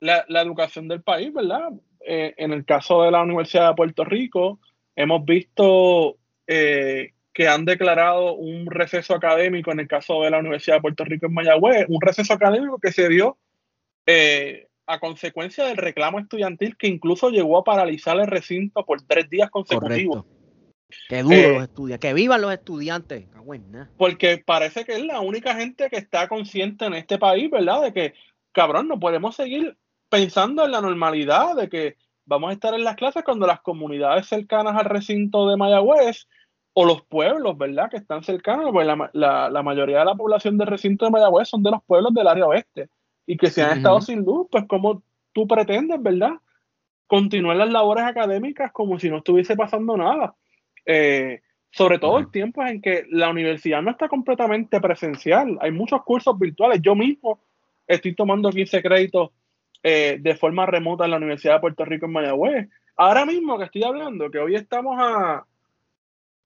La, 0.00 0.24
la 0.28 0.40
educación 0.40 0.88
del 0.88 1.02
país, 1.02 1.32
¿verdad? 1.34 1.72
Eh, 2.00 2.34
en 2.38 2.52
el 2.52 2.64
caso 2.64 3.02
de 3.02 3.10
la 3.10 3.22
Universidad 3.22 3.68
de 3.68 3.74
Puerto 3.74 4.04
Rico, 4.04 4.58
hemos 4.96 5.24
visto 5.24 6.16
eh, 6.46 7.12
que 7.34 7.48
han 7.48 7.64
declarado 7.64 8.34
un 8.34 8.66
receso 8.66 9.14
académico 9.14 9.70
en 9.70 9.80
el 9.80 9.88
caso 9.88 10.22
de 10.22 10.30
la 10.30 10.38
Universidad 10.38 10.76
de 10.76 10.82
Puerto 10.82 11.04
Rico 11.04 11.26
en 11.26 11.34
Mayagüez, 11.34 11.86
un 11.88 12.00
receso 12.00 12.32
académico 12.32 12.78
que 12.78 12.92
se 12.92 13.08
dio 13.08 13.36
eh, 14.06 14.69
a 14.90 14.98
consecuencia 14.98 15.64
del 15.64 15.76
reclamo 15.76 16.18
estudiantil 16.18 16.76
que 16.76 16.88
incluso 16.88 17.30
llegó 17.30 17.58
a 17.58 17.64
paralizar 17.64 18.18
el 18.18 18.26
recinto 18.26 18.84
por 18.84 19.00
tres 19.02 19.30
días 19.30 19.48
consecutivos. 19.50 20.24
Que 21.08 21.22
duro 21.22 21.52
los 21.52 21.62
estudiantes, 21.62 22.08
que 22.08 22.14
vivan 22.14 22.40
los 22.40 22.52
estudiantes. 22.52 23.26
Porque 23.96 24.42
parece 24.44 24.84
que 24.84 24.94
es 24.94 25.04
la 25.04 25.20
única 25.20 25.54
gente 25.54 25.88
que 25.88 25.98
está 25.98 26.26
consciente 26.26 26.86
en 26.86 26.94
este 26.94 27.18
país, 27.18 27.48
¿verdad? 27.48 27.82
De 27.82 27.92
que, 27.92 28.14
cabrón, 28.50 28.88
no 28.88 28.98
podemos 28.98 29.36
seguir 29.36 29.76
pensando 30.08 30.64
en 30.64 30.72
la 30.72 30.80
normalidad 30.80 31.54
de 31.54 31.68
que 31.68 31.96
vamos 32.26 32.50
a 32.50 32.54
estar 32.54 32.74
en 32.74 32.82
las 32.82 32.96
clases 32.96 33.22
cuando 33.22 33.46
las 33.46 33.60
comunidades 33.60 34.26
cercanas 34.26 34.76
al 34.76 34.86
recinto 34.86 35.48
de 35.48 35.56
Mayagüez 35.56 36.26
o 36.72 36.84
los 36.84 37.02
pueblos, 37.02 37.56
¿verdad? 37.56 37.88
Que 37.88 37.98
están 37.98 38.24
cercanos, 38.24 38.70
pues 38.72 38.86
la, 38.86 39.62
mayoría 39.62 40.00
de 40.00 40.04
la 40.04 40.14
población 40.16 40.58
del 40.58 40.66
recinto 40.66 41.04
de 41.04 41.12
Mayagüez 41.12 41.48
son 41.48 41.62
de 41.62 41.70
los 41.70 41.84
pueblos 41.84 42.12
del 42.12 42.26
área 42.26 42.46
oeste 42.46 42.88
y 43.30 43.36
que 43.36 43.48
si 43.48 43.60
han 43.60 43.78
estado 43.78 44.00
sin 44.00 44.24
luz, 44.24 44.48
pues 44.50 44.64
como 44.66 45.04
tú 45.32 45.46
pretendes, 45.46 46.02
¿verdad? 46.02 46.32
Continuar 47.06 47.58
las 47.58 47.70
labores 47.70 48.02
académicas 48.02 48.72
como 48.72 48.98
si 48.98 49.08
no 49.08 49.18
estuviese 49.18 49.54
pasando 49.54 49.96
nada. 49.96 50.34
Eh, 50.84 51.40
sobre 51.70 52.00
todo 52.00 52.18
en 52.18 52.32
tiempos 52.32 52.68
en 52.68 52.82
que 52.82 53.04
la 53.08 53.30
universidad 53.30 53.82
no 53.82 53.92
está 53.92 54.08
completamente 54.08 54.80
presencial, 54.80 55.56
hay 55.60 55.70
muchos 55.70 56.02
cursos 56.02 56.36
virtuales. 56.40 56.82
Yo 56.82 56.96
mismo 56.96 57.38
estoy 57.86 58.16
tomando 58.16 58.50
15 58.50 58.82
créditos 58.82 59.30
eh, 59.84 60.18
de 60.20 60.34
forma 60.34 60.66
remota 60.66 61.04
en 61.04 61.12
la 61.12 61.18
Universidad 61.18 61.54
de 61.54 61.60
Puerto 61.60 61.84
Rico 61.84 62.06
en 62.06 62.12
Mayagüez. 62.12 62.68
Ahora 62.96 63.24
mismo 63.26 63.58
que 63.58 63.66
estoy 63.66 63.84
hablando, 63.84 64.28
que 64.28 64.40
hoy 64.40 64.56
estamos 64.56 64.96
a 64.98 65.44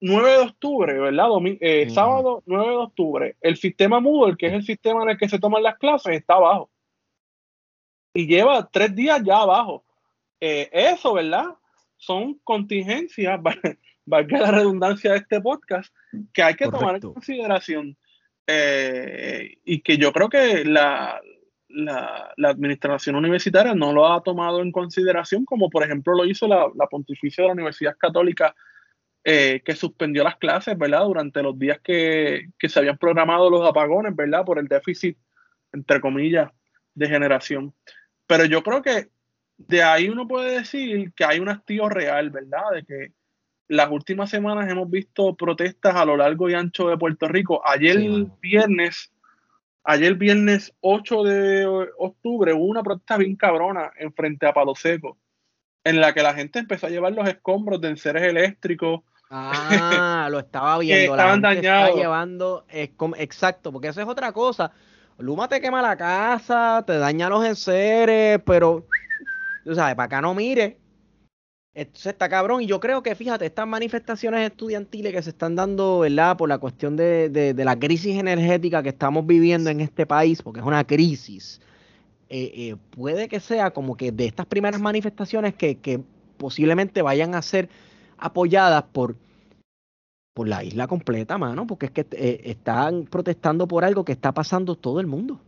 9 0.02 0.30
de 0.32 0.38
octubre, 0.38 1.00
¿verdad? 1.00 1.28
Eh, 1.60 1.88
sábado 1.88 2.42
9 2.44 2.68
de 2.68 2.76
octubre, 2.76 3.36
el 3.40 3.56
sistema 3.56 4.00
Moodle, 4.00 4.36
que 4.36 4.48
es 4.48 4.52
el 4.52 4.64
sistema 4.64 5.02
en 5.02 5.08
el 5.08 5.16
que 5.16 5.30
se 5.30 5.38
toman 5.38 5.62
las 5.62 5.78
clases, 5.78 6.14
está 6.14 6.34
abajo. 6.34 6.68
Y 8.14 8.26
lleva 8.26 8.68
tres 8.70 8.94
días 8.94 9.22
ya 9.24 9.38
abajo. 9.38 9.84
Eh, 10.40 10.70
eso, 10.72 11.14
¿verdad? 11.14 11.54
Son 11.96 12.38
contingencias, 12.44 13.40
valga 14.06 14.40
la 14.40 14.50
redundancia 14.50 15.12
de 15.12 15.18
este 15.18 15.40
podcast, 15.40 15.92
que 16.32 16.42
hay 16.42 16.54
que 16.54 16.66
tomar 16.66 16.96
en 16.96 17.00
consideración. 17.00 17.96
y 18.46 19.80
que 19.80 19.98
yo 19.98 20.12
creo 20.12 20.28
que 20.28 20.64
la, 20.64 21.20
la, 21.74 22.32
administración 22.48 23.16
universitaria 23.16 23.74
no 23.74 23.92
lo 23.92 24.10
ha 24.10 24.22
tomado 24.22 24.62
en 24.62 24.72
consideración, 24.72 25.44
como 25.44 25.70
por 25.70 25.82
ejemplo 25.82 26.14
lo 26.14 26.24
hizo 26.24 26.46
la, 26.46 26.86
Pontificia 26.88 27.42
de 27.42 27.48
la 27.48 27.54
Universidad 27.54 27.96
Católica, 27.98 28.54
eh, 29.24 29.62
que 29.64 29.74
suspendió 29.74 30.22
las 30.22 30.36
clases, 30.36 30.76
¿verdad? 30.78 31.04
Durante 31.04 31.42
los 31.42 31.58
días 31.58 31.80
que, 31.82 32.48
se 32.60 32.78
habían 32.78 32.98
programado 32.98 33.50
los 33.50 33.66
apagones, 33.68 34.14
¿verdad? 34.14 34.44
Por 34.44 34.58
el 34.58 34.68
déficit, 34.68 35.16
entre 35.72 36.00
comillas, 36.00 36.50
de 36.94 37.08
generación. 37.08 37.74
Pero 38.26 38.44
yo 38.44 38.62
creo 38.62 38.82
que 38.82 39.08
de 39.56 39.82
ahí 39.82 40.08
uno 40.08 40.26
puede 40.26 40.58
decir 40.58 41.12
que 41.14 41.24
hay 41.24 41.40
un 41.40 41.48
hastío 41.48 41.88
real, 41.88 42.30
¿verdad? 42.30 42.72
De 42.72 42.84
que 42.84 43.12
las 43.68 43.90
últimas 43.90 44.30
semanas 44.30 44.70
hemos 44.70 44.90
visto 44.90 45.34
protestas 45.34 45.94
a 45.94 46.04
lo 46.04 46.16
largo 46.16 46.48
y 46.48 46.54
ancho 46.54 46.88
de 46.88 46.98
Puerto 46.98 47.28
Rico. 47.28 47.62
Ayer 47.66 47.98
viernes 48.40 49.14
Ayer 49.86 50.14
viernes 50.14 50.72
8 50.80 51.22
de 51.24 51.66
octubre 51.98 52.54
hubo 52.54 52.64
una 52.64 52.82
protesta 52.82 53.18
bien 53.18 53.36
cabrona 53.36 53.92
en 53.98 54.14
frente 54.14 54.46
a 54.46 54.54
Palo 54.54 54.74
Seco, 54.74 55.18
en 55.84 56.00
la 56.00 56.14
que 56.14 56.22
la 56.22 56.32
gente 56.32 56.58
empezó 56.58 56.86
a 56.86 56.90
llevar 56.90 57.12
los 57.12 57.28
escombros 57.28 57.82
de 57.82 57.88
enseres 57.88 58.22
eléctricos. 58.22 59.02
Ah, 59.28 60.28
lo 60.30 60.38
estaba 60.38 60.78
viendo. 60.80 61.12
estaban 61.12 61.42
dañados. 61.42 61.96
llevando, 61.96 62.64
exacto, 62.70 63.72
porque 63.72 63.88
eso 63.88 64.00
es 64.00 64.08
otra 64.08 64.32
cosa. 64.32 64.72
Luma 65.18 65.48
te 65.48 65.60
quema 65.60 65.80
la 65.80 65.96
casa, 65.96 66.82
te 66.86 66.98
daña 66.98 67.28
los 67.28 67.44
enseres, 67.44 68.40
pero, 68.44 68.86
tú 69.64 69.74
sabes, 69.74 69.94
para 69.94 70.06
acá 70.06 70.20
no 70.20 70.34
mire. 70.34 70.78
Esto 71.72 72.08
está 72.08 72.28
cabrón. 72.28 72.62
Y 72.62 72.66
yo 72.66 72.80
creo 72.80 73.02
que, 73.02 73.14
fíjate, 73.14 73.46
estas 73.46 73.66
manifestaciones 73.66 74.48
estudiantiles 74.48 75.12
que 75.12 75.22
se 75.22 75.30
están 75.30 75.56
dando, 75.56 76.00
¿verdad? 76.00 76.36
Por 76.36 76.48
la 76.48 76.58
cuestión 76.58 76.96
de, 76.96 77.28
de, 77.28 77.64
la 77.64 77.78
crisis 77.78 78.16
energética 78.16 78.82
que 78.82 78.90
estamos 78.90 79.26
viviendo 79.26 79.70
en 79.70 79.80
este 79.80 80.06
país, 80.06 80.42
porque 80.42 80.60
es 80.60 80.66
una 80.66 80.84
crisis, 80.84 81.60
eh, 82.28 82.52
eh, 82.54 82.76
puede 82.90 83.28
que 83.28 83.40
sea 83.40 83.72
como 83.72 83.96
que 83.96 84.12
de 84.12 84.26
estas 84.26 84.46
primeras 84.46 84.80
manifestaciones 84.80 85.54
que, 85.54 85.76
que 85.78 86.00
posiblemente 86.38 87.02
vayan 87.02 87.34
a 87.34 87.42
ser 87.42 87.68
apoyadas 88.18 88.84
por, 88.92 89.16
por 90.34 90.48
la 90.48 90.64
isla 90.64 90.88
completa, 90.88 91.38
mano, 91.38 91.66
porque 91.66 91.86
es 91.86 91.92
que 91.92 92.06
eh, 92.10 92.40
están 92.44 93.04
protestando 93.04 93.68
por 93.68 93.84
algo 93.84 94.04
que 94.04 94.12
está 94.12 94.32
pasando 94.32 94.74
todo 94.74 95.00
el 95.00 95.06
mundo. 95.06 95.40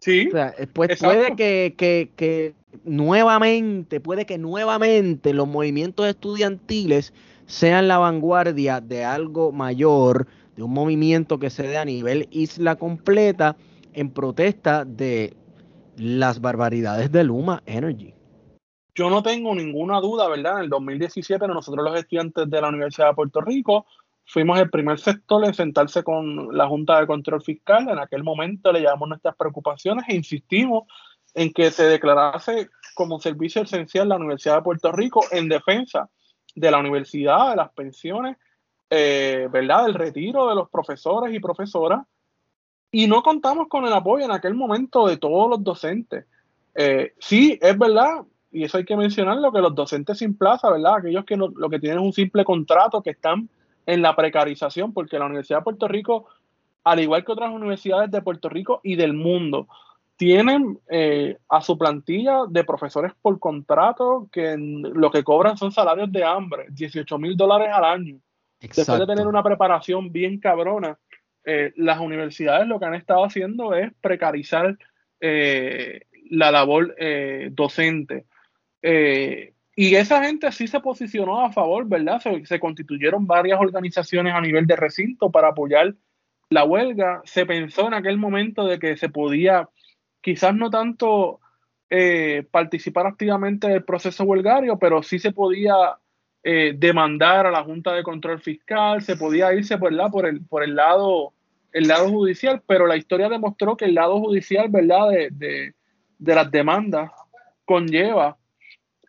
Sí. 0.00 0.28
O 0.28 0.30
sea, 0.32 0.54
pues 0.72 0.98
puede 0.98 1.36
que, 1.36 1.74
que, 1.76 2.10
que, 2.16 2.54
nuevamente, 2.84 4.00
puede 4.00 4.26
que 4.26 4.38
nuevamente 4.38 5.32
los 5.32 5.46
movimientos 5.46 6.06
estudiantiles 6.08 7.12
sean 7.46 7.86
la 7.86 7.98
vanguardia 7.98 8.80
de 8.80 9.04
algo 9.04 9.52
mayor, 9.52 10.26
de 10.56 10.62
un 10.64 10.72
movimiento 10.72 11.38
que 11.38 11.50
se 11.50 11.64
dé 11.64 11.78
a 11.78 11.84
nivel 11.84 12.28
isla 12.30 12.76
completa 12.76 13.56
en 13.92 14.10
protesta 14.10 14.84
de 14.84 15.34
las 15.96 16.40
barbaridades 16.40 17.12
de 17.12 17.24
Luma 17.24 17.62
Energy. 17.66 18.14
Yo 18.94 19.10
no 19.10 19.22
tengo 19.22 19.54
ninguna 19.54 20.00
duda, 20.00 20.28
¿verdad? 20.28 20.58
En 20.58 20.64
el 20.64 20.68
2017 20.70 21.46
nosotros 21.48 21.84
los 21.84 21.98
estudiantes 21.98 22.48
de 22.48 22.60
la 22.60 22.68
Universidad 22.68 23.08
de 23.08 23.14
Puerto 23.14 23.40
Rico 23.40 23.86
fuimos 24.26 24.58
el 24.60 24.70
primer 24.70 24.98
sector 24.98 25.44
en 25.44 25.54
sentarse 25.54 26.02
con 26.02 26.56
la 26.56 26.66
Junta 26.68 27.00
de 27.00 27.06
Control 27.06 27.42
Fiscal. 27.42 27.88
En 27.88 27.98
aquel 27.98 28.22
momento 28.22 28.72
le 28.72 28.80
llevamos 28.80 29.08
nuestras 29.08 29.36
preocupaciones 29.36 30.04
e 30.08 30.14
insistimos 30.14 30.84
en 31.34 31.52
que 31.52 31.70
se 31.70 31.84
declarase 31.84 32.70
como 32.94 33.20
servicio 33.20 33.62
esencial 33.62 34.08
la 34.08 34.16
Universidad 34.16 34.56
de 34.56 34.62
Puerto 34.62 34.92
Rico 34.92 35.22
en 35.30 35.48
defensa 35.48 36.08
de 36.54 36.70
la 36.70 36.78
universidad, 36.78 37.50
de 37.50 37.56
las 37.56 37.72
pensiones, 37.72 38.36
eh, 38.88 39.48
¿verdad? 39.50 39.84
Del 39.84 39.94
retiro 39.94 40.48
de 40.48 40.54
los 40.54 40.68
profesores 40.68 41.34
y 41.34 41.40
profesoras. 41.40 42.04
Y 42.92 43.06
no 43.06 43.22
contamos 43.22 43.68
con 43.68 43.84
el 43.84 43.92
apoyo 43.92 44.24
en 44.24 44.32
aquel 44.32 44.54
momento 44.54 45.06
de 45.06 45.16
todos 45.16 45.48
los 45.48 45.62
docentes. 45.62 46.26
Eh, 46.74 47.14
sí, 47.18 47.58
es 47.60 47.78
verdad, 47.78 48.22
y 48.50 48.64
eso 48.64 48.78
hay 48.78 48.84
que 48.84 48.96
mencionarlo, 48.96 49.52
que 49.52 49.60
los 49.60 49.74
docentes 49.74 50.18
sin 50.18 50.36
plaza, 50.36 50.70
¿verdad? 50.70 50.96
Aquellos 50.96 51.24
que 51.24 51.36
lo 51.36 51.70
que 51.70 51.78
tienen 51.78 52.00
un 52.00 52.12
simple 52.12 52.44
contrato, 52.44 53.02
que 53.02 53.10
están 53.10 53.48
en 53.86 54.02
la 54.02 54.14
precarización, 54.14 54.92
porque 54.92 55.18
la 55.18 55.26
Universidad 55.26 55.58
de 55.58 55.64
Puerto 55.64 55.88
Rico, 55.88 56.26
al 56.84 57.00
igual 57.00 57.24
que 57.24 57.32
otras 57.32 57.50
universidades 57.50 58.10
de 58.10 58.22
Puerto 58.22 58.48
Rico 58.48 58.80
y 58.82 58.96
del 58.96 59.12
mundo, 59.12 59.68
tienen 60.20 60.78
eh, 60.90 61.38
a 61.48 61.62
su 61.62 61.78
plantilla 61.78 62.42
de 62.46 62.62
profesores 62.62 63.12
por 63.22 63.38
contrato 63.38 64.28
que 64.30 64.54
lo 64.58 65.10
que 65.10 65.24
cobran 65.24 65.56
son 65.56 65.72
salarios 65.72 66.12
de 66.12 66.22
hambre, 66.22 66.66
18 66.70 67.18
mil 67.18 67.38
dólares 67.38 67.68
al 67.72 67.84
año. 67.84 68.18
Después 68.60 68.98
de 68.98 69.06
tener 69.06 69.26
una 69.26 69.42
preparación 69.42 70.12
bien 70.12 70.38
cabrona, 70.38 70.98
eh, 71.42 71.72
las 71.76 72.00
universidades 72.00 72.68
lo 72.68 72.78
que 72.78 72.84
han 72.84 72.96
estado 72.96 73.24
haciendo 73.24 73.72
es 73.72 73.94
precarizar 74.02 74.76
eh, 75.20 76.02
la 76.28 76.50
labor 76.50 76.94
docente. 77.52 78.26
Y 78.82 79.94
esa 79.94 80.24
gente 80.24 80.50
sí 80.52 80.66
se 80.66 80.80
posicionó 80.80 81.44
a 81.44 81.52
favor, 81.52 81.86
¿verdad? 81.86 82.20
Se, 82.44 82.60
constituyeron 82.60 83.26
varias 83.26 83.60
organizaciones 83.60 84.34
a 84.34 84.40
nivel 84.40 84.66
de 84.66 84.76
recinto 84.76 85.30
para 85.30 85.48
apoyar 85.48 85.94
la 86.50 86.64
huelga. 86.64 87.22
Se 87.24 87.46
pensó 87.46 87.86
en 87.86 87.94
aquel 87.94 88.18
momento 88.18 88.64
de 88.64 88.78
que 88.78 88.96
se 88.96 89.08
podía 89.08 89.68
quizás 90.20 90.54
no 90.54 90.70
tanto 90.70 91.40
eh, 91.88 92.46
participar 92.50 93.06
activamente 93.06 93.68
del 93.68 93.84
proceso 93.84 94.24
huelgario, 94.24 94.78
pero 94.78 95.02
sí 95.02 95.18
se 95.18 95.32
podía 95.32 95.74
eh, 96.42 96.74
demandar 96.76 97.46
a 97.46 97.50
la 97.50 97.64
Junta 97.64 97.92
de 97.92 98.02
Control 98.02 98.40
Fiscal, 98.40 99.02
se 99.02 99.16
podía 99.16 99.52
irse 99.54 99.76
¿verdad? 99.76 100.10
por 100.10 100.26
el, 100.26 100.44
por 100.44 100.62
el 100.62 100.74
lado 100.74 101.32
el 101.72 101.88
lado 101.88 102.08
judicial, 102.08 102.62
pero 102.66 102.86
la 102.86 102.96
historia 102.96 103.28
demostró 103.28 103.76
que 103.76 103.84
el 103.84 103.94
lado 103.94 104.18
judicial, 104.20 104.68
¿verdad?, 104.68 105.08
de, 105.30 105.74
las 106.18 106.50
demandas 106.50 107.10
conlleva 107.64 108.36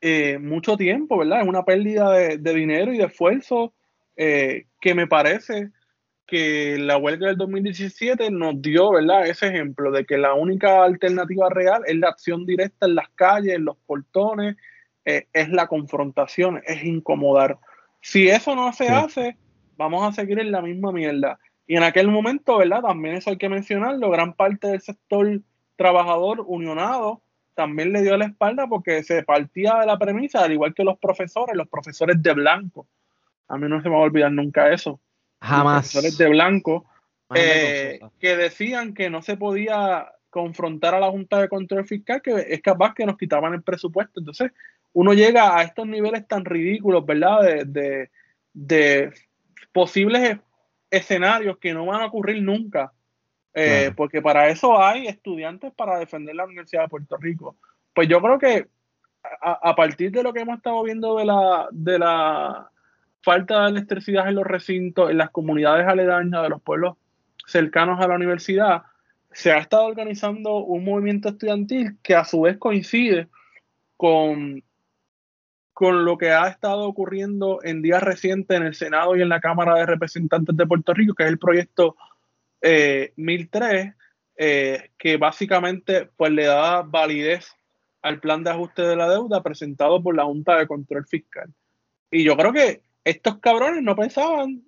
eh, 0.01 0.39
mucho 0.39 0.75
tiempo, 0.77 1.17
¿verdad? 1.17 1.41
Es 1.41 1.47
una 1.47 1.63
pérdida 1.63 2.11
de, 2.11 2.53
dinero 2.53 2.93
y 2.93 2.97
de 2.97 3.05
esfuerzo 3.05 3.73
que 4.17 4.93
me 4.93 5.07
parece 5.07 5.71
que 6.31 6.77
la 6.77 6.95
huelga 6.95 7.27
del 7.27 7.35
2017 7.35 8.31
nos 8.31 8.61
dio, 8.61 8.91
¿verdad? 8.91 9.27
Ese 9.27 9.47
ejemplo 9.47 9.91
de 9.91 10.05
que 10.05 10.17
la 10.17 10.33
única 10.33 10.81
alternativa 10.85 11.49
real 11.49 11.83
es 11.85 11.97
la 11.97 12.07
acción 12.07 12.45
directa 12.45 12.85
en 12.85 12.95
las 12.95 13.09
calles, 13.09 13.55
en 13.55 13.65
los 13.65 13.75
portones, 13.85 14.55
eh, 15.03 15.27
es 15.33 15.49
la 15.49 15.67
confrontación, 15.67 16.61
es 16.65 16.85
incomodar. 16.85 17.59
Si 17.99 18.29
eso 18.29 18.55
no 18.55 18.71
se 18.71 18.87
hace, 18.87 19.35
vamos 19.75 20.07
a 20.07 20.13
seguir 20.13 20.39
en 20.39 20.53
la 20.53 20.61
misma 20.61 20.93
mierda. 20.93 21.37
Y 21.67 21.75
en 21.75 21.83
aquel 21.83 22.07
momento, 22.07 22.59
¿verdad? 22.59 22.81
También 22.81 23.15
eso 23.15 23.31
hay 23.31 23.37
que 23.37 23.49
mencionarlo, 23.49 24.09
gran 24.09 24.33
parte 24.33 24.69
del 24.69 24.79
sector 24.79 25.41
trabajador 25.75 26.45
unionado 26.47 27.21
también 27.53 27.91
le 27.91 28.01
dio 28.01 28.17
la 28.17 28.25
espalda 28.25 28.67
porque 28.67 29.03
se 29.03 29.23
partía 29.23 29.75
de 29.79 29.85
la 29.85 29.97
premisa, 29.97 30.43
al 30.43 30.51
igual 30.51 30.73
que 30.73 30.83
los 30.83 30.97
profesores, 30.97 31.55
los 31.55 31.67
profesores 31.67 32.21
de 32.21 32.33
blanco. 32.33 32.87
A 33.47 33.57
mí 33.57 33.67
no 33.67 33.81
se 33.81 33.89
me 33.89 33.95
va 33.95 34.01
a 34.01 34.05
olvidar 34.05 34.31
nunca 34.31 34.71
eso 34.71 34.99
Jamás. 35.41 36.17
de 36.17 36.29
blanco, 36.29 36.85
eh, 37.35 37.99
que 38.19 38.37
decían 38.37 38.93
que 38.93 39.09
no 39.09 39.21
se 39.21 39.37
podía 39.37 40.11
confrontar 40.29 40.95
a 40.95 40.99
la 40.99 41.09
Junta 41.09 41.39
de 41.39 41.49
Control 41.49 41.85
Fiscal, 41.85 42.21
que 42.21 42.45
es 42.47 42.61
capaz 42.61 42.93
que 42.93 43.05
nos 43.05 43.17
quitaban 43.17 43.53
el 43.53 43.63
presupuesto. 43.63 44.19
Entonces, 44.19 44.51
uno 44.93 45.13
llega 45.13 45.57
a 45.57 45.63
estos 45.63 45.87
niveles 45.87 46.27
tan 46.27 46.45
ridículos, 46.45 47.05
¿verdad? 47.05 47.65
De, 47.65 48.09
de, 48.53 49.13
posibles 49.71 50.39
escenarios 50.89 51.57
que 51.57 51.73
no 51.73 51.85
van 51.85 52.01
a 52.01 52.07
ocurrir 52.07 52.41
nunca. 52.43 52.91
Eh, 53.53 53.91
porque 53.95 54.21
para 54.21 54.47
eso 54.47 54.81
hay 54.81 55.07
estudiantes 55.07 55.73
para 55.73 55.99
defender 55.99 56.35
la 56.35 56.45
Universidad 56.45 56.83
de 56.83 56.89
Puerto 56.89 57.17
Rico. 57.17 57.57
Pues 57.93 58.07
yo 58.07 58.21
creo 58.21 58.39
que 58.39 58.67
a, 59.41 59.69
a 59.69 59.75
partir 59.75 60.11
de 60.11 60.23
lo 60.23 60.33
que 60.33 60.41
hemos 60.41 60.57
estado 60.57 60.81
viendo 60.83 61.17
de 61.17 61.25
la, 61.25 61.67
de 61.71 61.99
la 61.99 62.69
falta 63.21 63.63
de 63.63 63.71
electricidad 63.71 64.27
en 64.27 64.35
los 64.35 64.45
recintos, 64.45 65.09
en 65.09 65.17
las 65.17 65.29
comunidades 65.29 65.87
aledañas 65.87 66.43
de 66.43 66.49
los 66.49 66.61
pueblos 66.61 66.97
cercanos 67.45 67.99
a 67.99 68.07
la 68.07 68.15
universidad, 68.15 68.83
se 69.31 69.51
ha 69.51 69.57
estado 69.57 69.85
organizando 69.85 70.57
un 70.57 70.83
movimiento 70.83 71.29
estudiantil 71.29 71.97
que 72.01 72.15
a 72.15 72.25
su 72.25 72.41
vez 72.41 72.57
coincide 72.57 73.27
con, 73.95 74.63
con 75.73 76.05
lo 76.05 76.17
que 76.17 76.31
ha 76.31 76.47
estado 76.47 76.83
ocurriendo 76.83 77.59
en 77.63 77.81
días 77.81 78.03
recientes 78.03 78.57
en 78.57 78.63
el 78.65 78.75
Senado 78.75 79.15
y 79.15 79.21
en 79.21 79.29
la 79.29 79.39
Cámara 79.39 79.75
de 79.75 79.85
Representantes 79.85 80.55
de 80.55 80.65
Puerto 80.65 80.93
Rico, 80.93 81.13
que 81.13 81.23
es 81.23 81.29
el 81.29 81.39
proyecto 81.39 81.95
1003, 82.61 83.85
eh, 83.85 83.93
eh, 84.37 84.89
que 84.97 85.17
básicamente 85.17 86.09
pues, 86.17 86.31
le 86.31 86.45
da 86.45 86.81
validez 86.81 87.55
al 88.01 88.19
plan 88.19 88.43
de 88.43 88.49
ajuste 88.51 88.81
de 88.81 88.95
la 88.95 89.09
deuda 89.09 89.43
presentado 89.43 90.01
por 90.01 90.15
la 90.15 90.25
Junta 90.25 90.57
de 90.57 90.67
Control 90.67 91.05
Fiscal. 91.05 91.53
Y 92.09 92.23
yo 92.23 92.35
creo 92.35 92.51
que 92.51 92.81
estos 93.03 93.39
cabrones 93.39 93.83
no 93.83 93.95
pensaban 93.95 94.63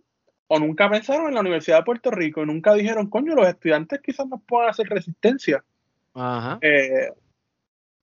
o 0.47 0.59
nunca 0.59 0.89
pensaron 0.89 1.27
en 1.27 1.33
la 1.33 1.41
Universidad 1.41 1.77
de 1.77 1.83
Puerto 1.83 2.11
Rico 2.11 2.43
y 2.43 2.45
nunca 2.45 2.73
dijeron, 2.73 3.09
coño, 3.09 3.33
los 3.35 3.47
estudiantes 3.47 4.01
quizás 4.01 4.27
no 4.27 4.39
puedan 4.39 4.69
hacer 4.69 4.87
resistencia. 4.87 5.63
Eh, 6.61 7.11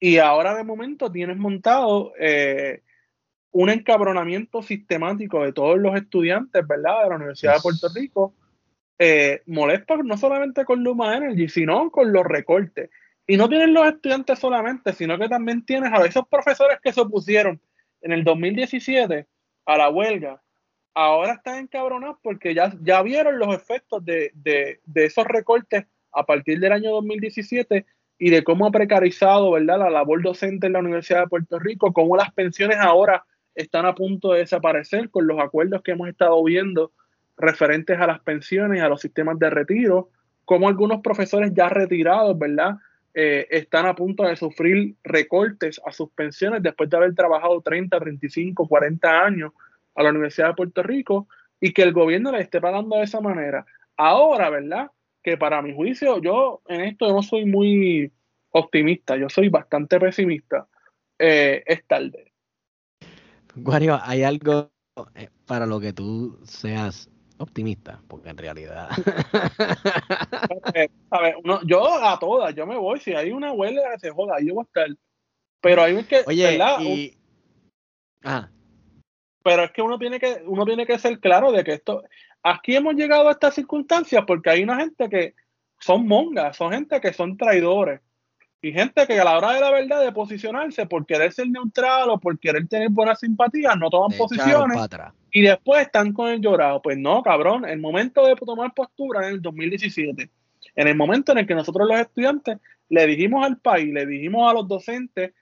y 0.00 0.18
ahora 0.18 0.54
de 0.56 0.64
momento 0.64 1.12
tienes 1.12 1.36
montado 1.36 2.12
eh, 2.18 2.82
un 3.52 3.70
encabronamiento 3.70 4.62
sistemático 4.62 5.44
de 5.44 5.52
todos 5.52 5.78
los 5.78 5.94
estudiantes, 5.94 6.66
¿verdad? 6.66 7.04
De 7.04 7.10
la 7.10 7.16
Universidad 7.16 7.54
de 7.54 7.60
Puerto 7.60 7.88
Rico, 7.94 8.34
eh, 9.02 9.40
molesto 9.46 9.96
no 10.02 10.18
solamente 10.18 10.66
con 10.66 10.84
Luma 10.84 11.16
Energy, 11.16 11.48
sino 11.48 11.90
con 11.90 12.12
los 12.12 12.22
recortes. 12.22 12.90
Y 13.26 13.38
no 13.38 13.48
tienen 13.48 13.72
los 13.72 13.86
estudiantes 13.86 14.38
solamente, 14.38 14.92
sino 14.92 15.18
que 15.18 15.26
también 15.26 15.64
tienes 15.64 15.90
a 15.90 16.04
esos 16.04 16.28
profesores 16.28 16.78
que 16.82 16.92
se 16.92 17.00
opusieron 17.00 17.58
en 18.02 18.12
el 18.12 18.24
2017 18.24 19.26
a 19.64 19.76
la 19.78 19.88
huelga, 19.88 20.42
ahora 20.94 21.32
están 21.32 21.60
encabronados 21.60 22.18
porque 22.22 22.52
ya, 22.54 22.74
ya 22.82 23.00
vieron 23.00 23.38
los 23.38 23.54
efectos 23.54 24.04
de, 24.04 24.32
esos 24.94 25.24
recortes 25.24 25.86
a 26.12 26.26
partir 26.26 26.60
del 26.60 26.72
año 26.72 26.90
2017 26.90 27.86
y 28.18 28.28
de 28.28 28.44
cómo 28.44 28.66
ha 28.66 28.70
precarizado 28.70 29.50
¿verdad? 29.52 29.78
la 29.78 29.88
labor 29.88 30.22
docente 30.22 30.66
en 30.66 30.74
la 30.74 30.80
Universidad 30.80 31.22
de 31.22 31.28
Puerto 31.28 31.58
Rico, 31.58 31.94
cómo 31.94 32.18
las 32.18 32.34
pensiones 32.34 32.76
ahora 32.78 33.24
están 33.54 33.86
a 33.86 33.94
punto 33.94 34.32
de 34.32 34.40
desaparecer 34.40 35.08
con 35.08 35.26
los 35.26 35.40
acuerdos 35.40 35.82
que 35.82 35.92
hemos 35.92 36.08
estado 36.08 36.44
viendo 36.44 36.92
referentes 37.40 37.98
a 37.98 38.06
las 38.06 38.20
pensiones 38.20 38.82
a 38.82 38.88
los 38.88 39.00
sistemas 39.00 39.38
de 39.38 39.50
retiro, 39.50 40.10
cómo 40.44 40.68
algunos 40.68 41.00
profesores 41.00 41.52
ya 41.54 41.68
retirados, 41.68 42.38
¿verdad? 42.38 42.76
Eh, 43.12 43.46
están 43.50 43.86
a 43.86 43.94
punto 43.94 44.22
de 44.24 44.36
sufrir 44.36 44.94
recortes 45.02 45.80
a 45.84 45.90
sus 45.90 46.10
pensiones 46.10 46.62
después 46.62 46.88
de 46.88 46.96
haber 46.96 47.14
trabajado 47.14 47.60
30, 47.60 47.98
35, 47.98 48.68
40 48.68 49.24
años 49.24 49.52
a 49.94 50.02
la 50.02 50.10
Universidad 50.10 50.48
de 50.48 50.54
Puerto 50.54 50.82
Rico 50.82 51.26
y 51.60 51.72
que 51.72 51.82
el 51.82 51.92
gobierno 51.92 52.30
le 52.32 52.40
esté 52.40 52.60
pagando 52.60 52.96
de 52.96 53.04
esa 53.04 53.20
manera. 53.20 53.66
Ahora, 53.96 54.48
¿verdad? 54.50 54.90
Que 55.22 55.36
para 55.36 55.60
mi 55.60 55.74
juicio, 55.74 56.20
yo 56.20 56.62
en 56.68 56.82
esto 56.82 57.12
no 57.12 57.22
soy 57.22 57.44
muy 57.44 58.12
optimista, 58.50 59.16
yo 59.16 59.28
soy 59.28 59.48
bastante 59.48 59.98
pesimista. 59.98 60.66
Eh, 61.18 61.62
es 61.66 61.86
tarde. 61.86 62.32
Guario, 63.54 63.98
hay 64.02 64.22
algo 64.22 64.70
eh, 65.14 65.28
para 65.46 65.66
lo 65.66 65.80
que 65.80 65.92
tú 65.92 66.38
seas 66.44 67.10
optimista, 67.40 68.00
porque 68.06 68.30
en 68.30 68.36
realidad. 68.36 68.90
a 71.10 71.20
ver, 71.20 71.36
yo 71.64 72.04
a 72.04 72.18
todas, 72.18 72.54
yo 72.54 72.66
me 72.66 72.76
voy. 72.76 73.00
Si 73.00 73.14
hay 73.14 73.30
una 73.30 73.52
huelga 73.52 73.98
se 73.98 74.10
joda, 74.10 74.36
yo 74.40 74.54
voy 74.54 74.62
a 74.62 74.66
estar. 74.66 74.88
Pero 75.60 75.82
hay 75.82 76.04
que. 76.04 76.22
Oye, 76.26 77.16
Pero 79.42 79.64
es 79.64 79.72
que 79.72 79.82
uno 79.82 79.98
tiene 79.98 80.20
que 80.20 80.42
uno 80.44 80.64
tiene 80.64 80.86
que 80.86 80.98
ser 80.98 81.18
claro 81.20 81.50
de 81.50 81.64
que 81.64 81.72
esto. 81.72 82.04
Aquí 82.42 82.76
hemos 82.76 82.94
llegado 82.94 83.28
a 83.28 83.32
estas 83.32 83.54
circunstancias 83.54 84.24
porque 84.26 84.50
hay 84.50 84.62
una 84.62 84.76
gente 84.76 85.08
que 85.08 85.34
son 85.78 86.06
mongas, 86.06 86.56
son 86.56 86.72
gente 86.72 87.00
que 87.00 87.12
son 87.12 87.36
traidores. 87.36 88.00
Y 88.62 88.72
gente 88.72 89.06
que 89.06 89.18
a 89.18 89.24
la 89.24 89.38
hora 89.38 89.52
de 89.52 89.60
la 89.60 89.70
verdad 89.70 90.02
de 90.02 90.12
posicionarse 90.12 90.84
por 90.86 91.06
querer 91.06 91.32
ser 91.32 91.48
neutral 91.48 92.10
o 92.10 92.18
por 92.18 92.38
querer 92.38 92.68
tener 92.68 92.90
buenas 92.90 93.20
simpatías, 93.20 93.76
no 93.78 93.88
toman 93.88 94.16
posiciones 94.18 94.78
y 95.32 95.42
después 95.42 95.82
están 95.82 96.12
con 96.12 96.28
el 96.28 96.40
llorado. 96.40 96.82
Pues 96.82 96.98
no, 96.98 97.22
cabrón, 97.22 97.64
el 97.64 97.78
momento 97.78 98.26
de 98.26 98.34
tomar 98.36 98.74
postura 98.74 99.26
en 99.26 99.34
el 99.34 99.42
2017, 99.42 100.30
en 100.76 100.88
el 100.88 100.94
momento 100.94 101.32
en 101.32 101.38
el 101.38 101.46
que 101.46 101.54
nosotros 101.54 101.88
los 101.88 101.98
estudiantes 101.98 102.58
le 102.88 103.06
dijimos 103.06 103.46
al 103.46 103.58
país, 103.58 103.92
le 103.92 104.04
dijimos 104.04 104.50
a 104.50 104.54
los 104.54 104.68
docentes, 104.68 105.32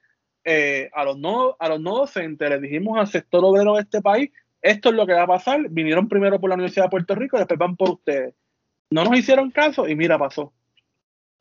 eh, 0.45 0.91
a, 0.95 1.05
los 1.05 1.19
no, 1.19 1.57
a 1.59 1.69
los 1.69 1.81
no 1.81 1.97
docentes, 1.97 2.49
le 2.49 2.61
dijimos 2.61 2.99
al 2.99 3.09
sector 3.09 3.45
obrero 3.45 3.75
de 3.75 3.83
este 3.83 4.01
país, 4.01 4.31
esto 4.61 4.91
es 4.91 4.95
lo 4.95 5.07
que 5.07 5.15
va 5.15 5.23
a 5.23 5.27
pasar, 5.27 5.69
vinieron 5.71 6.09
primero 6.09 6.41
por 6.41 6.51
la 6.51 6.55
Universidad 6.55 6.85
de 6.85 6.91
Puerto 6.91 7.15
Rico 7.15 7.37
y 7.37 7.41
después 7.41 7.59
van 7.59 7.77
por 7.77 7.91
ustedes. 7.91 8.35
No 8.91 9.05
nos 9.05 9.19
hicieron 9.19 9.51
caso 9.51 9.89
y 9.89 9.95
mira, 9.95 10.19
pasó. 10.19 10.53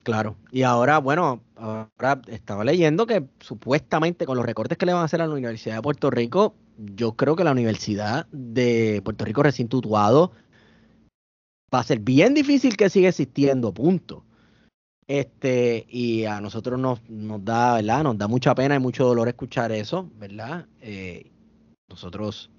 Claro, 0.03 0.37
y 0.51 0.63
ahora, 0.63 0.99
bueno, 0.99 1.41
ahora 1.55 2.21
estaba 2.27 2.63
leyendo 2.63 3.05
que 3.05 3.25
supuestamente 3.39 4.25
con 4.25 4.37
los 4.37 4.45
recortes 4.45 4.77
que 4.77 4.85
le 4.85 4.93
van 4.93 5.01
a 5.01 5.05
hacer 5.05 5.21
a 5.21 5.27
la 5.27 5.33
Universidad 5.33 5.75
de 5.75 5.81
Puerto 5.81 6.09
Rico, 6.09 6.55
yo 6.77 7.13
creo 7.13 7.35
que 7.35 7.43
la 7.43 7.51
Universidad 7.51 8.25
de 8.31 9.01
Puerto 9.03 9.25
Rico 9.25 9.43
recinto 9.43 9.77
Utuado 9.77 10.31
va 11.73 11.79
a 11.79 11.83
ser 11.83 11.99
bien 11.99 12.33
difícil 12.33 12.77
que 12.77 12.89
siga 12.89 13.09
existiendo, 13.09 13.73
punto. 13.73 14.23
Este, 15.07 15.85
y 15.89 16.25
a 16.25 16.41
nosotros 16.41 16.79
nos, 16.79 17.01
nos 17.09 17.43
da, 17.43 17.75
¿verdad? 17.75 18.03
Nos 18.03 18.17
da 18.17 18.27
mucha 18.27 18.53
pena 18.55 18.75
y 18.75 18.79
mucho 18.79 19.05
dolor 19.05 19.27
escuchar 19.27 19.71
eso, 19.71 20.09
¿verdad? 20.17 20.67
Eh, 20.81 21.31
nosotros 21.89 22.51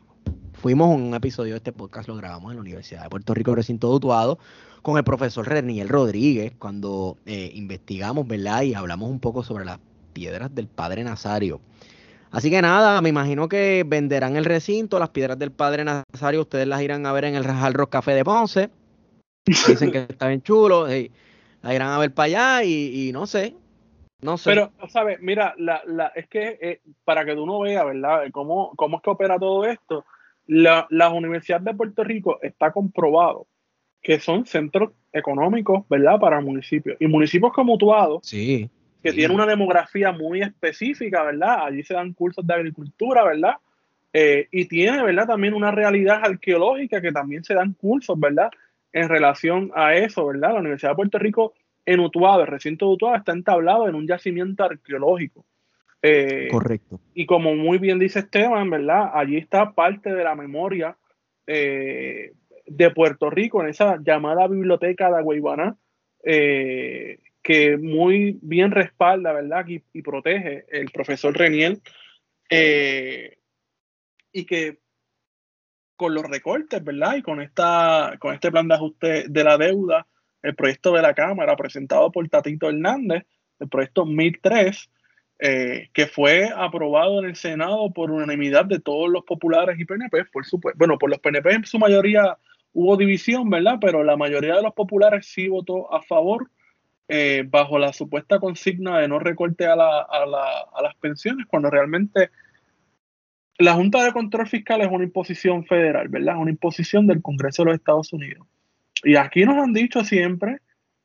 fuimos 0.55 0.95
un 0.95 1.15
episodio 1.15 1.53
de 1.53 1.59
este 1.59 1.73
podcast, 1.73 2.09
lo 2.09 2.17
grabamos 2.17 2.51
en 2.51 2.57
la 2.57 2.63
Universidad 2.63 3.03
de 3.03 3.11
Puerto 3.11 3.35
Rico, 3.35 3.55
recinto 3.55 3.91
Utuado, 3.91 4.39
con 4.83 4.97
el 4.97 5.05
profesor 5.05 5.49
Reniel 5.49 5.89
Rodríguez, 5.89 6.53
cuando 6.59 7.17
eh, 7.27 7.51
investigamos, 7.55 8.27
¿verdad? 8.27 8.63
Y 8.63 8.75
hablamos 8.75 9.11
un 9.11 9.21
poco 9.21 9.43
sobre 9.43 9.65
las 9.65 9.79
piedras 10.13 10.55
del 10.55 10.69
Padre 10.69 11.05
Nazario. 11.05 11.61
Así 12.31 12.51
que 12.51 12.61
nada, 12.61 13.01
me 13.01 13.09
imagino 13.09 13.49
que 13.49 13.85
venderán 13.87 14.37
el 14.37 14.45
recinto, 14.45 14.99
las 14.99 15.11
piedras 15.11 15.39
del 15.39 15.51
Padre 15.51 15.85
Nazario, 15.85 16.43
ustedes 16.43 16.67
las 16.67 16.83
irán 16.83 17.07
a 17.07 17.13
ver 17.13 17.25
en 17.25 17.35
el 17.35 17.45
Rajal 17.45 17.75
Rock 17.75 17.91
Café 17.91 18.13
de 18.13 18.25
Ponce. 18.25 18.71
Dicen 19.47 19.91
que 19.91 20.01
está 20.01 20.29
bien 20.29 20.43
chulo, 20.43 20.87
la 20.87 21.75
irán 21.75 21.89
a 21.89 21.99
ver 21.99 22.13
para 22.13 22.27
allá 22.27 22.65
y, 22.65 23.11
no 23.13 23.27
sé, 23.27 23.55
no 24.21 24.37
sé. 24.37 24.51
Pero, 24.51 24.73
¿sabes? 24.89 25.19
Mira, 25.21 25.55
la, 25.57 25.81
la, 25.87 26.09
es 26.09 26.29
que 26.29 26.59
eh, 26.61 26.81
para 27.05 27.25
que 27.25 27.35
tú 27.35 27.47
no 27.47 27.61
veas, 27.61 27.85
¿verdad? 27.87 28.25
Cómo, 28.31 28.73
cómo 28.77 28.99
es 28.99 29.03
que 29.03 29.11
opera 29.11 29.39
todo 29.39 29.65
esto. 29.65 30.05
La, 30.47 30.87
las 30.91 31.13
universidades 31.13 31.65
de 31.65 31.75
Puerto 31.75 32.05
Rico 32.05 32.39
está 32.43 32.73
comprobado 32.73 33.47
que 34.03 34.21
son 34.21 34.47
centros 34.47 34.93
económicos, 35.13 35.87
¿verdad? 35.89 36.19
Para 36.19 36.41
municipios. 36.41 36.97
Y 37.01 37.07
municipios 37.07 37.53
como 37.53 37.75
Utuado, 37.75 38.21
sí, 38.23 38.71
que 39.03 39.13
tienen 39.13 39.35
una 39.35 39.47
demografía 39.47 40.13
muy 40.13 40.43
específica, 40.43 41.23
¿verdad? 41.23 41.67
Allí 41.67 41.83
se 41.83 41.95
dan 41.95 42.13
cursos 42.13 42.47
de 42.47 42.55
agricultura, 42.55 43.25
¿verdad? 43.25 43.57
Eh, 44.13 44.49
y 44.51 44.67
tiene, 44.67 45.03
¿verdad? 45.03 45.27
También 45.27 45.55
una 45.55 45.71
realidad 45.71 46.21
arqueológica 46.23 47.01
que 47.01 47.13
también 47.13 47.45
se 47.45 47.55
dan 47.55 47.75
cursos, 47.75 48.19
¿verdad? 48.19 48.51
En 48.93 49.09
relación 49.09 49.71
a 49.75 49.95
eso, 49.95 50.27
¿verdad? 50.27 50.55
La 50.55 50.61
Universidad 50.61 50.93
de 50.93 50.97
Puerto 50.97 51.19
Rico 51.19 51.55
en 51.85 52.01
Utuado, 52.01 52.43
el 52.43 52.47
recinto 52.47 52.87
de 52.87 52.93
Utuado, 52.93 53.17
está 53.17 53.33
entablado 53.33 53.89
en 53.89 53.95
un 53.95 54.07
yacimiento 54.07 54.65
arqueológico. 54.65 55.45
Eh, 56.03 56.49
Correcto. 56.51 57.01
Y 57.15 57.27
como 57.27 57.55
muy 57.55 57.79
bien 57.79 57.99
dice 57.99 58.21
Esteban, 58.21 58.71
¿verdad? 58.71 59.11
Allí 59.15 59.37
está 59.37 59.73
parte 59.73 60.13
de 60.13 60.25
la 60.25 60.35
memoria 60.35 60.97
eh, 61.47 62.33
de 62.69 62.91
Puerto 62.91 63.31
Rico, 63.31 63.63
en 63.63 63.69
esa 63.69 63.99
llamada 64.03 64.47
biblioteca 64.47 65.11
de 65.11 65.17
Agüeybaná, 65.19 65.77
eh, 66.25 67.19
que 67.43 67.77
muy 67.77 68.39
bien 68.43 68.71
respalda, 68.71 69.33
¿verdad? 69.33 69.65
Y, 69.67 70.03
protege 70.03 70.67
el 70.71 70.91
profesor 70.91 71.37
Reniel, 71.37 71.81
eh, 72.51 73.39
y 74.33 74.45
que 74.45 74.79
con 75.97 76.15
los 76.15 76.25
recortes, 76.25 76.83
¿verdad? 76.85 77.17
Y 77.17 77.23
con, 77.23 77.41
esta, 77.41 78.15
con 78.21 78.35
este 78.35 78.51
plan 78.51 78.69
de 78.69 78.75
ajuste 78.75 79.25
de 79.29 79.45
la 79.45 79.59
deuda, 79.59 80.07
el 80.43 80.55
proyecto 80.55 80.93
de 80.93 81.03
la 81.03 81.15
Cámara 81.15 81.57
presentado 81.57 82.13
por 82.13 82.29
Tatito 82.29 82.69
Hernández, 82.69 83.25
el 83.59 83.69
proyecto 83.69 84.07
1003, 84.07 84.91
eh, 85.41 85.89
que 85.93 86.07
fue 86.07 86.51
aprobado 86.55 87.21
en 87.21 87.27
el 87.27 87.37
Senado 87.37 87.93
por 87.93 88.11
unanimidad 88.11 88.65
de 88.65 88.81
todos 88.81 89.09
los 89.09 89.25
populares 89.25 89.79
y 89.79 89.85
PNP, 89.85 90.27
por 90.27 90.45
supuesto. 90.45 90.77
Bueno, 90.79 90.99
por 90.99 91.11
los 91.11 91.21
PNP 91.21 91.51
en 91.53 91.65
su 91.65 91.79
mayoría 91.79 92.37
hubo 92.73 92.97
división, 92.97 93.51
¿verdad? 93.51 93.79
Pero 93.81 94.05
la 94.05 94.17
mayoría 94.17 94.57
de 94.57 94.63
los 94.63 94.75
populares 94.75 95.27
sí 95.27 95.49
votó 95.49 95.93
a 95.93 96.03
favor 96.03 96.51
eh, 97.11 97.45
bajo 97.49 97.79
la 97.79 97.95
supuesta 97.95 98.39
consigna 98.39 98.99
de 98.99 99.09
no 99.09 99.19
recorte 99.19 99.67
a, 99.67 99.77
las 99.77 100.95
pensiones, 101.01 101.47
cuando 101.47 101.71
realmente 101.71 102.31
la 103.57 103.73
Junta 103.75 104.05
de 104.05 104.13
Control 104.13 104.47
Fiscal 104.47 104.83
es 104.83 104.89
una 104.91 105.05
imposición 105.05 105.65
federal, 105.65 106.09
¿verdad? 106.09 106.35
Es 106.35 106.41
una 106.41 106.51
imposición 106.51 107.07
del 107.07 107.23
Congreso 107.23 107.63
de 107.63 107.71
los 107.71 107.79
Estados 107.79 108.13
Unidos. 108.13 108.47
Y 109.03 109.17
aquí 109.17 109.45
nos 109.45 109.57
han 109.57 109.73
dicho 109.73 110.05
siempre 110.05 110.61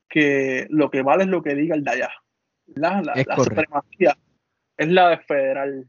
que 0.09 0.67
lo 0.69 0.91
que 0.91 1.01
vale 1.01 1.23
es 1.23 1.29
lo 1.29 1.41
que 1.41 1.55
diga 1.55 1.75
el 1.75 1.85
de 1.85 1.91
allá. 1.91 2.09
La, 2.75 3.01
la, 3.01 3.35
supremacía 3.37 4.17
es 4.77 4.87
la 4.89 5.09
de 5.09 5.17
federal. 5.19 5.87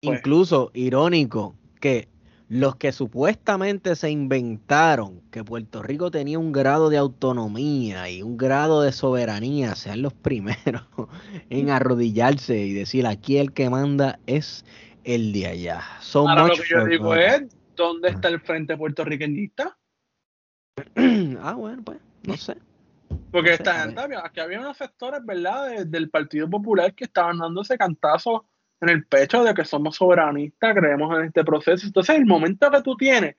Pues. 0.00 0.18
Incluso 0.18 0.70
irónico 0.74 1.56
que 1.80 2.08
los 2.52 2.76
que 2.76 2.92
supuestamente 2.92 3.96
se 3.96 4.10
inventaron 4.10 5.22
que 5.30 5.42
Puerto 5.42 5.82
Rico 5.82 6.10
tenía 6.10 6.38
un 6.38 6.52
grado 6.52 6.90
de 6.90 6.98
autonomía 6.98 8.10
y 8.10 8.20
un 8.20 8.36
grado 8.36 8.82
de 8.82 8.92
soberanía 8.92 9.74
sean 9.74 10.02
los 10.02 10.12
primeros 10.12 10.82
en 11.48 11.70
arrodillarse 11.70 12.58
y 12.58 12.74
decir 12.74 13.06
aquí 13.06 13.38
el 13.38 13.54
que 13.54 13.70
manda 13.70 14.18
es 14.26 14.66
el 15.04 15.32
de 15.32 15.46
allá. 15.46 15.80
Ahora 16.12 16.48
lo 16.48 16.54
que 16.56 16.68
yo 16.68 16.84
digo 16.84 17.14
es, 17.14 17.44
¿dónde 17.74 18.10
está 18.10 18.28
el 18.28 18.38
frente 18.38 18.76
puertorriqueñista? 18.76 19.78
ah, 21.40 21.54
bueno, 21.54 21.82
pues, 21.82 22.00
no 22.26 22.36
sé. 22.36 22.58
Porque 23.30 23.54
está, 23.54 23.84
aquí 24.24 24.40
había 24.40 24.60
unos 24.60 24.76
sectores, 24.76 25.24
¿verdad?, 25.24 25.86
del 25.86 26.10
Partido 26.10 26.50
Popular 26.50 26.94
que 26.94 27.04
estaban 27.04 27.38
dándose 27.38 27.78
cantazos 27.78 28.42
en 28.82 28.88
el 28.88 29.06
pecho 29.06 29.44
de 29.44 29.54
que 29.54 29.64
somos 29.64 29.96
soberanistas, 29.96 30.74
creemos 30.74 31.16
en 31.16 31.26
este 31.26 31.44
proceso. 31.44 31.86
Entonces, 31.86 32.16
el 32.16 32.26
momento 32.26 32.68
que 32.68 32.82
tú 32.82 32.96
tienes 32.96 33.36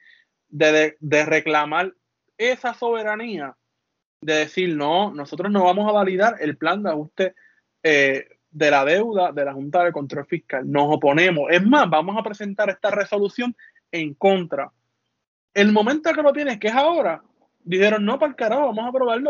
de, 0.48 0.96
reclamar 1.26 1.94
esa 2.38 2.74
soberanía, 2.74 3.56
de 4.22 4.36
decir, 4.36 4.74
no, 4.76 5.14
nosotros 5.14 5.52
no 5.52 5.66
vamos 5.66 5.88
a 5.90 5.92
validar 5.92 6.38
el 6.40 6.56
plan 6.56 6.82
de 6.82 6.90
ajuste 6.90 7.36
eh, 7.84 8.26
de 8.52 8.72
la 8.72 8.86
deuda 8.86 9.34
de 9.34 9.44
la 9.44 9.54
Junta 9.54 9.84
de 9.84 9.92
Control 9.92 10.26
Fiscal, 10.26 10.72
nos 10.72 10.86
oponemos. 10.88 11.52
Es 11.52 11.66
más, 11.66 11.90
vamos 11.90 12.16
a 12.18 12.24
presentar 12.24 12.70
esta 12.70 12.90
resolución 12.90 13.54
en 13.92 14.14
contra. 14.14 14.72
El 15.54 15.74
momento 15.74 16.14
que 16.14 16.22
lo 16.22 16.32
tienes, 16.32 16.58
que 16.58 16.70
es 16.70 16.74
ahora, 16.74 17.22
dijeron, 17.66 18.06
no, 18.06 18.18
para 18.18 18.30
el 18.30 18.36
carajo, 18.38 18.68
vamos 18.68 18.86
a 18.86 18.88
aprobarlo, 18.88 19.30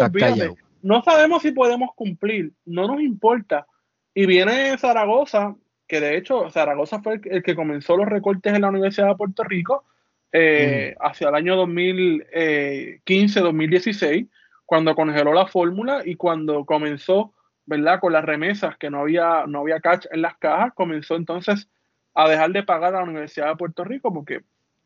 No 0.84 1.01
sabemos 1.01 1.41
si 1.41 1.51
podemos 1.51 1.89
cumplir, 1.95 2.51
no 2.66 2.86
nos 2.88 3.01
importa. 3.01 3.66
Y 4.14 4.28
viene 4.28 4.78
Zaragoza 4.78 5.55
que 5.88 5.99
de 5.99 6.17
hecho 6.17 6.49
Zaragoza 6.49 7.01
fue 7.01 7.19
el, 7.23 7.43
que 7.43 7.55
comenzó 7.55 7.95
los 7.97 8.07
recortes 8.07 8.53
en 8.53 8.61
la 8.61 8.69
Universidad 8.69 9.09
de 9.09 9.15
Puerto 9.15 9.43
Rico 9.43 9.84
eh, 10.31 10.95
hacia 10.99 11.29
el 11.29 11.36
año 11.36 11.55
2015-2016, 11.67 14.03
eh, 14.03 14.27
cuando 14.65 14.95
congeló 14.95 15.34
la 15.34 15.45
fórmula 15.45 16.01
y 16.03 16.15
cuando 16.15 16.65
comenzó, 16.65 17.34
¿verdad? 17.65 17.99
Con 17.99 18.13
las 18.13 18.25
remesas, 18.25 18.75
que 18.77 18.89
no 18.89 19.01
había, 19.01 19.45
no 19.47 19.59
había 19.59 19.79
catch 19.79 20.07
en 20.11 20.23
las 20.23 20.36
cajas, 20.38 20.73
comenzó 20.73 21.15
entonces 21.15 21.69
a 22.15 22.27
dejar 22.27 22.51
de 22.51 22.63
pagar 22.63 22.95
a 22.95 22.99
la 22.99 23.03
Universidad 23.03 23.49
de 23.49 23.57
Puerto 23.57 23.84
Rico, 23.84 24.11
porque 24.13 24.41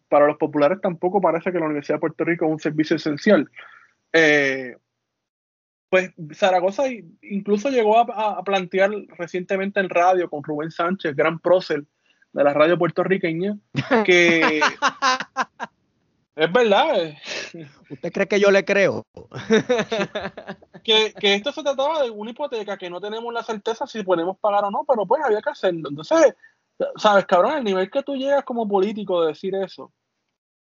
para 0.10 0.28
los 0.28 0.38
populares 0.38 0.80
tampoco 0.82 1.22
parece 1.22 1.52
que 1.52 1.60
la 1.60 1.66
Universidad 1.66 1.96
de 1.96 2.02
Puerto 2.02 2.24
Rico 2.24 2.46
es 2.46 2.52
un 2.52 2.60
servicio 2.60 2.96
esencial. 2.96 3.50
Eh, 4.14 4.76
pues 5.90 6.12
Zaragoza 6.34 6.84
incluso 7.22 7.70
llegó 7.70 7.98
a, 7.98 8.44
plantear 8.44 8.92
recientemente 9.18 9.80
en 9.80 9.90
radio 9.90 10.30
con 10.30 10.44
Rubén 10.44 10.72
Sánchez, 10.72 11.16
gran 11.16 11.40
prócer 11.40 11.86
de 12.34 12.44
la 12.44 12.54
radio 12.54 12.78
puertorriqueña, 12.78 13.58
que 14.06 14.62
es 16.36 16.52
verdad. 16.52 17.04
Eh. 17.04 17.18
¿Usted 17.90 18.12
cree 18.12 18.28
que 18.28 18.40
yo 18.40 18.52
le 18.52 18.64
creo? 18.66 19.06
que, 20.84 21.14
esto 21.22 21.52
se 21.52 21.64
trataba 21.64 22.04
de 22.04 22.12
una 22.12 22.32
hipoteca 22.32 22.78
que 22.78 22.90
no 22.90 23.02
tenemos 23.02 23.34
la 23.34 23.44
certeza 23.44 23.88
si 23.88 24.04
podemos 24.04 24.38
pagar 24.38 24.66
o 24.66 24.72
no, 24.72 24.86
pero 24.88 25.06
pues 25.06 25.24
había 25.24 25.42
que 25.42 25.50
hacerlo. 25.50 25.90
Entonces, 25.90 26.36
sabes, 26.98 27.26
cabrón, 27.26 27.58
el 27.58 27.64
nivel 27.64 27.90
que 27.90 28.04
tú 28.04 28.16
llegas 28.16 28.44
como 28.44 28.68
político 28.68 29.22
de 29.22 29.30
decir 29.30 29.56
eso, 29.56 29.92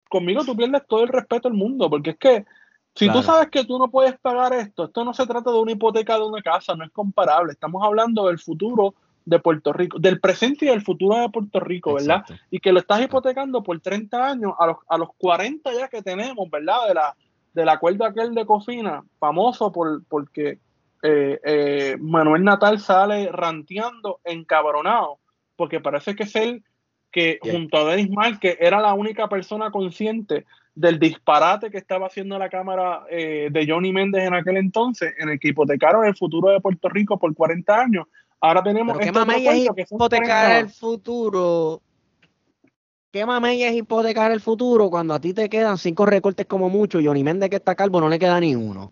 conmigo 0.09 0.45
tú 0.45 0.55
pierdes 0.55 0.87
todo 0.87 1.03
el 1.03 1.09
respeto 1.09 1.49
del 1.49 1.57
mundo, 1.57 1.89
porque 1.89 2.11
es 2.11 2.17
que 2.17 2.45
si 2.97 3.11
tú 3.11 3.21
sabes 3.21 3.49
que 3.49 3.63
tú 3.63 3.77
no 3.77 3.89
puedes 3.89 4.17
pagar 4.19 4.53
esto, 4.53 4.85
esto 4.85 5.05
no 5.05 5.13
se 5.13 5.27
trata 5.27 5.51
de 5.51 5.59
una 5.59 5.71
hipoteca 5.71 6.15
de 6.15 6.25
una 6.25 6.41
casa, 6.41 6.75
no 6.75 6.83
es 6.83 6.91
comparable. 6.91 7.51
Estamos 7.51 7.83
hablando 7.83 8.27
del 8.27 8.39
futuro 8.39 8.95
de 9.25 9.39
Puerto 9.39 9.73
Rico, 9.73 9.99
del 9.99 10.19
presente 10.19 10.65
y 10.65 10.69
del 10.69 10.81
futuro 10.81 11.19
de 11.19 11.29
Puerto 11.29 11.59
Rico, 11.59 11.93
¿verdad? 11.93 12.23
Y 12.49 12.59
que 12.59 12.71
lo 12.71 12.79
estás 12.79 13.01
hipotecando 13.01 13.61
por 13.61 13.79
30 13.79 14.25
años, 14.25 14.53
a 14.57 14.67
los, 14.67 14.77
a 14.87 14.97
los 14.97 15.09
40 15.17 15.73
ya 15.73 15.87
que 15.89 16.01
tenemos, 16.01 16.49
¿verdad? 16.49 16.87
De 16.87 16.93
la, 16.93 17.15
del 17.53 17.69
acuerdo 17.69 18.05
aquel 18.05 18.33
de 18.33 18.45
Cofina, 18.45 19.03
famoso 19.19 19.71
por, 19.71 20.03
porque 20.05 20.59
eh, 21.03 21.39
eh, 21.43 21.97
Manuel 21.99 22.43
Natal 22.43 22.79
sale 22.79 23.29
ranteando 23.31 24.19
encabronado, 24.23 25.19
porque 25.55 25.79
parece 25.79 26.15
que 26.15 26.23
es 26.23 26.35
él 26.35 26.63
que 27.11 27.39
junto 27.41 27.77
a 27.77 27.91
Denis 27.91 28.09
Mal, 28.09 28.39
que 28.39 28.57
era 28.59 28.79
la 28.79 28.93
única 28.93 29.27
persona 29.27 29.71
consciente 29.71 30.45
del 30.75 30.99
disparate 30.99 31.71
que 31.71 31.77
estaba 31.77 32.05
haciendo 32.05 32.37
la 32.37 32.49
Cámara 32.49 33.03
eh, 33.09 33.49
de 33.51 33.65
Johnny 33.67 33.91
Méndez 33.91 34.27
en 34.27 34.35
aquel 34.35 34.57
entonces, 34.57 35.13
en 35.17 35.29
el 35.29 35.39
que 35.39 35.49
hipotecaron 35.49 36.05
el 36.05 36.15
futuro 36.15 36.49
de 36.49 36.61
Puerto 36.61 36.87
Rico 36.89 37.17
por 37.17 37.33
40 37.33 37.79
años. 37.79 38.05
Ahora 38.39 38.61
tenemos... 38.61 38.97
¿Qué 38.99 39.11
mamella 39.11 39.53
es 39.53 39.69
hipotecar 39.91 40.61
el 40.61 40.69
futuro? 40.69 41.81
¿Qué 43.11 43.25
mamella 43.25 43.69
es 43.69 43.75
hipotecar 43.75 44.31
el 44.31 44.39
futuro 44.39 44.91
cuando 44.91 45.15
a 45.15 45.19
ti 45.19 45.33
te 45.33 45.49
quedan 45.49 45.79
cinco 45.79 46.05
recortes 46.05 46.45
como 46.45 46.69
mucho 46.69 46.99
y 46.99 47.07
Johnny 47.07 47.23
Méndez 47.23 47.49
que 47.49 47.55
está 47.55 47.73
calvo 47.73 47.99
no 47.99 48.09
le 48.09 48.19
queda 48.19 48.39
ni 48.39 48.53
uno? 48.53 48.91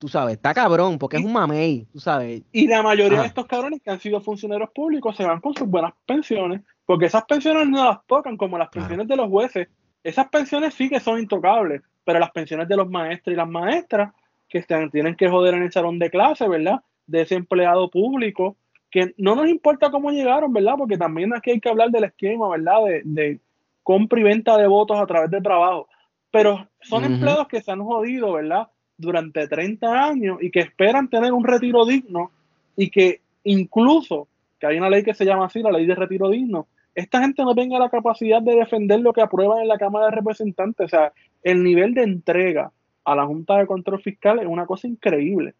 Tú 0.00 0.08
sabes, 0.08 0.36
está 0.36 0.54
cabrón, 0.54 0.98
porque 0.98 1.18
es 1.18 1.22
un 1.22 1.34
mamey, 1.34 1.86
tú 1.92 2.00
sabes. 2.00 2.42
Y 2.52 2.66
la 2.66 2.82
mayoría 2.82 3.20
de 3.20 3.26
estos 3.26 3.44
cabrones 3.44 3.82
que 3.82 3.90
han 3.90 4.00
sido 4.00 4.22
funcionarios 4.22 4.70
públicos 4.70 5.14
se 5.14 5.26
van 5.26 5.42
con 5.42 5.52
sus 5.54 5.68
buenas 5.68 5.92
pensiones, 6.06 6.62
porque 6.86 7.04
esas 7.04 7.24
pensiones 7.26 7.68
no 7.68 7.84
las 7.84 7.98
tocan 8.06 8.38
como 8.38 8.56
las 8.56 8.70
pensiones 8.70 9.06
de 9.06 9.16
los 9.16 9.28
jueces. 9.28 9.68
Esas 10.02 10.28
pensiones 10.30 10.72
sí 10.72 10.88
que 10.88 11.00
son 11.00 11.18
intocables, 11.18 11.82
pero 12.02 12.18
las 12.18 12.30
pensiones 12.30 12.66
de 12.66 12.76
los 12.76 12.88
maestros 12.88 13.34
y 13.34 13.36
las 13.36 13.46
maestras 13.46 14.14
que 14.48 14.62
tienen 14.90 15.16
que 15.16 15.28
joder 15.28 15.52
en 15.52 15.64
el 15.64 15.72
salón 15.72 15.98
de 15.98 16.08
clase, 16.08 16.48
¿verdad? 16.48 16.80
De 17.06 17.20
ese 17.20 17.34
empleado 17.34 17.90
público, 17.90 18.56
que 18.90 19.12
no 19.18 19.34
nos 19.34 19.50
importa 19.50 19.90
cómo 19.90 20.10
llegaron, 20.10 20.50
¿verdad? 20.50 20.76
Porque 20.78 20.96
también 20.96 21.34
aquí 21.34 21.50
hay 21.50 21.60
que 21.60 21.68
hablar 21.68 21.90
del 21.90 22.04
esquema, 22.04 22.48
¿verdad? 22.48 22.84
De, 22.86 23.02
de 23.04 23.40
compra 23.82 24.18
y 24.18 24.22
venta 24.22 24.56
de 24.56 24.66
votos 24.66 24.98
a 24.98 25.06
través 25.06 25.30
de 25.30 25.42
trabajo. 25.42 25.88
Pero 26.30 26.66
son 26.80 27.04
empleados 27.04 27.48
que 27.48 27.60
se 27.60 27.70
han 27.70 27.84
jodido, 27.84 28.32
¿verdad? 28.32 28.68
Durante 29.00 29.48
30 29.48 30.04
años 30.04 30.38
y 30.40 30.50
que 30.50 30.60
esperan 30.60 31.08
tener 31.08 31.32
un 31.32 31.44
retiro 31.44 31.84
digno 31.84 32.30
y 32.76 32.90
que 32.90 33.20
incluso, 33.44 34.28
que 34.58 34.66
hay 34.66 34.78
una 34.78 34.90
ley 34.90 35.02
que 35.02 35.14
se 35.14 35.24
llama 35.24 35.46
así, 35.46 35.62
la 35.62 35.72
ley 35.72 35.86
de 35.86 35.94
retiro 35.94 36.28
digno, 36.28 36.66
esta 36.94 37.20
gente 37.20 37.42
no 37.42 37.54
tenga 37.54 37.78
la 37.78 37.88
capacidad 37.88 38.42
de 38.42 38.56
defender 38.56 39.00
lo 39.00 39.12
que 39.12 39.22
aprueban 39.22 39.62
en 39.62 39.68
la 39.68 39.78
Cámara 39.78 40.06
de 40.06 40.12
Representantes. 40.12 40.86
O 40.86 40.88
sea, 40.88 41.12
el 41.42 41.62
nivel 41.62 41.94
de 41.94 42.02
entrega 42.02 42.72
a 43.04 43.14
la 43.14 43.26
Junta 43.26 43.58
de 43.58 43.66
Control 43.66 44.02
Fiscal 44.02 44.40
es 44.40 44.46
una 44.46 44.66
cosa 44.66 44.86
increíble. 44.86 45.54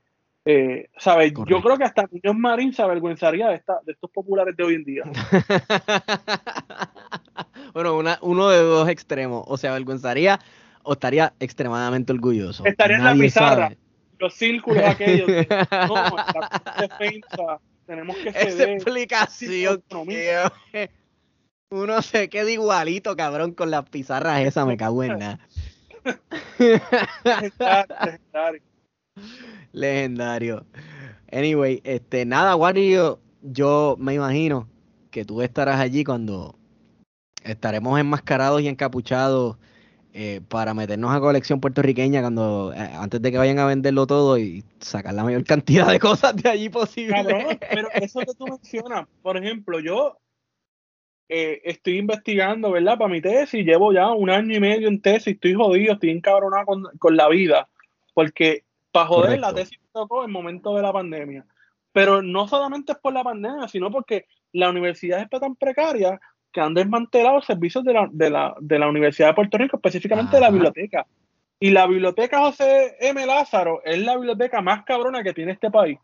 Eh, 0.44 0.88
¿sabes? 0.96 1.32
Yo 1.46 1.60
creo 1.60 1.76
que 1.76 1.84
hasta 1.84 2.08
Muñoz 2.10 2.36
Marín 2.36 2.72
se 2.72 2.82
avergüenzaría 2.82 3.48
de, 3.48 3.56
esta, 3.56 3.80
de 3.84 3.92
estos 3.92 4.10
populares 4.10 4.56
de 4.56 4.64
hoy 4.64 4.74
en 4.74 4.84
día. 4.84 5.04
bueno, 7.74 7.96
una, 7.96 8.18
uno 8.22 8.48
de 8.48 8.58
dos 8.58 8.88
extremos. 8.88 9.44
O 9.46 9.56
se 9.56 9.68
avergüenzaría 9.68 10.40
o 10.82 10.92
estaría 10.92 11.32
extremadamente 11.40 12.12
orgulloso. 12.12 12.64
Estaría 12.64 12.96
en 12.96 13.04
la 13.04 13.14
pizarra, 13.14 13.72
los 14.18 14.34
círculos 14.34 14.84
aquellos. 14.84 15.26
no, 15.88 15.94
la 15.94 16.76
defensa, 16.80 17.60
tenemos 17.86 18.16
que. 18.16 18.28
Esa 18.28 18.64
explicación. 18.64 19.82
uno 21.70 22.02
se 22.02 22.28
queda 22.28 22.50
igualito, 22.50 23.16
cabrón, 23.16 23.52
con 23.52 23.70
las 23.70 23.88
pizarras 23.88 24.40
esas, 24.42 24.66
me 24.66 24.76
cago 24.76 25.04
en 25.04 25.18
nada. 25.18 25.40
Legendario. 26.58 28.62
Legendario. 29.72 30.66
Anyway, 31.32 31.80
este, 31.84 32.24
nada, 32.24 32.56
Wario, 32.56 33.20
yo 33.42 33.96
me 33.98 34.14
imagino 34.14 34.68
que 35.10 35.24
tú 35.24 35.42
estarás 35.42 35.80
allí 35.80 36.04
cuando 36.04 36.56
estaremos 37.44 37.98
enmascarados 37.98 38.62
y 38.62 38.68
encapuchados 38.68 39.56
eh, 40.12 40.40
para 40.48 40.74
meternos 40.74 41.12
a 41.12 41.20
colección 41.20 41.60
puertorriqueña 41.60 42.20
cuando 42.20 42.72
eh, 42.74 42.78
antes 42.78 43.22
de 43.22 43.30
que 43.30 43.38
vayan 43.38 43.60
a 43.60 43.66
venderlo 43.66 44.08
todo 44.08 44.38
y 44.38 44.64
sacar 44.80 45.14
la 45.14 45.22
mayor 45.22 45.44
cantidad 45.44 45.86
de 45.86 46.00
cosas 46.00 46.34
de 46.34 46.48
allí 46.48 46.68
posible. 46.68 47.58
pero 47.70 47.88
eso 47.94 48.18
que 48.20 48.34
tú 48.36 48.46
mencionas, 48.46 49.06
por 49.22 49.36
ejemplo, 49.36 49.78
yo 49.78 50.18
eh, 51.28 51.60
estoy 51.64 51.98
investigando, 51.98 52.72
¿verdad? 52.72 52.98
Para 52.98 53.12
mi 53.12 53.20
tesis, 53.20 53.64
llevo 53.64 53.92
ya 53.92 54.10
un 54.10 54.30
año 54.30 54.56
y 54.56 54.58
medio 54.60 54.88
en 54.88 55.00
tesis, 55.00 55.34
estoy 55.34 55.54
jodido, 55.54 55.92
estoy 55.92 56.10
encabronado 56.10 56.66
con, 56.66 56.84
con 56.98 57.16
la 57.16 57.28
vida, 57.28 57.68
porque 58.12 58.64
para 58.90 59.06
joder 59.06 59.38
la 59.38 59.54
tesis 59.54 59.78
me 59.80 59.88
tocó 59.92 60.24
en 60.24 60.32
momento 60.32 60.74
de 60.74 60.82
la 60.82 60.92
pandemia. 60.92 61.46
Pero 61.92 62.20
no 62.20 62.48
solamente 62.48 62.92
es 62.92 62.98
por 62.98 63.12
la 63.12 63.22
pandemia, 63.22 63.68
sino 63.68 63.92
porque 63.92 64.26
la 64.52 64.70
universidad 64.70 65.22
está 65.22 65.38
tan 65.38 65.54
precaria 65.54 66.20
que 66.52 66.60
han 66.60 66.74
desmantelado 66.74 67.40
servicios 67.42 67.84
de 67.84 67.92
la, 67.92 68.08
de 68.10 68.30
la, 68.30 68.54
de 68.60 68.78
la 68.78 68.88
Universidad 68.88 69.28
de 69.28 69.34
Puerto 69.34 69.58
Rico, 69.58 69.76
específicamente 69.76 70.36
de 70.36 70.40
la 70.40 70.50
biblioteca. 70.50 71.06
Y 71.58 71.70
la 71.70 71.86
biblioteca 71.86 72.40
José 72.40 72.96
M. 73.00 73.24
Lázaro 73.26 73.82
es 73.84 73.98
la 73.98 74.16
biblioteca 74.16 74.60
más 74.60 74.84
cabrona 74.84 75.22
que 75.22 75.34
tiene 75.34 75.52
este 75.52 75.70
país. 75.70 75.98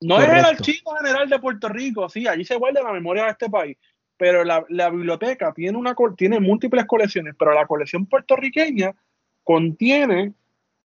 No 0.00 0.20
es 0.20 0.28
el 0.28 0.44
Archivo 0.44 0.94
General 0.96 1.28
de 1.28 1.38
Puerto 1.38 1.68
Rico, 1.68 2.08
sí, 2.08 2.26
allí 2.26 2.44
se 2.44 2.56
guarda 2.56 2.82
la 2.82 2.92
memoria 2.92 3.24
de 3.24 3.30
este 3.30 3.48
país, 3.48 3.78
pero 4.18 4.44
la, 4.44 4.64
la, 4.68 4.90
biblioteca 4.90 5.52
tiene, 5.54 5.78
una, 5.78 5.94
tiene 6.16 6.40
múltiples 6.40 6.84
colecciones, 6.84 7.34
pero 7.38 7.54
la 7.54 7.66
colección 7.66 8.04
puertorriqueña 8.04 8.94
contiene 9.42 10.34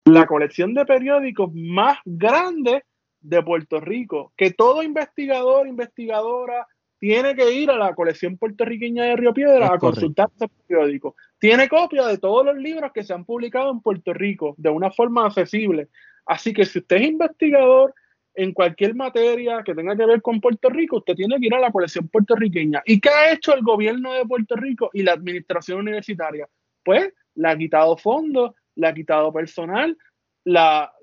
la 0.05 0.25
colección 0.25 0.73
de 0.73 0.85
periódicos 0.85 1.51
más 1.53 1.97
grande 2.05 2.83
de 3.19 3.43
Puerto 3.43 3.79
Rico, 3.79 4.31
que 4.37 4.51
todo 4.51 4.81
investigador, 4.81 5.67
investigadora, 5.67 6.67
tiene 7.01 7.35
que 7.35 7.51
ir 7.51 7.71
a 7.71 7.77
la 7.77 7.95
colección 7.95 8.37
puertorriqueña 8.37 9.05
de 9.05 9.15
Río 9.15 9.33
Piedra 9.33 9.73
a 9.73 9.79
consultar 9.79 10.29
ese 10.35 10.47
periódico. 10.67 11.15
Tiene 11.39 11.67
copia 11.67 12.05
de 12.05 12.19
todos 12.19 12.45
los 12.45 12.55
libros 12.55 12.91
que 12.93 13.03
se 13.03 13.11
han 13.11 13.25
publicado 13.25 13.71
en 13.71 13.81
Puerto 13.81 14.13
Rico 14.13 14.53
de 14.59 14.69
una 14.69 14.91
forma 14.91 15.25
accesible. 15.25 15.89
Así 16.27 16.53
que 16.53 16.63
si 16.63 16.77
usted 16.77 16.97
es 16.97 17.07
investigador 17.07 17.95
en 18.35 18.53
cualquier 18.53 18.93
materia 18.93 19.63
que 19.63 19.73
tenga 19.73 19.95
que 19.95 20.05
ver 20.05 20.21
con 20.21 20.39
Puerto 20.39 20.69
Rico, 20.69 20.97
usted 20.97 21.15
tiene 21.15 21.39
que 21.39 21.47
ir 21.47 21.55
a 21.55 21.59
la 21.59 21.71
colección 21.71 22.07
puertorriqueña. 22.07 22.83
¿Y 22.85 23.01
qué 23.01 23.09
ha 23.09 23.33
hecho 23.33 23.55
el 23.55 23.63
gobierno 23.63 24.13
de 24.13 24.23
Puerto 24.23 24.55
Rico 24.55 24.91
y 24.93 25.01
la 25.01 25.13
administración 25.13 25.79
universitaria? 25.79 26.47
Pues 26.85 27.11
le 27.33 27.49
ha 27.49 27.57
quitado 27.57 27.97
fondos, 27.97 28.51
le 28.75 28.87
ha 28.87 28.93
quitado 28.93 29.33
personal, 29.33 29.97
la, 30.43 30.93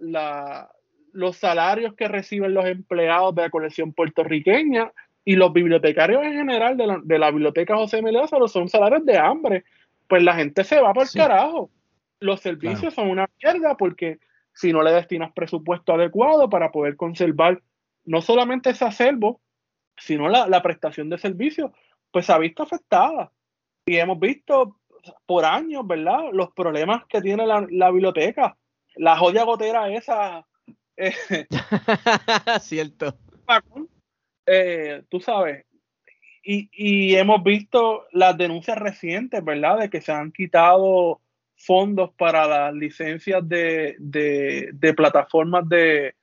los 1.12 1.36
salarios 1.36 1.94
que 1.94 2.06
reciben 2.06 2.54
los 2.54 2.66
empleados 2.66 3.34
de 3.34 3.42
la 3.42 3.50
colección 3.50 3.92
puertorriqueña, 3.92 4.92
y 5.28 5.36
los 5.36 5.52
bibliotecarios 5.52 6.24
en 6.24 6.32
general 6.32 6.78
de 6.78 6.86
la, 6.86 7.00
de 7.04 7.18
la 7.18 7.30
biblioteca 7.30 7.76
José 7.76 7.98
M. 7.98 8.10
son 8.46 8.66
salarios 8.70 9.04
de 9.04 9.18
hambre. 9.18 9.62
Pues 10.08 10.22
la 10.22 10.34
gente 10.34 10.64
se 10.64 10.80
va 10.80 10.94
por 10.94 11.06
carajo. 11.12 11.70
Los 12.18 12.40
servicios 12.40 12.94
son 12.94 13.10
una 13.10 13.28
mierda 13.42 13.76
porque 13.76 14.20
si 14.54 14.72
no 14.72 14.82
le 14.82 14.90
destinas 14.90 15.30
presupuesto 15.34 15.92
adecuado 15.92 16.48
para 16.48 16.72
poder 16.72 16.96
conservar 16.96 17.62
no 18.06 18.22
solamente 18.22 18.70
ese 18.70 18.86
acervo, 18.86 19.42
sino 19.98 20.30
la, 20.30 20.62
prestación 20.62 21.10
de 21.10 21.18
servicios, 21.18 21.72
pues 22.10 22.24
se 22.24 22.32
ha 22.32 22.38
visto 22.38 22.62
afectada. 22.62 23.30
Y 23.84 23.96
hemos 23.96 24.18
visto 24.18 24.78
por 25.26 25.44
años, 25.44 25.86
¿verdad? 25.86 26.30
Los 26.32 26.52
problemas 26.52 27.04
que 27.06 27.20
tiene 27.20 27.46
la, 27.46 27.90
biblioteca. 27.90 28.56
La 28.96 29.18
joya 29.18 29.44
gotera 29.44 29.92
esa. 29.92 30.46
Eh, 30.96 31.12
Cierto. 32.62 33.14
Eh, 34.50 35.02
tú 35.08 35.20
sabes, 35.20 35.66
y, 36.42 37.14
hemos 37.14 37.42
visto 37.42 38.06
las 38.12 38.36
denuncias 38.38 38.78
recientes, 38.78 39.44
¿verdad? 39.44 39.80
De 39.80 39.90
que 39.90 40.00
se 40.00 40.12
han 40.12 40.32
quitado 40.32 41.20
fondos 41.56 42.10
para 42.16 42.46
las 42.46 42.74
licencias 42.74 43.46
de, 43.46 43.96
plataformas 44.96 45.68
de, 45.68 46.14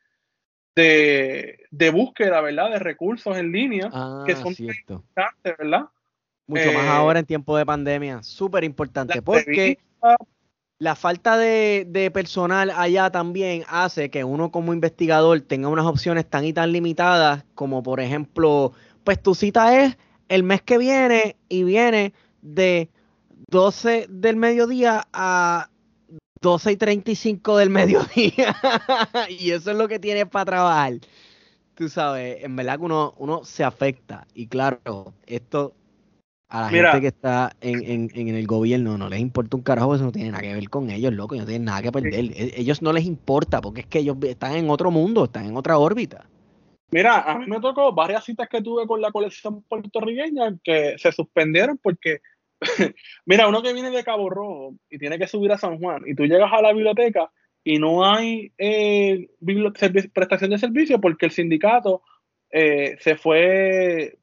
de, 0.75 1.89
búsqueda, 1.91 2.41
¿verdad? 2.41 2.71
De 2.71 2.79
recursos 2.79 3.37
en 3.37 3.51
línea, 3.51 3.89
que 4.25 4.31
ah, 4.31 4.35
son 4.41 4.55
importantes, 4.57 5.57
¿verdad? 5.59 5.85
Mucho 6.47 6.73
más 6.73 6.85
eh, 6.85 6.89
ahora 6.89 7.19
en 7.19 7.25
tiempo 7.25 7.55
de 7.57 7.65
pandemia, 7.65 8.23
súper 8.23 8.63
importante, 8.63 9.21
porque 9.21 9.77
la 10.77 10.95
falta 10.95 11.37
de, 11.37 12.11
personal 12.13 12.69
allá 12.71 13.09
también 13.09 13.63
hace 13.67 14.09
que 14.09 14.23
uno 14.23 14.51
como 14.51 14.73
investigador 14.73 15.41
tenga 15.41 15.69
unas 15.69 15.85
opciones 15.85 16.29
tan 16.29 16.45
y 16.45 16.53
tan 16.53 16.71
limitadas 16.71 17.45
como 17.55 17.81
por 17.81 17.99
ejemplo, 17.99 18.73
pues 19.03 19.21
tu 19.21 19.35
cita 19.35 19.83
es 19.83 19.97
el 20.27 20.43
mes 20.43 20.61
que 20.61 20.77
viene 20.77 21.37
y 21.47 21.63
viene 21.63 22.13
de 22.41 22.89
12 23.47 24.07
del 24.09 24.35
mediodía 24.35 25.07
a 25.13 25.69
12 26.41 26.73
y 26.73 26.77
35 26.77 27.57
del 27.57 27.69
mediodía. 27.71 28.55
y 29.29 29.51
eso 29.51 29.71
es 29.71 29.77
lo 29.77 29.87
que 29.87 29.99
tienes 29.99 30.25
para 30.25 30.45
trabajar. 30.45 30.93
Tú 31.75 31.89
sabes, 31.89 32.43
en 32.43 32.55
verdad 32.55 32.79
que 32.79 32.85
uno 32.85 33.41
se 33.43 33.63
afecta. 33.63 34.25
Y 34.33 34.47
claro, 34.47 35.13
esto 35.25 35.73
a 36.47 36.61
la 36.61 36.69
gente 36.69 37.01
que 37.01 37.07
está 37.07 37.51
en, 37.61 38.09
el 38.13 38.47
gobierno 38.47 38.97
no 38.97 39.09
les 39.09 39.19
importa 39.19 39.57
un 39.57 39.63
carajo, 39.63 39.95
eso 39.95 40.03
no 40.03 40.11
tiene 40.11 40.31
nada 40.31 40.43
que 40.43 40.53
ver 40.53 40.69
con 40.69 40.89
ellos, 40.89 41.13
loco, 41.13 41.35
no 41.35 41.45
tienen 41.45 41.65
nada 41.65 41.81
que 41.81 41.91
perder. 41.91 42.13
E, 42.13 42.53
ellos 42.57 42.81
no 42.81 42.93
les 42.93 43.05
importa 43.05 43.61
porque 43.61 43.81
es 43.81 43.87
que 43.87 43.99
ellos 43.99 44.17
están 44.23 44.55
en 44.55 44.69
otro 44.69 44.91
mundo, 44.91 45.25
están 45.25 45.45
en 45.45 45.57
otra 45.57 45.77
órbita. 45.77 46.25
Mira, 46.91 47.21
a 47.21 47.39
mí 47.39 47.47
me 47.47 47.59
tocó 47.59 47.93
varias 47.93 48.23
citas 48.23 48.47
que 48.47 48.61
tuve 48.61 48.85
con 48.85 49.01
la 49.01 49.11
colección 49.11 49.63
puertorriqueña 49.63 50.55
que 50.63 50.95
se 50.97 51.11
suspendieron 51.11 51.79
porque, 51.81 52.19
mira, 53.25 53.47
uno 53.47 53.61
que 53.63 53.73
viene 53.73 53.89
de 53.89 54.03
Cabo 54.03 54.29
Rojo 54.29 54.75
y 54.89 54.99
tiene 54.99 55.17
que 55.17 55.27
subir 55.27 55.51
a 55.51 55.57
San 55.57 55.79
Juan 55.79 56.03
y 56.05 56.15
tú 56.15 56.25
llegas 56.25 56.53
a 56.53 56.61
la 56.61 56.73
biblioteca 56.73 57.31
y 57.63 57.79
no 57.79 58.05
hay 58.05 58.53
eh, 58.59 59.27
prestación 60.13 60.51
de 60.51 60.59
servicio 60.59 61.01
porque 61.01 61.25
el 61.25 61.31
sindicato 61.31 62.03
eh, 62.51 62.95
se 62.99 63.15
fue 63.15 64.19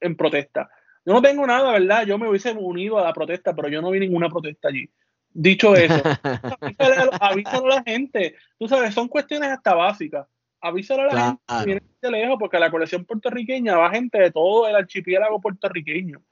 en 0.00 0.16
protesta. 0.16 0.68
Yo 1.04 1.12
no 1.12 1.22
tengo 1.22 1.46
nada, 1.46 1.72
¿verdad? 1.72 2.06
Yo 2.06 2.18
me 2.18 2.28
hubiese 2.28 2.52
unido 2.52 2.98
a 2.98 3.04
la 3.04 3.12
protesta, 3.12 3.54
pero 3.54 3.68
yo 3.68 3.82
no 3.82 3.90
vi 3.90 4.00
ninguna 4.00 4.28
protesta 4.28 4.68
allí. 4.68 4.88
Dicho 5.30 5.74
eso, 5.74 5.94
avísale, 7.20 7.66
a 7.74 7.76
la 7.76 7.82
gente. 7.82 8.36
Tú 8.58 8.68
sabes, 8.68 8.94
son 8.94 9.08
cuestiones 9.08 9.50
hasta 9.50 9.74
básicas. 9.74 10.26
Avísale 10.60 11.02
a 11.02 11.06
la 11.06 11.24
gente 11.26 11.42
que 11.58 11.64
viene 11.64 11.82
de 12.00 12.10
lejos, 12.10 12.36
porque 12.38 12.58
la 12.58 12.70
colección 12.70 13.04
puertorriqueña 13.04 13.76
va 13.76 13.90
gente 13.90 14.18
de 14.18 14.30
todo 14.30 14.66
el 14.66 14.76
archipiélago 14.76 15.40
puertorriqueño. 15.40 16.22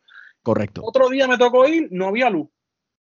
Correcto. 0.43 0.83
Otro 0.85 1.09
día 1.11 1.29
me 1.29 1.37
tocó 1.37 1.67
ir, 1.69 1.89
no 1.91 2.07
había 2.09 2.31
luz. 2.31 2.49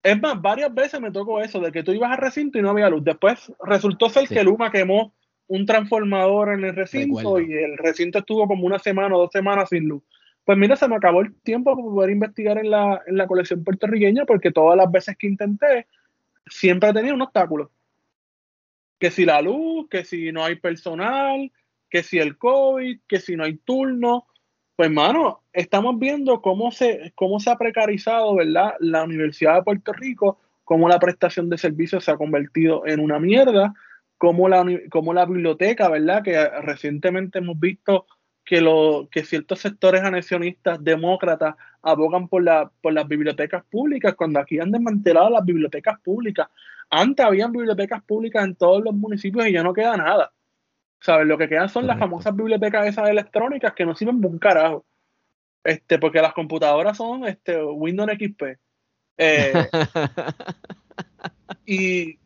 Es 0.02 0.20
más, 0.22 0.42
varias 0.42 0.74
veces 0.74 1.00
me 1.00 1.12
tocó 1.12 1.42
eso, 1.42 1.60
de 1.60 1.72
que 1.72 1.84
tú 1.84 1.94
ibas 1.94 2.12
al 2.12 2.18
recinto 2.18 2.58
y 2.58 2.62
no 2.62 2.72
había 2.72 2.90
luz. 2.90 3.04
Después 3.04 3.52
resultó 3.64 4.10
ser 4.10 4.28
que 4.28 4.44
Luma 4.44 4.72
quemó 4.72 5.14
un 5.48 5.66
transformador 5.66 6.54
en 6.54 6.66
el 6.66 6.76
recinto 6.76 7.40
y 7.40 7.54
el 7.54 7.78
recinto 7.78 8.20
estuvo 8.20 8.48
como 8.48 8.66
una 8.66 8.80
semana 8.80 9.16
o 9.16 9.20
dos 9.20 9.32
semanas 9.32 9.70
sin 9.70 9.88
luz. 9.88 10.04
Pues 10.46 10.58
mira, 10.58 10.76
se 10.76 10.88
me 10.88 10.96
acabó 10.96 11.22
el 11.22 11.34
tiempo 11.42 11.76
para 11.76 11.88
poder 11.88 12.10
investigar 12.10 12.58
en 12.58 12.70
la, 12.70 13.02
en 13.08 13.18
la 13.18 13.28
colección 13.28 13.64
puertorriqueña 13.64 14.26
porque 14.26 14.52
todas 14.52 14.78
las 14.78 14.92
veces 14.92 15.16
que 15.18 15.28
intenté 15.28 15.88
siempre 16.46 16.94
tenía 16.94 17.14
un 17.14 17.22
obstáculo. 17.22 17.72
Que 19.00 19.10
si 19.12 19.26
la 19.26 19.42
luz, 19.42 19.88
que 19.90 20.04
si 20.04 20.32
no 20.32 20.44
hay 20.44 20.56
personal, 20.56 21.52
que 21.90 22.04
si 22.04 22.20
el 22.20 22.38
COVID, 22.38 23.02
que 23.08 23.20
si 23.20 23.36
no 23.36 23.44
hay 23.44 23.58
turno. 23.58 24.26
Pues, 24.76 24.90
mano, 24.90 25.44
estamos 25.54 26.00
viendo 26.00 26.42
cómo 26.42 26.72
se, 26.72 27.14
cómo 27.16 27.40
se 27.40 27.52
ha 27.52 27.58
precarizado, 27.58 28.36
¿verdad? 28.36 28.74
La 28.80 29.04
Universidad 29.04 29.56
de 29.56 29.64
Puerto 29.64 29.94
Rico, 29.94 30.40
cómo 30.64 30.90
la 30.90 31.00
prestación 31.00 31.50
de 31.50 31.58
servicios 31.58 32.04
se 32.04 32.12
ha 32.12 32.18
convertido 32.18 32.86
en 32.88 33.00
una 33.00 33.20
mierda, 33.20 33.74
cómo 34.18 34.50
la, 34.50 34.66
cómo 34.90 35.14
la 35.14 35.26
biblioteca, 35.26 35.88
¿verdad? 35.90 36.24
Que 36.24 36.50
recientemente 36.62 37.40
hemos 37.40 37.60
visto 37.60 38.08
que, 38.46 38.62
lo, 38.62 39.08
que 39.12 39.24
ciertos 39.24 39.60
sectores 39.60 40.04
anexionistas 40.04 40.84
demócratas 40.84 41.56
abogan 41.82 42.28
por, 42.28 42.44
la, 42.44 42.72
por 42.82 42.94
las 42.94 43.08
bibliotecas 43.08 43.64
públicas, 43.66 44.16
cuando 44.16 44.40
aquí 44.40 44.60
han 44.60 44.72
desmantelado 44.72 45.30
las 45.30 45.46
bibliotecas 45.46 46.00
públicas. 46.02 46.48
Antes 46.90 47.26
habían 47.26 47.52
bibliotecas 47.52 48.04
públicas 48.04 48.44
en 48.44 48.56
todos 48.56 48.84
los 48.84 48.94
municipios 48.94 49.48
y 49.48 49.54
ya 49.54 49.64
no 49.64 49.74
queda 49.74 49.98
nada. 49.98 50.32
¿Sabes? 51.00 51.28
Lo 51.28 51.38
que 51.38 51.50
quedan 51.50 51.70
son 51.70 51.88
las 51.88 52.00
famosas 52.00 52.36
bibliotecas 52.36 52.88
esas 52.88 53.10
electrónicas 53.10 53.74
que 53.74 53.86
no 53.86 53.96
sirven 53.96 54.22
de 54.22 54.28
un 54.28 54.40
carajo. 54.40 54.86
Este, 55.64 55.98
porque 55.98 56.22
las 56.22 56.34
computadoras 56.34 56.98
son 56.98 57.26
este, 57.26 57.62
Windows 57.62 58.12
XP. 58.12 58.44
Eh, 59.18 59.54
y, 61.66 62.20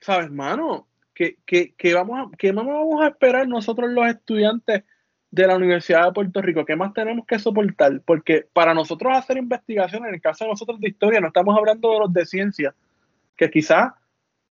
¿sabes, 0.00 0.30
mano? 0.30 0.88
¿Qué, 1.14 1.36
vamos 1.94 2.32
a, 2.32 2.36
¿Qué 2.36 2.52
más 2.52 2.66
vamos 2.66 3.02
a 3.02 3.08
esperar 3.08 3.46
nosotros 3.46 3.90
los 3.90 4.06
estudiantes 4.06 4.82
de 5.34 5.46
la 5.46 5.56
Universidad 5.56 6.06
de 6.06 6.12
Puerto 6.12 6.40
Rico? 6.40 6.64
¿Qué 6.64 6.76
más 6.76 6.92
tenemos 6.92 7.26
que 7.26 7.38
soportar? 7.38 8.00
Porque 8.04 8.46
para 8.52 8.72
nosotros 8.72 9.16
hacer 9.16 9.36
investigación, 9.36 10.06
en 10.06 10.14
el 10.14 10.20
caso 10.20 10.44
de 10.44 10.50
nosotros 10.50 10.80
de 10.80 10.88
historia, 10.88 11.20
no 11.20 11.28
estamos 11.28 11.56
hablando 11.56 11.92
de 11.92 11.98
los 11.98 12.12
de 12.12 12.24
ciencia, 12.24 12.74
que 13.36 13.50
quizás 13.50 13.92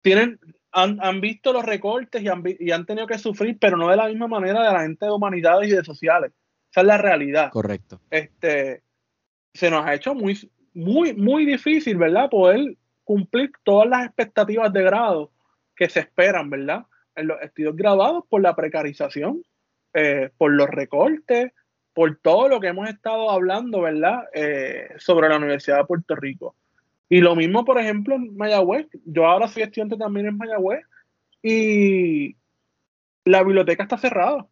tienen, 0.01 0.39
han, 0.71 1.21
visto 1.21 1.53
los 1.53 1.65
recortes 1.65 2.21
y 2.21 2.27
han, 2.27 2.43
y 2.59 2.71
han, 2.71 2.85
tenido 2.85 3.07
que 3.07 3.17
sufrir, 3.17 3.57
pero 3.59 3.77
no 3.77 3.89
de 3.89 3.95
la 3.95 4.07
misma 4.07 4.27
manera 4.27 4.61
de 4.63 4.73
la 4.73 4.81
gente 4.81 5.05
de 5.05 5.11
humanidades 5.11 5.69
y 5.69 5.75
de 5.75 5.83
sociales. 5.83 6.31
Esa 6.71 6.81
es 6.81 6.87
la 6.87 6.97
realidad. 6.97 7.49
Correcto. 7.51 8.01
Este, 8.09 8.83
se 9.53 9.69
nos 9.69 9.85
ha 9.85 9.93
hecho 9.93 10.13
muy, 10.13 10.37
muy, 10.73 11.13
muy 11.13 11.45
difícil, 11.45 11.97
¿verdad? 11.97 12.29
Poder 12.29 12.75
cumplir 13.03 13.51
todas 13.63 13.87
las 13.87 14.05
expectativas 14.05 14.73
de 14.73 14.83
grado 14.83 15.31
que 15.75 15.87
se 15.87 16.01
esperan, 16.01 16.49
¿verdad? 16.49 16.85
En 17.15 17.27
los 17.27 17.41
estudios 17.41 17.75
grabados 17.75 18.25
por 18.27 18.41
la 18.41 18.55
precarización, 18.55 19.43
eh, 19.93 20.29
por 20.37 20.51
los 20.53 20.67
recortes, 20.69 21.51
por 21.93 22.17
todo 22.17 22.49
lo 22.49 22.59
que 22.59 22.67
hemos 22.67 22.89
estado 22.89 23.29
hablando, 23.29 23.81
¿verdad? 23.81 24.23
Eh, 24.33 24.89
sobre 24.97 25.29
la 25.29 25.37
Universidad 25.37 25.77
de 25.77 25.85
Puerto 25.85 26.15
Rico. 26.15 26.55
Y 27.09 27.21
lo 27.21 27.35
mismo, 27.35 27.63
por 27.63 27.79
ejemplo, 27.79 28.15
en 28.15 28.35
Mayagüez. 28.35 28.87
Yo 29.05 29.27
ahora 29.27 29.47
soy 29.47 29.63
estudiante 29.63 29.97
también 29.97 30.27
en 30.27 30.37
Mayagüez 30.37 30.83
y 31.41 32.35
la 33.25 33.43
biblioteca 33.43 33.83
está 33.83 33.97
cerrada. 33.97 34.37
O 34.37 34.49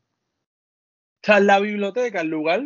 sea, 1.24 1.40
la 1.40 1.60
biblioteca, 1.60 2.22
el 2.22 2.28
lugar 2.28 2.64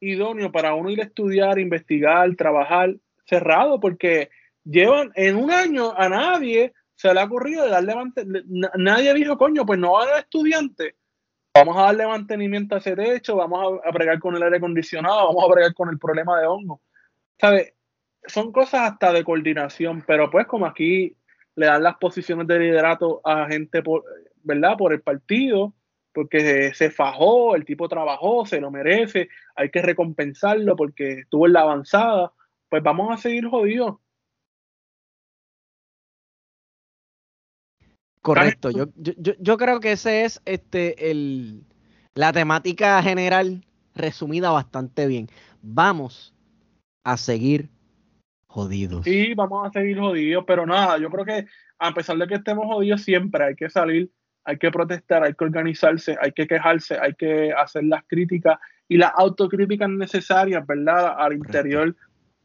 idóneo 0.00 0.52
para 0.52 0.74
uno 0.74 0.90
ir 0.90 1.00
a 1.00 1.04
estudiar, 1.04 1.58
investigar, 1.58 2.34
trabajar, 2.36 2.96
cerrado, 3.26 3.80
porque 3.80 4.30
llevan 4.64 5.12
en 5.14 5.36
un 5.36 5.50
año 5.50 5.92
a 5.96 6.08
nadie 6.08 6.72
se 6.94 7.12
le 7.12 7.20
ha 7.20 7.24
ocurrido 7.24 7.68
darle 7.68 7.94
mantenimiento. 7.94 8.70
Nadie 8.76 9.14
dijo, 9.14 9.36
coño, 9.36 9.66
pues 9.66 9.78
no 9.78 9.92
va 9.92 10.00
a 10.00 10.04
haber 10.04 10.18
estudiante. 10.20 10.96
Vamos 11.54 11.76
a 11.76 11.82
darle 11.82 12.06
mantenimiento 12.06 12.74
a 12.74 12.78
ese 12.78 12.96
techo, 12.96 13.36
vamos 13.36 13.80
a, 13.84 13.88
a 13.88 14.18
con 14.18 14.34
el 14.34 14.42
aire 14.42 14.56
acondicionado, 14.56 15.28
vamos 15.28 15.44
a 15.44 15.52
bregar 15.52 15.74
con 15.74 15.88
el 15.88 15.98
problema 15.98 16.40
de 16.40 16.46
hongo. 16.46 16.82
¿Sabes? 17.38 17.74
son 18.26 18.52
cosas 18.52 18.92
hasta 18.92 19.12
de 19.12 19.24
coordinación, 19.24 20.02
pero 20.06 20.30
pues 20.30 20.46
como 20.46 20.66
aquí 20.66 21.16
le 21.56 21.66
dan 21.66 21.82
las 21.82 21.96
posiciones 21.96 22.46
de 22.46 22.58
liderato 22.58 23.20
a 23.24 23.46
gente, 23.46 23.82
por, 23.82 24.04
¿verdad? 24.42 24.76
Por 24.76 24.92
el 24.92 25.02
partido, 25.02 25.74
porque 26.12 26.72
se, 26.74 26.90
fajó, 26.90 27.54
el 27.56 27.64
tipo 27.64 27.88
trabajó, 27.88 28.46
se 28.46 28.60
lo 28.60 28.70
merece, 28.70 29.28
hay 29.54 29.70
que 29.70 29.82
recompensarlo 29.82 30.76
porque 30.76 31.20
estuvo 31.20 31.46
en 31.46 31.52
la 31.52 31.60
avanzada, 31.60 32.32
pues 32.68 32.82
vamos 32.82 33.12
a 33.12 33.20
seguir 33.20 33.46
jodidos. 33.48 33.96
Correcto, 38.24 38.70
yo, 38.70 38.86
yo, 38.96 39.34
yo 39.38 39.58
creo 39.58 39.80
que 39.80 39.92
ese 39.92 40.24
es 40.24 40.40
este 40.46 41.10
el, 41.10 41.62
la 42.14 42.32
temática 42.32 43.02
general 43.02 43.66
resumida 43.94 44.50
bastante 44.50 45.06
bien. 45.06 45.28
Vamos 45.60 46.34
a 47.04 47.18
seguir 47.18 47.68
jodidos. 48.46 49.04
Sí, 49.04 49.34
vamos 49.34 49.68
a 49.68 49.70
seguir 49.70 49.98
jodidos, 49.98 50.42
pero 50.46 50.64
nada, 50.64 50.96
yo 50.96 51.10
creo 51.10 51.26
que 51.26 51.44
a 51.78 51.92
pesar 51.92 52.16
de 52.16 52.26
que 52.26 52.36
estemos 52.36 52.64
jodidos, 52.64 53.02
siempre 53.02 53.44
hay 53.44 53.56
que 53.56 53.68
salir, 53.68 54.10
hay 54.44 54.56
que 54.56 54.70
protestar, 54.70 55.22
hay 55.22 55.34
que 55.34 55.44
organizarse, 55.44 56.16
hay 56.18 56.32
que 56.32 56.46
quejarse, 56.46 56.96
hay 56.98 57.12
que 57.12 57.52
hacer 57.52 57.84
las 57.84 58.04
críticas 58.06 58.58
y 58.88 58.96
las 58.96 59.12
autocríticas 59.18 59.90
necesarias, 59.90 60.66
¿verdad? 60.66 61.14
Al 61.18 61.34
interior 61.34 61.94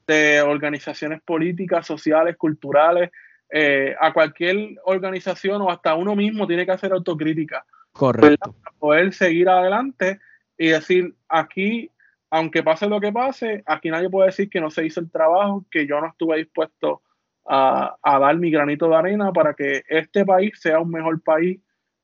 de 0.08 0.42
organizaciones 0.42 1.22
políticas, 1.22 1.88
sociales, 1.88 2.36
culturales, 2.36 3.12
eh, 3.52 3.96
a 4.00 4.14
cualquier 4.14 4.80
organización 4.86 5.62
o 5.62 5.70
hasta 5.70 5.96
uno 5.96 6.16
mismo 6.16 6.48
tiene 6.48 6.66
que 6.66 6.72
hacer 6.72 6.92
autocrítica. 6.92 7.66
Correcto. 7.92 8.54
Para 8.64 8.78
poder 8.78 9.14
seguir 9.14 9.50
adelante 9.50 10.20
y 10.58 10.68
decir, 10.68 11.16
aquí 11.28 11.92
aunque 12.32 12.64
pase 12.64 12.88
lo 12.88 13.00
que 13.00 13.12
pase, 13.12 13.64
aquí 13.66 13.90
nadie 13.90 14.10
puede 14.10 14.28
decir 14.28 14.50
que 14.50 14.62
no 14.62 14.70
se 14.70 14.86
hizo 14.86 15.00
el 15.00 15.10
trabajo, 15.10 15.66
que 15.72 15.88
yo 15.88 16.00
no 16.00 16.08
estuve 16.08 16.38
dispuesto 16.38 17.02
a, 17.46 17.98
dar 18.04 18.38
mi 18.38 18.52
granito 18.52 18.88
de 18.88 18.96
arena 18.96 19.34
para 19.34 19.56
que 19.56 19.82
este 19.88 20.26
país 20.26 20.54
sea 20.60 20.80
un 20.80 20.92
mejor 20.92 21.22
país, 21.22 21.60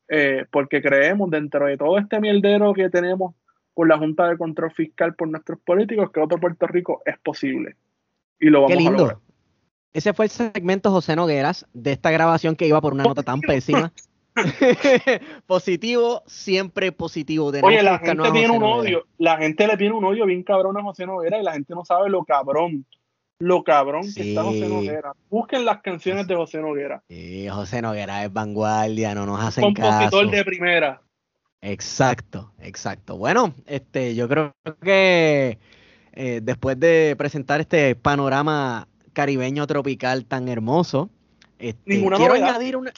eh, 0.08 0.46
porque 0.52 0.82
creemos 0.82 1.30
dentro 1.30 1.68
de 1.68 1.78
todo 1.78 2.00
este 2.00 2.20
mierdero 2.20 2.74
que 2.74 2.90
tenemos 2.90 3.36
por 3.76 3.88
la 3.88 3.98
Junta 3.98 4.28
de 4.28 4.38
Control 4.38 4.72
Fiscal, 4.72 5.14
por 5.14 5.28
nuestros 5.28 5.60
políticos, 5.60 6.10
que 6.12 6.22
otro 6.22 6.40
Puerto 6.40 6.66
Rico 6.66 7.04
es 7.06 7.20
posible. 7.20 7.76
Y 8.40 8.50
lo 8.50 8.62
vamos 8.62 8.78
Qué 8.78 8.84
lindo. 8.84 8.96
a 8.96 8.98
lograr. 8.98 9.25
Ese 9.96 10.14
fue 10.14 10.26
el 10.26 10.32
segmento 10.32 10.92
José 10.92 11.16
Nogueras 11.16 11.66
de 11.72 11.94
esta 11.94 12.12
grabación 12.12 12.58
que 12.58 12.68
iba 12.68 12.82
por 12.82 12.92
una 12.92 13.06
nota 13.06 13.24
tan 13.24 13.40
pésima. 13.40 13.94
positivo, 15.48 16.22
siempre 16.26 16.92
positivo. 16.92 17.50
De 17.50 17.62
Oye, 17.64 17.82
la 17.82 18.00
gente 18.00 18.30
tiene 18.34 18.50
un 18.50 18.64
odio, 18.64 19.06
la 19.18 19.38
gente 19.38 19.66
le 19.66 19.78
tiene 19.78 19.96
un 19.96 20.04
odio 20.04 20.26
bien 20.26 20.44
cabrón 20.44 20.78
a 20.78 20.84
José 20.84 21.06
Noguera 21.06 21.40
y 21.40 21.44
la 21.44 21.54
gente 21.54 21.74
no 21.74 21.86
sabe 21.86 22.10
lo 22.10 22.26
cabrón, 22.26 22.86
lo 23.40 23.64
cabrón 23.64 24.02
que 24.14 24.32
está 24.32 24.44
José 24.44 24.68
Noguera. 24.68 25.14
Busquen 25.30 25.64
las 25.64 25.82
canciones 25.82 26.28
de 26.28 26.36
José 26.36 26.58
Noguera. 26.58 27.02
Sí, 27.08 27.48
José 27.48 27.82
Noguera 27.82 28.26
es 28.26 28.34
vanguardia, 28.34 29.16
no 29.16 29.26
nos 29.26 29.42
hacen 29.42 29.64
Compositor 29.64 30.30
de 30.30 30.44
primera. 30.44 31.02
Exacto, 31.62 32.52
exacto. 32.60 33.16
Bueno, 33.16 33.54
este, 33.66 34.14
yo 34.14 34.28
creo 34.28 34.52
que 34.84 35.58
eh, 36.12 36.42
después 36.44 36.78
de 36.82 37.16
presentar 37.18 37.62
este 37.62 37.96
panorama 37.96 38.90
caribeño 39.16 39.66
tropical 39.66 40.26
tan 40.26 40.48
hermoso, 40.48 41.10
este, 41.58 42.00
quiero 42.00 42.34
añadir 42.36 42.78
una 42.78 42.92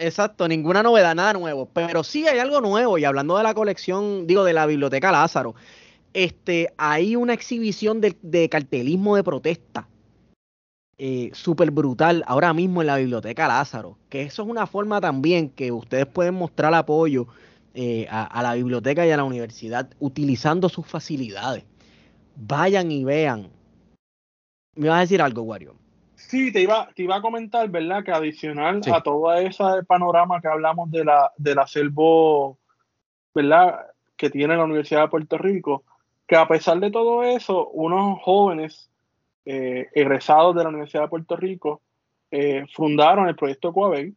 Exacto, 0.00 0.48
ninguna 0.48 0.82
novedad, 0.82 1.14
nada 1.14 1.34
nuevo. 1.34 1.66
Pero 1.66 2.02
sí 2.02 2.26
hay 2.26 2.38
algo 2.38 2.62
nuevo. 2.62 2.96
Y 2.96 3.04
hablando 3.04 3.36
de 3.36 3.42
la 3.42 3.52
colección, 3.52 4.26
digo, 4.26 4.44
de 4.44 4.54
la 4.54 4.64
Biblioteca 4.64 5.12
Lázaro, 5.12 5.54
este, 6.14 6.72
hay 6.78 7.16
una 7.16 7.34
exhibición 7.34 8.00
de, 8.00 8.48
cartelismo 8.48 9.16
de 9.16 9.22
protesta. 9.22 9.86
Eh, 10.96 11.30
súper 11.34 11.70
brutal 11.70 12.24
ahora 12.26 12.54
mismo 12.54 12.80
en 12.80 12.86
la 12.86 12.96
Biblioteca 12.96 13.46
Lázaro. 13.46 13.98
Que 14.08 14.22
eso 14.22 14.42
es 14.42 14.48
una 14.48 14.66
forma 14.66 15.02
también 15.02 15.50
que 15.50 15.70
ustedes 15.70 16.06
pueden 16.06 16.34
mostrar 16.34 16.72
apoyo 16.72 17.26
eh, 17.74 18.06
a, 18.10 18.24
a, 18.24 18.42
la 18.42 18.54
biblioteca 18.54 19.06
y 19.06 19.10
a 19.10 19.18
la 19.18 19.24
universidad 19.24 19.90
utilizando 19.98 20.70
sus 20.70 20.86
facilidades. 20.86 21.64
Vayan 22.36 22.90
y 22.90 23.04
vean. 23.04 23.48
¿Me 24.80 24.88
vas 24.88 24.96
a 24.96 25.00
decir 25.02 25.20
algo, 25.20 25.42
Wario? 25.42 25.74
Sí, 26.14 26.50
te 26.50 26.62
iba, 26.62 26.88
te 26.94 27.02
iba 27.02 27.16
a 27.16 27.20
comentar, 27.20 27.68
¿verdad? 27.68 28.02
Que 28.02 28.12
adicional 28.12 28.80
a 28.90 29.02
todo 29.02 29.30
ese 29.34 29.62
panorama 29.86 30.40
que 30.40 30.48
hablamos 30.48 30.90
de 30.90 31.04
la, 31.04 31.30
del 31.36 31.58
acervo, 31.58 32.58
¿verdad? 33.34 33.88
Que 34.16 34.30
tiene 34.30 34.56
la 34.56 34.64
Universidad 34.64 35.02
de 35.02 35.08
Puerto 35.08 35.36
Rico, 35.36 35.84
que 36.26 36.34
a 36.34 36.48
pesar 36.48 36.80
de 36.80 36.90
todo 36.90 37.24
eso, 37.24 37.68
unos 37.68 38.22
jóvenes 38.22 38.88
eh, 39.44 39.88
egresados 39.92 40.56
de 40.56 40.62
la 40.62 40.70
Universidad 40.70 41.02
de 41.02 41.08
Puerto 41.08 41.36
Rico 41.36 41.82
eh, 42.30 42.64
fundaron 42.72 43.28
el 43.28 43.36
proyecto 43.36 43.74
Coabel. 43.74 44.16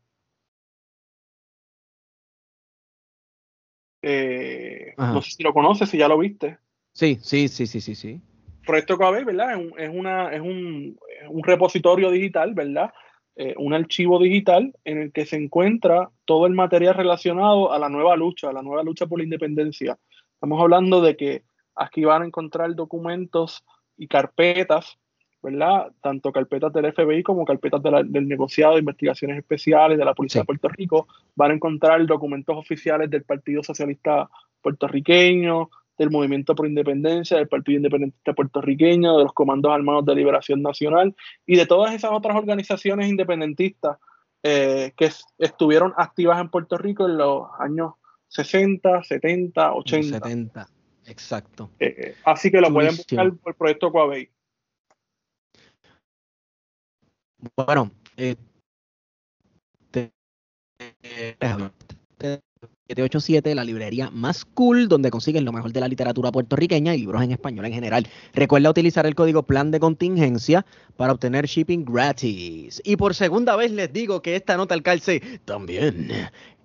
Eh, 4.02 4.94
no 4.96 5.22
sé 5.22 5.32
si 5.32 5.44
lo 5.44 5.54
conoces, 5.54 5.90
si 5.90 5.98
ya 5.98 6.08
lo 6.08 6.18
viste. 6.18 6.58
Sí, 6.94 7.20
sí, 7.22 7.50
sí, 7.50 7.68
sí, 7.68 7.82
sí, 7.82 7.96
sí. 7.96 8.22
Proyecto 8.66 8.98
Coabey, 8.98 9.24
¿verdad? 9.24 9.60
Es, 9.78 9.90
una, 9.90 10.34
es 10.34 10.42
un, 10.42 10.98
repositorio 11.44 12.12
digital, 12.12 12.54
¿verdad? 12.54 12.92
Eh, 13.36 13.56
un 13.58 13.74
archivo 13.74 14.20
digital 14.20 14.74
en 14.86 15.00
el 15.00 15.12
que 15.12 15.26
se 15.26 15.36
encuentra 15.36 16.10
todo 16.26 16.46
el 16.46 16.54
material 16.54 16.96
relacionado 16.96 17.72
a 17.72 17.80
la 17.80 17.90
nueva 17.90 18.16
lucha, 18.16 18.50
a 18.50 18.54
la 18.54 18.62
nueva 18.62 18.84
lucha 18.84 19.08
por 19.08 19.20
la 19.20 19.24
independencia. 19.24 19.98
Estamos 20.36 20.62
hablando 20.62 21.02
de 21.02 21.18
que 21.18 21.44
aquí 21.76 22.04
van 22.06 22.22
a 22.22 22.26
encontrar 22.26 22.76
documentos 22.76 23.66
y 23.98 24.08
carpetas, 24.08 24.98
¿verdad? 25.42 25.92
Tanto 26.02 26.32
carpetas 26.32 26.72
del 26.74 26.94
FBI 26.94 27.24
como 27.24 27.44
carpetas 27.44 27.82
del 27.84 28.28
negociado 28.28 28.74
de 28.74 28.80
investigaciones 28.80 29.38
especiales 29.38 29.98
de 29.98 30.06
la 30.06 30.14
Policía 30.14 30.42
de 30.42 30.46
Puerto 30.46 30.70
Rico. 30.70 31.08
Van 31.36 31.52
a 31.52 31.56
encontrar 31.56 32.06
documentos 32.06 32.56
oficiales 32.56 33.10
del 33.10 33.24
Partido 33.24 33.62
Socialista 33.64 34.30
Puertorriqueño, 34.62 35.70
del 35.98 36.12
Movimiento 36.12 36.56
por 36.56 36.68
Independencia, 36.68 37.38
del 37.38 37.48
Partido 37.48 37.78
Independentista 37.78 38.34
Puertorriqueño, 38.34 39.18
de 39.18 39.24
los 39.24 39.34
Comandos 39.34 39.72
Armados 39.72 40.06
de 40.06 40.16
Liberación 40.16 40.62
Nacional 40.62 41.16
y 41.46 41.56
de 41.56 41.66
todas 41.66 41.94
esas 41.94 42.12
otras 42.12 42.36
organizaciones 42.36 43.10
independentistas 43.10 43.98
eh, 44.44 44.94
que 44.98 45.10
estuvieron 45.38 45.94
activas 45.98 46.40
en 46.42 46.50
Puerto 46.50 46.78
Rico 46.78 47.08
en 47.08 47.18
los 47.18 47.48
años 47.60 47.94
60, 48.28 49.04
70, 49.04 49.74
80. 49.74 50.20
70, 50.20 50.68
exacto. 51.06 51.70
Eh, 51.80 52.16
así 52.26 52.52
que 52.52 52.60
lo 52.60 52.74
pueden 52.74 52.96
buscar 52.96 53.34
por 53.36 53.52
el 53.52 53.56
proyecto 53.56 53.92
Coabey. 53.92 54.30
Bueno, 57.56 57.92
eh, 58.18 58.36
787, 62.96 63.56
la 63.56 63.64
librería 63.64 64.10
más 64.12 64.46
cool, 64.46 64.88
donde 64.88 65.10
consiguen 65.10 65.46
lo 65.46 65.52
mejor 65.52 65.74
de 65.74 65.80
la 65.80 65.88
literatura 65.88 66.32
puertorriqueña 66.32 66.94
y 66.94 67.00
libros 67.00 67.24
en 67.24 67.32
español 67.32 67.66
en 67.66 67.74
general. 67.74 68.08
Recuerda 68.34 68.70
utilizar 68.70 69.06
el 69.06 69.16
código 69.16 69.44
plan 69.44 69.72
de 69.72 69.80
contingencia 69.80 70.66
para 70.96 71.14
obtener 71.14 71.46
shipping 71.46 71.86
gratis. 71.86 72.82
Y 72.86 72.96
por 72.96 73.16
segunda 73.16 73.56
vez 73.56 73.72
les 73.72 73.92
digo 73.92 74.22
que 74.22 74.36
esta 74.36 74.58
nota 74.58 74.74
al 74.76 74.84
calce 74.84 75.22
también 75.46 76.10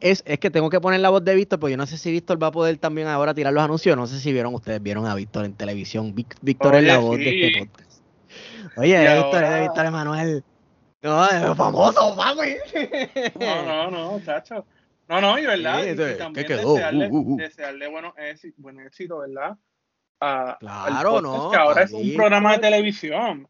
es, 0.00 0.22
es 0.26 0.38
que 0.38 0.50
tengo 0.50 0.70
que 0.70 0.80
poner 0.80 1.00
la 1.00 1.10
voz 1.10 1.24
de 1.24 1.34
Víctor, 1.34 1.58
porque 1.58 1.72
yo 1.72 1.76
no 1.76 1.86
sé 1.86 1.98
si 1.98 2.10
Víctor 2.10 2.42
va 2.42 2.48
a 2.48 2.52
poder 2.52 2.76
también 2.78 3.08
ahora 3.08 3.34
tirar 3.34 3.52
los 3.52 3.62
anuncios. 3.62 3.96
No 3.96 4.06
sé 4.06 4.20
si 4.20 4.32
vieron 4.32 4.54
ustedes, 4.54 4.82
vieron 4.82 5.06
a 5.06 5.14
Víctor 5.14 5.44
en 5.44 5.54
televisión. 5.54 6.14
Víctor 6.14 6.74
es 6.76 6.84
la 6.84 6.98
voz 6.98 7.18
de 7.18 7.46
este 7.46 7.60
podcast. 7.60 8.02
Oye, 8.76 9.14
Víctor 9.16 9.44
es 9.44 9.50
de 9.50 9.60
Víctor 9.62 9.86
Emanuel. 9.86 10.44
No, 11.00 11.24
es 11.26 11.56
famoso, 11.56 12.16
papi. 12.16 12.56
No, 13.38 13.62
no, 13.62 13.90
no, 13.90 14.20
chacho. 14.24 14.64
No, 15.08 15.20
no, 15.22 15.38
y 15.38 15.46
verdad, 15.46 15.84
y 15.84 16.18
también 16.18 16.46
Desearle, 16.46 17.08
uh, 17.08 17.16
uh, 17.16 17.34
uh. 17.34 17.36
desearle 17.38 17.88
bueno, 17.88 18.14
éxito, 18.18 18.56
buen 18.60 18.80
éxito, 18.80 19.18
¿verdad? 19.18 19.56
claro, 20.18 21.20
no. 21.20 21.50
Que 21.50 21.56
ahora 21.56 21.82
es 21.82 21.92
un 21.92 22.14
programa 22.14 22.52
de 22.52 22.58
televisión. 22.58 23.48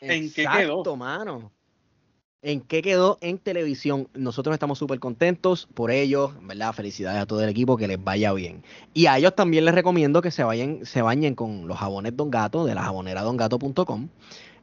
¿En 0.00 0.32
qué 0.32 0.46
quedó? 0.46 0.96
mano. 0.96 1.52
¿En 2.42 2.60
qué 2.60 2.80
quedó 2.80 3.18
en 3.22 3.38
televisión? 3.38 4.08
Nosotros 4.14 4.54
estamos 4.54 4.78
súper 4.78 5.00
contentos 5.00 5.68
por 5.74 5.90
ellos, 5.90 6.32
¿verdad? 6.42 6.72
Felicidades 6.72 7.20
a 7.20 7.26
todo 7.26 7.42
el 7.42 7.48
equipo, 7.48 7.76
que 7.76 7.88
les 7.88 8.02
vaya 8.02 8.32
bien. 8.32 8.62
Y 8.94 9.06
a 9.06 9.18
ellos 9.18 9.34
también 9.34 9.64
les 9.64 9.74
recomiendo 9.74 10.22
que 10.22 10.30
se 10.30 10.44
vayan, 10.44 10.86
se 10.86 11.02
bañen 11.02 11.34
con 11.34 11.66
los 11.66 11.78
jabones 11.78 12.16
Don 12.16 12.30
Gato 12.30 12.64
de 12.64 12.74
la 12.74 12.82
jabonera 12.84 13.22
dongato.com. 13.22 14.08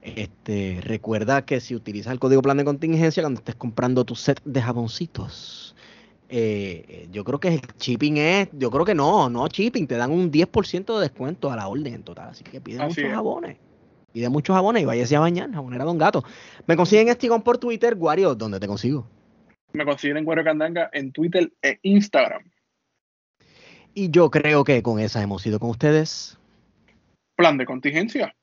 Este, 0.01 0.79
recuerda 0.81 1.45
que 1.45 1.59
si 1.59 1.75
utilizas 1.75 2.13
el 2.13 2.19
código 2.19 2.41
plan 2.41 2.57
de 2.57 2.65
contingencia 2.65 3.23
cuando 3.23 3.39
estés 3.39 3.55
comprando 3.55 4.05
tu 4.05 4.15
set 4.15 4.41
de 4.45 4.61
jaboncitos, 4.61 5.72
eh, 6.35 7.07
yo 7.11 7.23
creo 7.23 7.39
que 7.39 7.49
el 7.49 7.61
shipping 7.77 8.17
es, 8.17 8.49
yo 8.53 8.71
creo 8.71 8.83
que 8.83 8.95
no, 8.95 9.29
no 9.29 9.47
shipping, 9.47 9.85
te 9.85 9.97
dan 9.97 10.09
un 10.09 10.31
10% 10.31 10.95
de 10.95 11.01
descuento 11.01 11.51
a 11.51 11.55
la 11.55 11.67
orden 11.67 11.93
en 11.93 12.01
total, 12.01 12.29
así 12.29 12.43
que 12.43 12.59
pide 12.59 12.83
muchos 12.83 13.03
jabones. 13.03 13.57
Pide 14.11 14.29
muchos 14.29 14.55
jabones 14.55 14.81
y 14.81 14.85
váyase 14.87 15.15
a 15.15 15.19
bañar, 15.19 15.51
jabonera 15.51 15.85
Don 15.85 15.99
Gato. 15.99 16.23
Me 16.65 16.75
consiguen 16.75 17.09
Estigón 17.09 17.43
por 17.43 17.59
Twitter, 17.59 17.93
Wario, 17.95 18.33
¿dónde 18.33 18.59
te 18.59 18.65
consigo? 18.65 19.07
Me 19.73 19.85
consiguen 19.85 20.17
en 20.17 20.27
Wario 20.27 20.43
Candanga 20.43 20.89
en 20.91 21.11
Twitter 21.11 21.53
e 21.61 21.77
Instagram. 21.83 22.49
Y 23.93 24.09
yo 24.09 24.31
creo 24.31 24.63
que 24.63 24.81
con 24.81 24.99
esa 24.99 25.21
hemos 25.21 25.45
ido 25.45 25.59
con 25.59 25.69
ustedes. 25.69 26.39
Plan 27.35 27.59
de 27.59 27.67
contingencia. 27.67 28.33